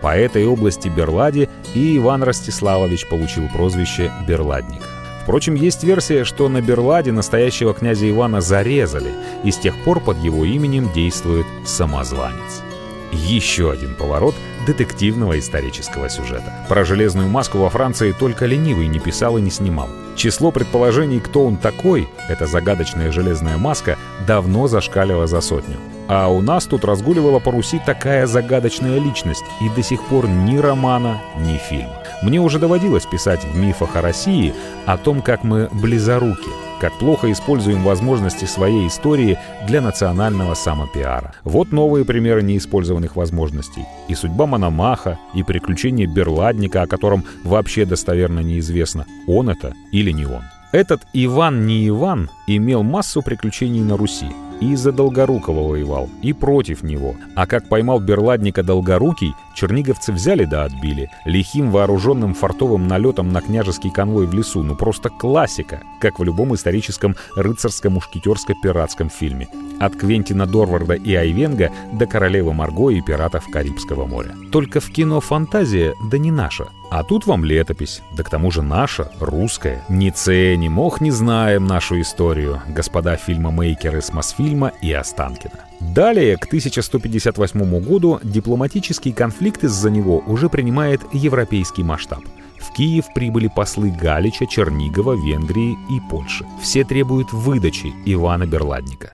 По 0.01 0.15
этой 0.15 0.45
области 0.45 0.87
Берлади 0.87 1.49
и 1.73 1.97
Иван 1.97 2.23
Ростиславович 2.23 3.07
получил 3.07 3.47
прозвище 3.49 4.11
Берладник. 4.27 4.81
Впрочем, 5.23 5.55
есть 5.55 5.83
версия, 5.83 6.23
что 6.23 6.49
на 6.49 6.61
Берладе 6.61 7.11
настоящего 7.11 7.73
князя 7.73 8.09
Ивана 8.09 8.41
зарезали, 8.41 9.11
и 9.43 9.51
с 9.51 9.57
тех 9.57 9.77
пор 9.83 9.99
под 9.99 10.17
его 10.17 10.45
именем 10.45 10.91
действует 10.93 11.45
самозванец. 11.65 12.63
Еще 13.11 13.71
один 13.71 13.95
поворот 13.95 14.35
детективного 14.65 15.37
исторического 15.37 16.09
сюжета. 16.09 16.65
Про 16.67 16.85
железную 16.85 17.27
маску 17.27 17.57
во 17.57 17.69
Франции 17.69 18.11
только 18.11 18.45
ленивый 18.45 18.87
не 18.87 18.99
писал 18.99 19.37
и 19.37 19.41
не 19.41 19.51
снимал. 19.51 19.89
Число 20.15 20.51
предположений, 20.51 21.19
кто 21.19 21.45
он 21.45 21.57
такой, 21.57 22.07
эта 22.27 22.45
загадочная 22.45 23.11
железная 23.11 23.57
маска, 23.57 23.97
давно 24.27 24.67
зашкаливало 24.67 25.27
за 25.27 25.41
сотню. 25.41 25.77
А 26.09 26.27
у 26.27 26.41
нас 26.41 26.65
тут 26.65 26.85
разгуливала 26.85 27.37
по 27.37 27.51
Руси 27.51 27.79
такая 27.85 28.25
загадочная 28.25 28.97
личность, 28.97 29.43
и 29.61 29.69
до 29.69 29.83
сих 29.83 30.03
пор 30.05 30.27
ни 30.27 30.57
романа, 30.57 31.19
ни 31.37 31.57
фильма. 31.57 32.01
Мне 32.23 32.41
уже 32.41 32.57
доводилось 32.57 33.05
писать 33.05 33.43
в 33.43 33.55
мифах 33.55 33.95
о 33.95 34.01
России 34.01 34.51
о 34.87 34.97
том, 34.97 35.21
как 35.21 35.43
мы 35.43 35.69
близоруки, 35.71 36.49
как 36.81 36.93
плохо 36.93 37.31
используем 37.31 37.83
возможности 37.83 38.45
своей 38.45 38.87
истории 38.87 39.37
для 39.67 39.81
национального 39.81 40.55
самопиара. 40.55 41.35
Вот 41.43 41.71
новые 41.71 42.05
примеры 42.05 42.41
неиспользованных 42.41 43.15
возможностей. 43.15 43.85
И 44.07 44.15
судьба 44.15 44.47
Мономаха, 44.47 45.19
и 45.35 45.43
приключения 45.43 46.07
Берладника, 46.07 46.81
о 46.81 46.87
котором 46.87 47.23
вообще 47.43 47.85
достоверно 47.85 48.39
неизвестно, 48.39 49.05
он 49.27 49.49
это 49.49 49.75
или 49.91 50.09
не 50.09 50.25
он. 50.25 50.41
Этот 50.71 51.01
Иван 51.13 51.65
не 51.65 51.87
Иван 51.87 52.29
имел 52.45 52.83
массу 52.83 53.23
приключений 53.23 53.81
на 53.81 53.97
Руси. 53.97 54.27
И 54.61 54.75
за 54.75 54.91
Долгорукова 54.91 55.67
воевал, 55.67 56.09
и 56.21 56.33
против 56.33 56.83
него. 56.83 57.15
А 57.33 57.47
как 57.47 57.69
поймал 57.69 58.01
Берладника 58.01 58.61
Долгорукий, 58.61 59.33
черниговцы 59.55 60.11
взяли 60.11 60.43
да 60.43 60.65
отбили. 60.65 61.09
Лихим 61.23 61.71
вооруженным 61.71 62.33
фортовым 62.33 62.85
налетом 62.85 63.31
на 63.31 63.41
княжеский 63.41 63.89
конвой 63.89 64.27
в 64.27 64.33
лесу. 64.33 64.61
Ну 64.61 64.75
просто 64.75 65.09
классика, 65.09 65.81
как 66.01 66.19
в 66.19 66.23
любом 66.25 66.53
историческом 66.55 67.15
рыцарско-мушкетерско-пиратском 67.37 69.09
фильме. 69.09 69.47
От 69.79 69.95
Квентина 69.95 70.45
Дорварда 70.45 70.95
и 70.95 71.15
Айвенга 71.15 71.71
до 71.93 72.05
королевы 72.05 72.53
Марго 72.53 72.89
и 72.89 73.01
пиратов 73.01 73.47
Карибского 73.47 74.05
моря. 74.05 74.35
Только 74.51 74.81
в 74.81 74.91
кино 74.91 75.21
фантазия, 75.21 75.93
да 76.11 76.17
не 76.17 76.31
наша. 76.31 76.67
А 76.89 77.03
тут 77.03 77.27
вам 77.27 77.45
летопись, 77.45 78.01
да 78.15 78.23
к 78.23 78.29
тому 78.29 78.49
же 78.49 78.63
наша, 78.63 79.11
русская. 79.19 79.83
Не 79.89 80.09
ценим, 80.09 80.79
ох, 80.79 81.01
не 81.01 81.11
знаем 81.11 81.67
нашу 81.67 82.01
историю, 82.01 82.61
господа 82.67 83.15
фильмомейкеры 83.15 84.01
с 84.01 84.11
Мосфильма 84.11 84.71
и 84.81 84.91
Останкина. 84.91 85.65
Далее, 85.79 86.35
к 86.37 86.45
1158 86.45 87.79
году, 87.81 88.19
дипломатический 88.23 89.11
конфликт 89.11 89.63
из-за 89.63 89.89
него 89.91 90.23
уже 90.25 90.49
принимает 90.49 91.01
европейский 91.13 91.83
масштаб. 91.83 92.23
В 92.57 92.73
Киев 92.73 93.05
прибыли 93.13 93.47
послы 93.47 93.91
Галича, 93.91 94.45
Чернигова, 94.47 95.13
Венгрии 95.13 95.77
и 95.89 95.99
Польши. 96.09 96.45
Все 96.61 96.83
требуют 96.83 97.31
выдачи 97.31 97.93
Ивана 98.05 98.45
Берладника. 98.45 99.13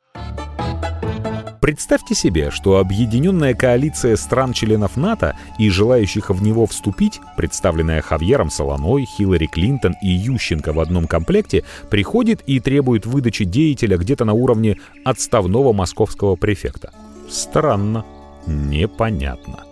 Представьте 1.66 2.14
себе, 2.14 2.52
что 2.52 2.78
объединенная 2.78 3.56
коалиция 3.56 4.18
стран-членов 4.18 4.98
НАТО 4.98 5.36
и 5.58 5.72
желающих 5.72 6.30
в 6.30 6.44
него 6.44 6.68
вступить, 6.68 7.20
представленная 7.38 8.04
Хавьером 8.04 8.52
Солоной, 8.52 9.06
Хиллари 9.06 9.48
Клинтон 9.48 9.96
и 10.00 10.10
Ющенко 10.10 10.74
в 10.74 10.80
одном 10.80 11.08
комплекте, 11.08 11.64
приходит 11.90 12.44
и 12.46 12.60
требует 12.60 13.08
выдачи 13.08 13.46
деятеля 13.46 13.98
где-то 13.98 14.26
на 14.26 14.34
уровне 14.34 14.78
отставного 15.04 15.74
московского 15.74 16.36
префекта. 16.36 16.92
Странно. 17.32 18.06
Непонятно. 18.46 19.64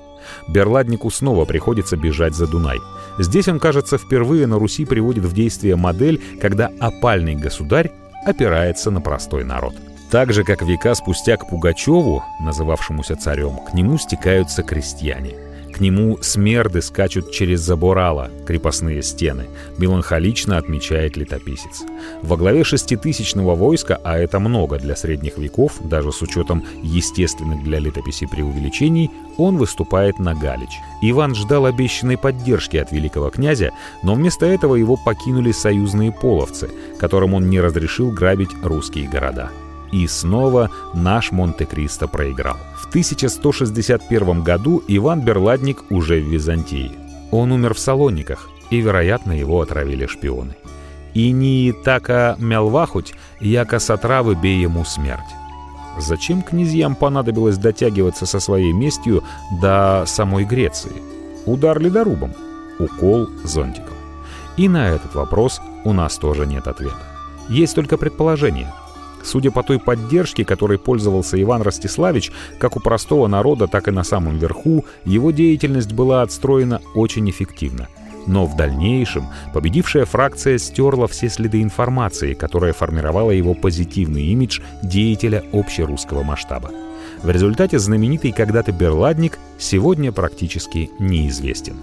Берладнику 0.47 1.11
снова 1.11 1.45
приходится 1.45 1.95
бежать 1.95 2.33
за 2.33 2.47
Дунай. 2.47 2.79
Здесь 3.19 3.47
он, 3.47 3.59
кажется, 3.59 3.99
впервые 3.99 4.47
на 4.47 4.57
Руси 4.57 4.85
приводит 4.85 5.25
в 5.25 5.35
действие 5.35 5.75
модель, 5.75 6.19
когда 6.41 6.71
опальный 6.79 7.35
государь 7.35 7.91
опирается 8.25 8.89
на 8.89 8.99
простой 8.99 9.43
народ. 9.43 9.75
Так 10.13 10.31
же, 10.31 10.43
как 10.43 10.61
века 10.61 10.93
спустя 10.93 11.37
к 11.37 11.49
Пугачеву, 11.49 12.23
называвшемуся 12.39 13.15
царем, 13.15 13.57
к 13.57 13.73
нему 13.73 13.97
стекаются 13.97 14.61
крестьяне. 14.61 15.33
К 15.73 15.79
нему 15.79 16.19
смерды 16.21 16.83
скачут 16.83 17.31
через 17.31 17.61
заборала, 17.61 18.29
крепостные 18.45 19.01
стены, 19.01 19.47
меланхолично 19.79 20.59
отмечает 20.59 21.17
летописец. 21.17 21.81
Во 22.21 22.37
главе 22.37 22.63
шеститысячного 22.63 23.55
войска, 23.55 23.99
а 24.03 24.15
это 24.19 24.37
много 24.37 24.77
для 24.77 24.95
средних 24.95 25.39
веков, 25.39 25.79
даже 25.83 26.11
с 26.11 26.21
учетом 26.21 26.63
естественных 26.83 27.63
для 27.63 27.79
летописи 27.79 28.27
преувеличений, 28.27 29.09
он 29.37 29.57
выступает 29.57 30.19
на 30.19 30.35
Галич. 30.35 30.77
Иван 31.01 31.33
ждал 31.33 31.65
обещанной 31.65 32.19
поддержки 32.19 32.77
от 32.77 32.91
великого 32.91 33.31
князя, 33.31 33.71
но 34.03 34.13
вместо 34.13 34.45
этого 34.45 34.75
его 34.75 34.95
покинули 34.95 35.51
союзные 35.51 36.11
половцы, 36.11 36.69
которым 36.99 37.33
он 37.33 37.49
не 37.49 37.59
разрешил 37.59 38.11
грабить 38.11 38.51
русские 38.61 39.09
города. 39.09 39.49
И 39.93 40.07
снова 40.07 40.71
наш 40.95 41.31
Монте-Кристо 41.31 42.07
проиграл. 42.07 42.57
В 42.81 42.87
1161 42.89 44.41
году 44.41 44.81
Иван 44.87 45.21
Берладник 45.21 45.83
уже 45.91 46.19
в 46.19 46.27
Византии. 46.27 46.91
Он 47.29 47.51
умер 47.51 47.75
в 47.75 47.79
Салониках, 47.79 48.49
и, 48.71 48.81
вероятно, 48.81 49.33
его 49.33 49.61
отравили 49.61 50.07
шпионы. 50.07 50.55
И 51.13 51.29
не 51.31 51.73
така 51.83 52.35
мялвахуть, 52.39 53.13
яко 53.39 53.77
с 53.77 53.91
отравы 53.91 54.33
бей 54.33 54.59
ему 54.59 54.83
смерть. 54.83 55.29
Зачем 55.99 56.41
князьям 56.41 56.95
понадобилось 56.95 57.59
дотягиваться 57.59 58.25
со 58.25 58.39
своей 58.39 58.73
местью 58.73 59.23
до 59.61 60.05
самой 60.07 60.43
Греции? 60.43 61.03
Удар 61.45 61.79
ледорубом, 61.79 62.33
укол 62.79 63.29
зонтиком. 63.43 63.93
И 64.57 64.67
на 64.67 64.89
этот 64.89 65.13
вопрос 65.13 65.61
у 65.83 65.93
нас 65.93 66.17
тоже 66.17 66.47
нет 66.47 66.65
ответа. 66.65 66.97
Есть 67.47 67.75
только 67.75 67.99
предположение– 67.99 68.73
Судя 69.23 69.51
по 69.51 69.63
той 69.63 69.79
поддержке, 69.79 70.43
которой 70.43 70.77
пользовался 70.77 71.41
Иван 71.41 71.61
Ростиславич, 71.61 72.31
как 72.59 72.75
у 72.75 72.79
простого 72.79 73.27
народа, 73.27 73.67
так 73.67 73.87
и 73.87 73.91
на 73.91 74.03
самом 74.03 74.37
верху, 74.37 74.85
его 75.05 75.31
деятельность 75.31 75.93
была 75.93 76.21
отстроена 76.21 76.81
очень 76.93 77.29
эффективно. 77.29 77.87
Но 78.27 78.45
в 78.45 78.55
дальнейшем 78.55 79.27
победившая 79.53 80.05
фракция 80.05 80.57
стерла 80.57 81.07
все 81.07 81.29
следы 81.29 81.61
информации, 81.61 82.33
которая 82.33 82.73
формировала 82.73 83.31
его 83.31 83.53
позитивный 83.53 84.23
имидж 84.27 84.61
деятеля 84.81 85.43
общерусского 85.51 86.23
масштаба. 86.23 86.71
В 87.21 87.29
результате 87.29 87.79
знаменитый 87.79 88.31
когда-то 88.31 88.71
Берладник 88.71 89.39
сегодня 89.57 90.11
практически 90.11 90.89
неизвестен. 90.99 91.75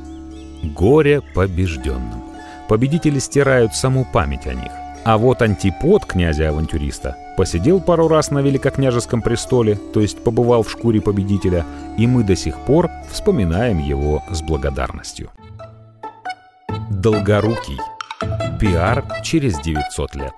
Горе 0.63 1.23
побежденным. 1.35 2.23
Победители 2.69 3.19
стирают 3.19 3.75
саму 3.75 4.07
память 4.13 4.47
о 4.47 4.55
них. 4.55 4.73
А 5.05 5.17
вот 5.17 5.41
антипод 5.41 6.05
князя-авантюриста 6.05 7.17
посидел 7.37 7.81
пару 7.81 8.07
раз 8.07 8.31
на 8.31 8.41
великокняжеском 8.41 9.23
престоле, 9.23 9.77
то 9.77 10.01
есть 10.01 10.23
побывал 10.23 10.63
в 10.63 10.71
шкуре 10.71 11.01
победителя, 11.01 11.65
и 11.97 12.07
мы 12.07 12.23
до 12.23 12.37
сих 12.37 12.59
пор 12.61 12.91
вспоминаем 13.11 13.79
его 13.79 14.23
с 14.31 14.43
благодарностью. 14.43 15.31
Долгорукий. 16.91 17.79
Пиар 18.61 19.05
через 19.25 19.59
900 19.61 20.15
лет. 20.17 20.35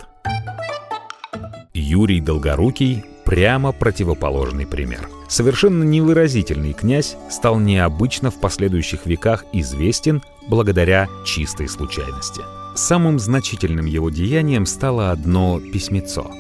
Юрий 1.75 2.21
Долгорукий– 2.21 3.05
прямо 3.25 3.73
противоположный 3.73 4.67
пример. 4.67 5.09
Совершенно 5.29 5.83
невыразительный 5.83 6.73
князь 6.73 7.17
стал 7.31 7.59
необычно 7.59 8.31
в 8.31 8.39
последующих 8.39 9.07
веках 9.07 9.45
известен 9.53 10.23
благодаря 10.49 11.09
чистой 11.25 11.69
случайности. 11.69 12.43
Самым 12.75 13.19
значительным 13.19 13.87
его 13.87 14.11
деянием 14.11 14.67
стало 14.67 15.11
одно 15.11 15.61
письмецо. 15.61 16.31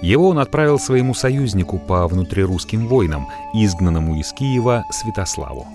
Его 0.00 0.28
он 0.28 0.38
отправил 0.38 0.78
своему 0.78 1.14
союзнику 1.14 1.78
по 1.78 2.06
внутрирусским 2.06 2.86
войнам, 2.86 3.26
изгнанному 3.54 4.18
из 4.18 4.32
Киева 4.32 4.84
Святославу. 4.90 5.66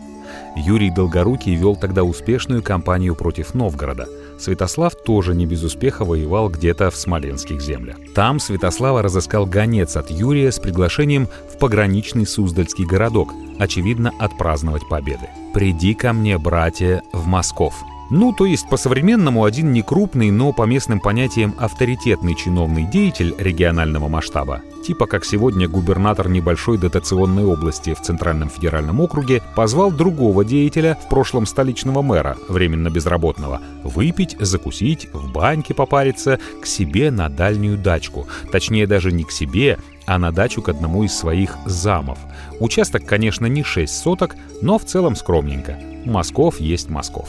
Юрий 0.56 0.90
Долгорукий 0.90 1.56
вел 1.56 1.76
тогда 1.76 2.04
успешную 2.04 2.64
кампанию 2.64 3.16
против 3.16 3.54
Новгорода. 3.54 4.08
Святослав 4.40 4.94
тоже 4.96 5.34
не 5.34 5.46
без 5.46 5.64
успеха 5.64 6.06
воевал 6.06 6.50
где-то 6.50 6.90
в 6.92 6.96
смоленских 6.96 7.62
землях. 7.62 7.98
Там 8.14 8.40
Святослава 8.40 9.02
разыскал 9.02 9.46
гонец 9.46 9.96
от 9.96 10.12
Юрия 10.12 10.52
с 10.52 10.60
приглашением 10.60 11.28
в 11.52 11.58
пограничный 11.58 12.26
Суздальский 12.26 12.86
городок, 12.86 13.34
очевидно, 13.60 14.14
отпраздновать 14.20 14.88
победы. 14.88 15.30
«Приди 15.54 15.94
ко 15.94 16.14
мне, 16.14 16.38
братья, 16.38 17.02
в 17.14 17.26
Москов», 17.26 17.74
ну, 18.10 18.32
то 18.32 18.46
есть 18.46 18.70
по-современному 18.70 19.44
один 19.44 19.74
некрупный, 19.74 20.32
но 20.32 20.54
по 20.54 20.64
местным 20.64 21.00
понятиям 21.00 21.54
авторитетный 21.58 22.36
чиновный 22.36 22.84
деятель 22.84 23.36
регионального 23.38 24.08
масштаба, 24.08 24.62
типа 24.86 25.08
как 25.08 25.26
сегодня 25.26 25.68
губернатор 25.68 26.30
небольшой 26.30 26.78
дотационной 26.78 27.44
области 27.44 27.94
в 27.94 28.02
Центральном 28.02 28.50
федеральном 28.50 29.02
округе, 29.02 29.42
позвал 29.56 29.92
другого 29.92 30.46
деятеля, 30.46 30.98
в 31.06 31.10
прошлом 31.10 31.46
столичного 31.46 32.02
мэра, 32.02 32.38
временно 32.48 32.90
безработного, 32.90 33.62
выпить, 33.84 34.38
закусить, 34.40 35.10
в 35.12 35.32
баньке 35.32 35.74
попариться, 35.74 36.40
к 36.62 36.66
себе 36.66 37.12
на 37.12 37.28
дальнюю 37.28 37.78
дачку. 37.78 38.28
Точнее, 38.52 38.88
даже 38.88 39.12
не 39.12 39.26
к 39.26 39.32
себе, 39.32 39.78
а 40.06 40.18
на 40.18 40.32
дачу 40.32 40.62
к 40.62 40.70
одному 40.70 41.04
из 41.04 41.14
своих 41.14 41.58
замов. 41.66 42.18
Участок, 42.62 43.06
конечно, 43.06 43.46
не 43.48 43.64
6 43.64 43.94
соток, 43.94 44.36
но 44.62 44.80
в 44.80 44.86
целом 44.86 45.16
скромненько. 45.16 45.78
Москов 46.06 46.62
есть 46.62 46.90
Москов. 46.90 47.28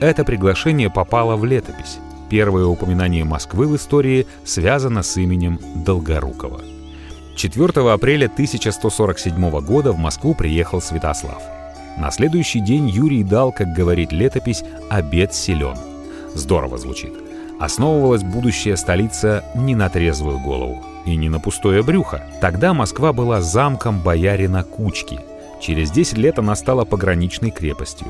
Это 0.00 0.24
приглашение 0.24 0.90
попало 0.90 1.36
в 1.36 1.44
летопись. 1.44 1.98
Первое 2.28 2.66
упоминание 2.66 3.24
Москвы 3.24 3.68
в 3.68 3.76
истории 3.76 4.26
связано 4.44 5.02
с 5.02 5.16
именем 5.16 5.60
Долгорукова. 5.84 6.60
4 7.36 7.92
апреля 7.92 8.26
1147 8.26 9.60
года 9.60 9.92
в 9.92 9.98
Москву 9.98 10.34
приехал 10.34 10.80
Святослав. 10.80 11.42
На 11.96 12.10
следующий 12.10 12.60
день 12.60 12.88
Юрий 12.88 13.22
дал, 13.22 13.52
как 13.52 13.72
говорит 13.72 14.10
летопись, 14.10 14.64
обед 14.90 15.32
силен. 15.32 15.76
Здорово 16.34 16.76
звучит. 16.78 17.12
Основывалась 17.60 18.24
будущая 18.24 18.74
столица 18.74 19.44
не 19.54 19.76
на 19.76 19.88
трезвую 19.88 20.40
голову 20.40 20.82
и 21.06 21.14
не 21.14 21.28
на 21.28 21.38
пустое 21.38 21.84
брюхо. 21.84 22.22
Тогда 22.40 22.74
Москва 22.74 23.12
была 23.12 23.40
замком 23.40 24.00
боярина 24.00 24.64
Кучки– 24.64 25.20
Через 25.64 25.90
10 25.92 26.18
лет 26.18 26.38
она 26.38 26.56
стала 26.56 26.84
пограничной 26.84 27.50
крепостью. 27.50 28.08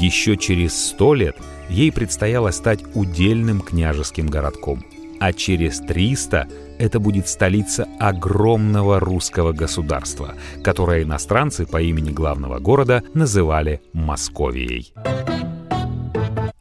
Еще 0.00 0.38
через 0.38 0.86
100 0.86 1.14
лет 1.14 1.36
ей 1.68 1.92
предстояло 1.92 2.50
стать 2.50 2.80
удельным 2.94 3.60
княжеским 3.60 4.26
городком. 4.26 4.82
А 5.20 5.34
через 5.34 5.80
300 5.80 6.48
это 6.78 7.00
будет 7.00 7.28
столица 7.28 7.86
огромного 8.00 9.00
русского 9.00 9.52
государства, 9.52 10.32
которое 10.62 11.02
иностранцы 11.02 11.66
по 11.66 11.82
имени 11.82 12.10
главного 12.10 12.58
города 12.58 13.02
называли 13.12 13.82
Московией. 13.92 14.94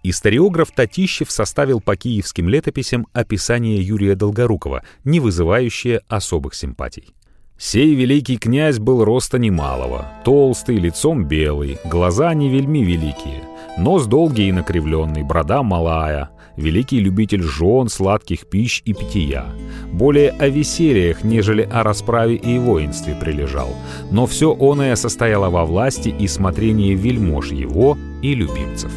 Историограф 0.04 0.72
Татищев 0.72 1.32
составил 1.32 1.80
по 1.80 1.96
киевским 1.96 2.50
летописям 2.50 3.08
описание 3.14 3.82
Юрия 3.82 4.16
Долгорукова, 4.16 4.84
не 5.06 5.22
вызывающее 5.22 6.02
особых 6.10 6.54
симпатий. 6.54 7.14
Сей 7.58 7.94
великий 7.94 8.38
князь 8.38 8.80
был 8.80 9.06
роста 9.06 9.38
немалого, 9.38 10.08
толстый, 10.26 10.78
лицом 10.78 11.26
белый, 11.26 11.78
глаза 11.86 12.34
не 12.34 12.50
вельми 12.50 12.84
великие, 12.84 13.44
нос 13.78 14.08
долгий 14.08 14.50
и 14.50 14.52
накривленный, 14.52 15.24
брода 15.24 15.62
малая, 15.62 16.32
великий 16.58 17.00
любитель 17.00 17.44
жен, 17.44 17.90
сладких 17.90 18.48
пищ 18.48 18.82
и 18.86 18.94
питья. 18.94 19.46
Более 19.92 20.32
о 20.32 20.50
весельях, 20.50 21.24
нежели 21.24 21.62
о 21.62 21.84
расправе 21.84 22.36
и 22.36 22.58
воинстве 22.58 23.16
прилежал. 23.16 23.76
Но 24.12 24.26
все 24.26 24.56
оное 24.60 24.96
состояло 24.96 25.50
во 25.50 25.66
власти 25.66 26.10
и 26.10 26.28
смотрении 26.28 26.96
вельмож 26.96 27.52
его 27.52 27.98
и 28.24 28.34
любимцев. 28.34 28.92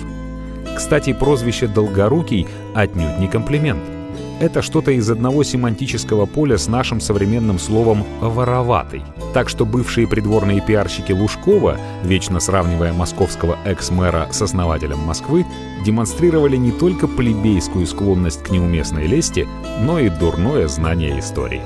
Кстати, 0.74 1.12
прозвище 1.12 1.68
«Долгорукий» 1.68 2.46
отнюдь 2.74 3.18
не 3.18 3.28
комплимент– 3.28 3.82
это 4.40 4.62
что-то 4.62 4.90
из 4.90 5.10
одного 5.10 5.42
семантического 5.44 6.26
поля 6.26 6.58
с 6.58 6.68
нашим 6.68 7.00
современным 7.00 7.58
словом 7.58 8.04
«вороватый». 8.20 9.02
Так 9.32 9.48
что 9.48 9.64
бывшие 9.64 10.06
придворные 10.06 10.60
пиарщики 10.60 11.12
Лужкова, 11.12 11.78
вечно 12.02 12.40
сравнивая 12.40 12.92
московского 12.92 13.58
экс-мэра 13.64 14.28
с 14.30 14.42
основателем 14.42 14.98
Москвы, 14.98 15.46
демонстрировали 15.84 16.56
не 16.56 16.72
только 16.72 17.06
плебейскую 17.06 17.86
склонность 17.86 18.42
к 18.42 18.50
неуместной 18.50 19.06
лести, 19.06 19.46
но 19.80 19.98
и 19.98 20.08
дурное 20.08 20.68
знание 20.68 21.18
истории. 21.18 21.62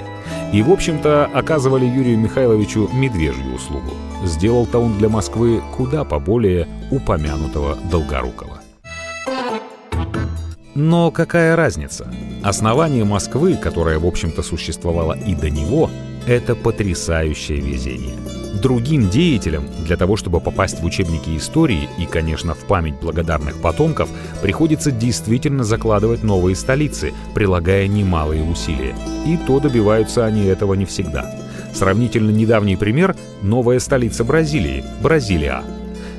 И, 0.53 0.63
в 0.63 0.71
общем-то, 0.71 1.27
оказывали 1.33 1.85
Юрию 1.85 2.19
Михайловичу 2.19 2.89
медвежью 2.93 3.55
услугу. 3.55 3.93
Сделал-то 4.25 4.79
он 4.79 4.99
для 4.99 5.09
Москвы 5.09 5.63
куда 5.77 6.05
поболее 6.05 6.69
упомянутого 6.91 7.77
Долгорукова. 7.91 8.60
Но 10.75 11.11
какая 11.11 11.57
разница? 11.57 12.07
Основание 12.43 13.05
Москвы, 13.05 13.55
которое, 13.57 13.99
в 13.99 14.07
общем-то, 14.07 14.43
существовало 14.43 15.19
и 15.19 15.35
до 15.35 15.51
него, 15.51 15.91
это 16.27 16.55
потрясающее 16.55 17.61
везение. 17.61 18.17
Другим 18.63 19.09
деятелям 19.09 19.65
для 19.85 19.97
того, 19.97 20.17
чтобы 20.17 20.41
попасть 20.41 20.81
в 20.81 20.85
учебники 20.85 21.37
истории 21.37 21.89
и, 21.99 22.07
конечно, 22.07 22.55
в 22.55 22.67
память 22.67 23.01
благодарных 23.01 23.61
потомков, 23.61 24.09
приходится 24.43 24.91
действительно 24.91 25.65
закладывать 25.65 26.23
новые 26.23 26.55
столицы, 26.55 27.13
прилагая 27.35 27.89
немалые 27.89 28.45
усилия. 28.45 28.95
И 29.27 29.39
то 29.47 29.61
добиваются 29.61 30.27
они 30.27 30.45
этого 30.45 30.75
не 30.75 30.85
всегда. 30.85 31.35
Сравнительно 31.73 32.31
недавний 32.31 32.77
пример– 32.77 33.17
новая 33.43 33.79
столица 33.79 34.25
Бразилии– 34.25 34.85
Бразилия. 35.03 35.63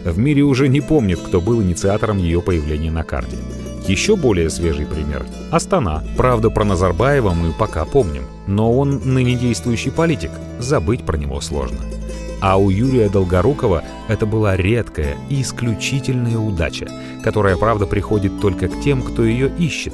В 0.04 0.18
мире 0.18 0.41
уже 0.41 0.68
не 0.68 0.82
помнит, 0.82 1.20
кто 1.20 1.41
был 1.41 1.62
инициатором 1.62 2.18
ее 2.18 2.41
появления 2.41 2.91
на 2.91 3.04
карте. 3.04 3.38
Еще 3.92 4.16
более 4.16 4.50
свежий 4.50 4.86
пример– 4.86 5.26
Астана. 5.52 6.02
Правда, 6.16 6.50
про 6.50 6.64
Назарбаева 6.64 7.32
мы 7.32 7.52
пока 7.52 7.84
помним, 7.84 8.24
но 8.48 8.72
он 8.72 9.02
ныне 9.04 9.36
действующий 9.36 9.89
политик, 9.89 10.32
забыть 10.60 11.04
про 11.06 11.18
него 11.18 11.42
сложно. 11.42 11.80
А 12.39 12.58
у 12.58 12.70
Юрия 12.70 13.10
Долгорукова 13.10 13.84
это 14.08 14.26
была 14.26 14.56
редкая 14.56 15.18
и 15.30 15.42
исключительная 15.42 16.38
удача, 16.38 16.88
которая, 17.22 17.58
правда, 17.58 17.86
приходит 17.86 18.39
только 18.39 18.70
к 18.70 18.80
тем, 18.80 19.02
кто 19.02 19.26
ее 19.26 19.52
ищет. 19.60 19.94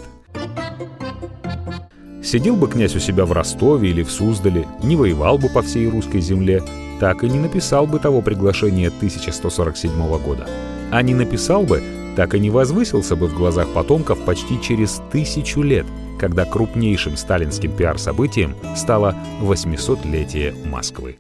Сидел 2.24 2.56
бы 2.56 2.68
князь 2.68 2.96
у 2.96 3.00
себя 3.00 3.26
в 3.26 3.32
Ростове 3.32 3.90
или 3.90 4.04
в 4.04 4.12
Суздале, 4.12 4.68
не 4.84 4.96
воевал 4.96 5.40
бы 5.40 5.50
по 5.50 5.64
всей 5.64 5.90
русской 5.90 6.22
земле, 6.22 6.62
так 7.00 7.24
и 7.24 7.30
не 7.32 7.40
написал 7.40 7.88
бы 7.88 7.98
того 7.98 8.22
приглашения 8.22 8.90
1147 8.90 9.92
года. 10.20 10.48
А 10.92 11.02
не 11.02 11.16
написал 11.16 11.64
бы, 11.64 11.82
так 12.18 12.34
и 12.34 12.40
не 12.40 12.50
возвысился 12.50 13.16
бы 13.16 13.28
в 13.28 13.38
глазах 13.38 13.72
потомков 13.74 14.20
почти 14.26 14.60
через 14.60 15.04
тысячу 15.12 15.62
лет, 15.62 15.86
когда 16.18 16.46
крупнейшим 16.46 17.16
сталинским 17.16 17.72
пиар-событием 17.72 18.56
стало 18.76 19.16
800-летие 19.40 20.68
Москвы. 20.68 21.20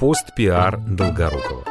Пост-пиар 0.00 0.80
Долгорукова 0.88 1.62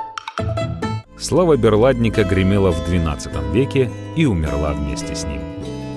Слава 1.19 1.57
Берладника 1.57 2.23
гремела 2.23 2.71
в 2.71 2.89
XII 2.89 3.51
веке 3.51 3.91
и 4.15 4.25
умерла 4.25 4.71
вместе 4.71 5.13
с 5.13 5.25
ним. 5.25 5.41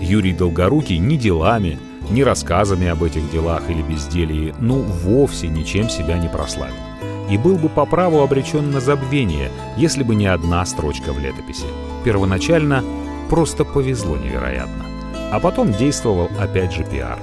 Юрий 0.01 0.33
Долгорукий 0.33 0.99
ни 0.99 1.17
делами, 1.17 1.79
ни 2.11 2.23
рассказами 2.23 2.89
об 2.89 3.05
этих 3.05 3.31
делах 3.31 3.71
или 3.71 3.83
безделии, 3.83 4.57
ну 4.59 4.81
вовсе 4.83 5.47
ничем 5.47 5.89
себя 5.89 6.19
не 6.19 6.29
прославил. 6.29 6.90
И 7.31 7.39
был 7.39 7.57
бы 7.57 7.69
по 7.69 7.87
праву 7.87 8.21
обречен 8.21 8.71
на 8.71 8.81
забвение, 8.81 9.51
если 9.77 10.03
бы 10.03 10.15
не 10.15 10.27
одна 10.27 10.65
строчка 10.67 11.13
в 11.13 11.19
летописи– 11.19 11.67
Первоначально 12.05 12.83
просто 13.29 13.65
повезло 13.65 14.17
невероятно. 14.17 14.87
А 15.33 15.39
потом 15.39 15.73
действовал 15.73 16.31
опять 16.39 16.73
же 16.73 16.85
пиар. 16.85 17.19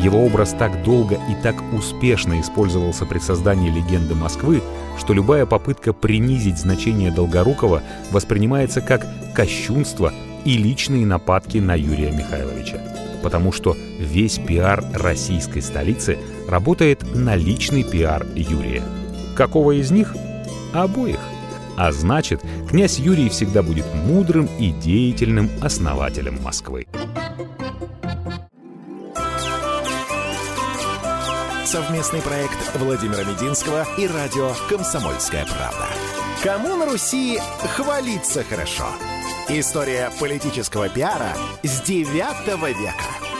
Его 0.00 0.24
образ 0.24 0.54
так 0.58 0.82
долго 0.82 1.14
и 1.14 1.42
так 1.42 1.56
успешно 1.72 2.40
использовался 2.40 3.06
при 3.06 3.18
создании 3.18 3.70
легенды 3.70 4.14
Москвы, 4.14 4.62
что 4.98 5.14
любая 5.14 5.46
попытка 5.46 5.92
принизить 5.92 6.58
значение 6.58 7.10
Долгорукова 7.10 7.82
воспринимается 8.10 8.80
как 8.80 9.06
кощунство 9.34 10.12
и 10.44 10.58
личные 10.58 11.06
нападки 11.06 11.58
на 11.58 11.74
Юрия 11.74 12.10
Михайловича. 12.10 12.78
Потому 13.22 13.52
что 13.52 13.74
весь 13.98 14.38
пиар 14.38 14.84
российской 14.92 15.60
столицы 15.60 16.18
работает 16.48 17.04
на 17.14 17.34
личный 17.36 17.82
пиар 17.82 18.26
Юрия. 18.34 18.82
Какого 19.36 19.72
из 19.72 19.90
них? 19.90 20.16
Обоих. 20.72 21.20
А 21.76 21.92
значит, 21.92 22.40
князь 22.68 22.98
Юрий 22.98 23.28
всегда 23.28 23.62
будет 23.62 23.84
мудрым 23.94 24.48
и 24.58 24.70
деятельным 24.70 25.50
основателем 25.60 26.42
Москвы. 26.42 26.86
Совместный 31.66 32.22
проект 32.22 32.56
Владимира 32.76 33.24
Мединского 33.24 33.86
и 33.98 34.06
радио 34.06 34.52
«Комсомольская 34.70 35.44
правда». 35.44 35.86
Кому 36.42 36.76
на 36.76 36.86
Руси 36.86 37.38
хвалиться 37.74 38.42
хорошо? 38.44 38.84
История 39.48 40.10
политического 40.18 40.88
пиара 40.88 41.32
с 41.62 41.82
9 41.82 42.06
века. 42.06 43.35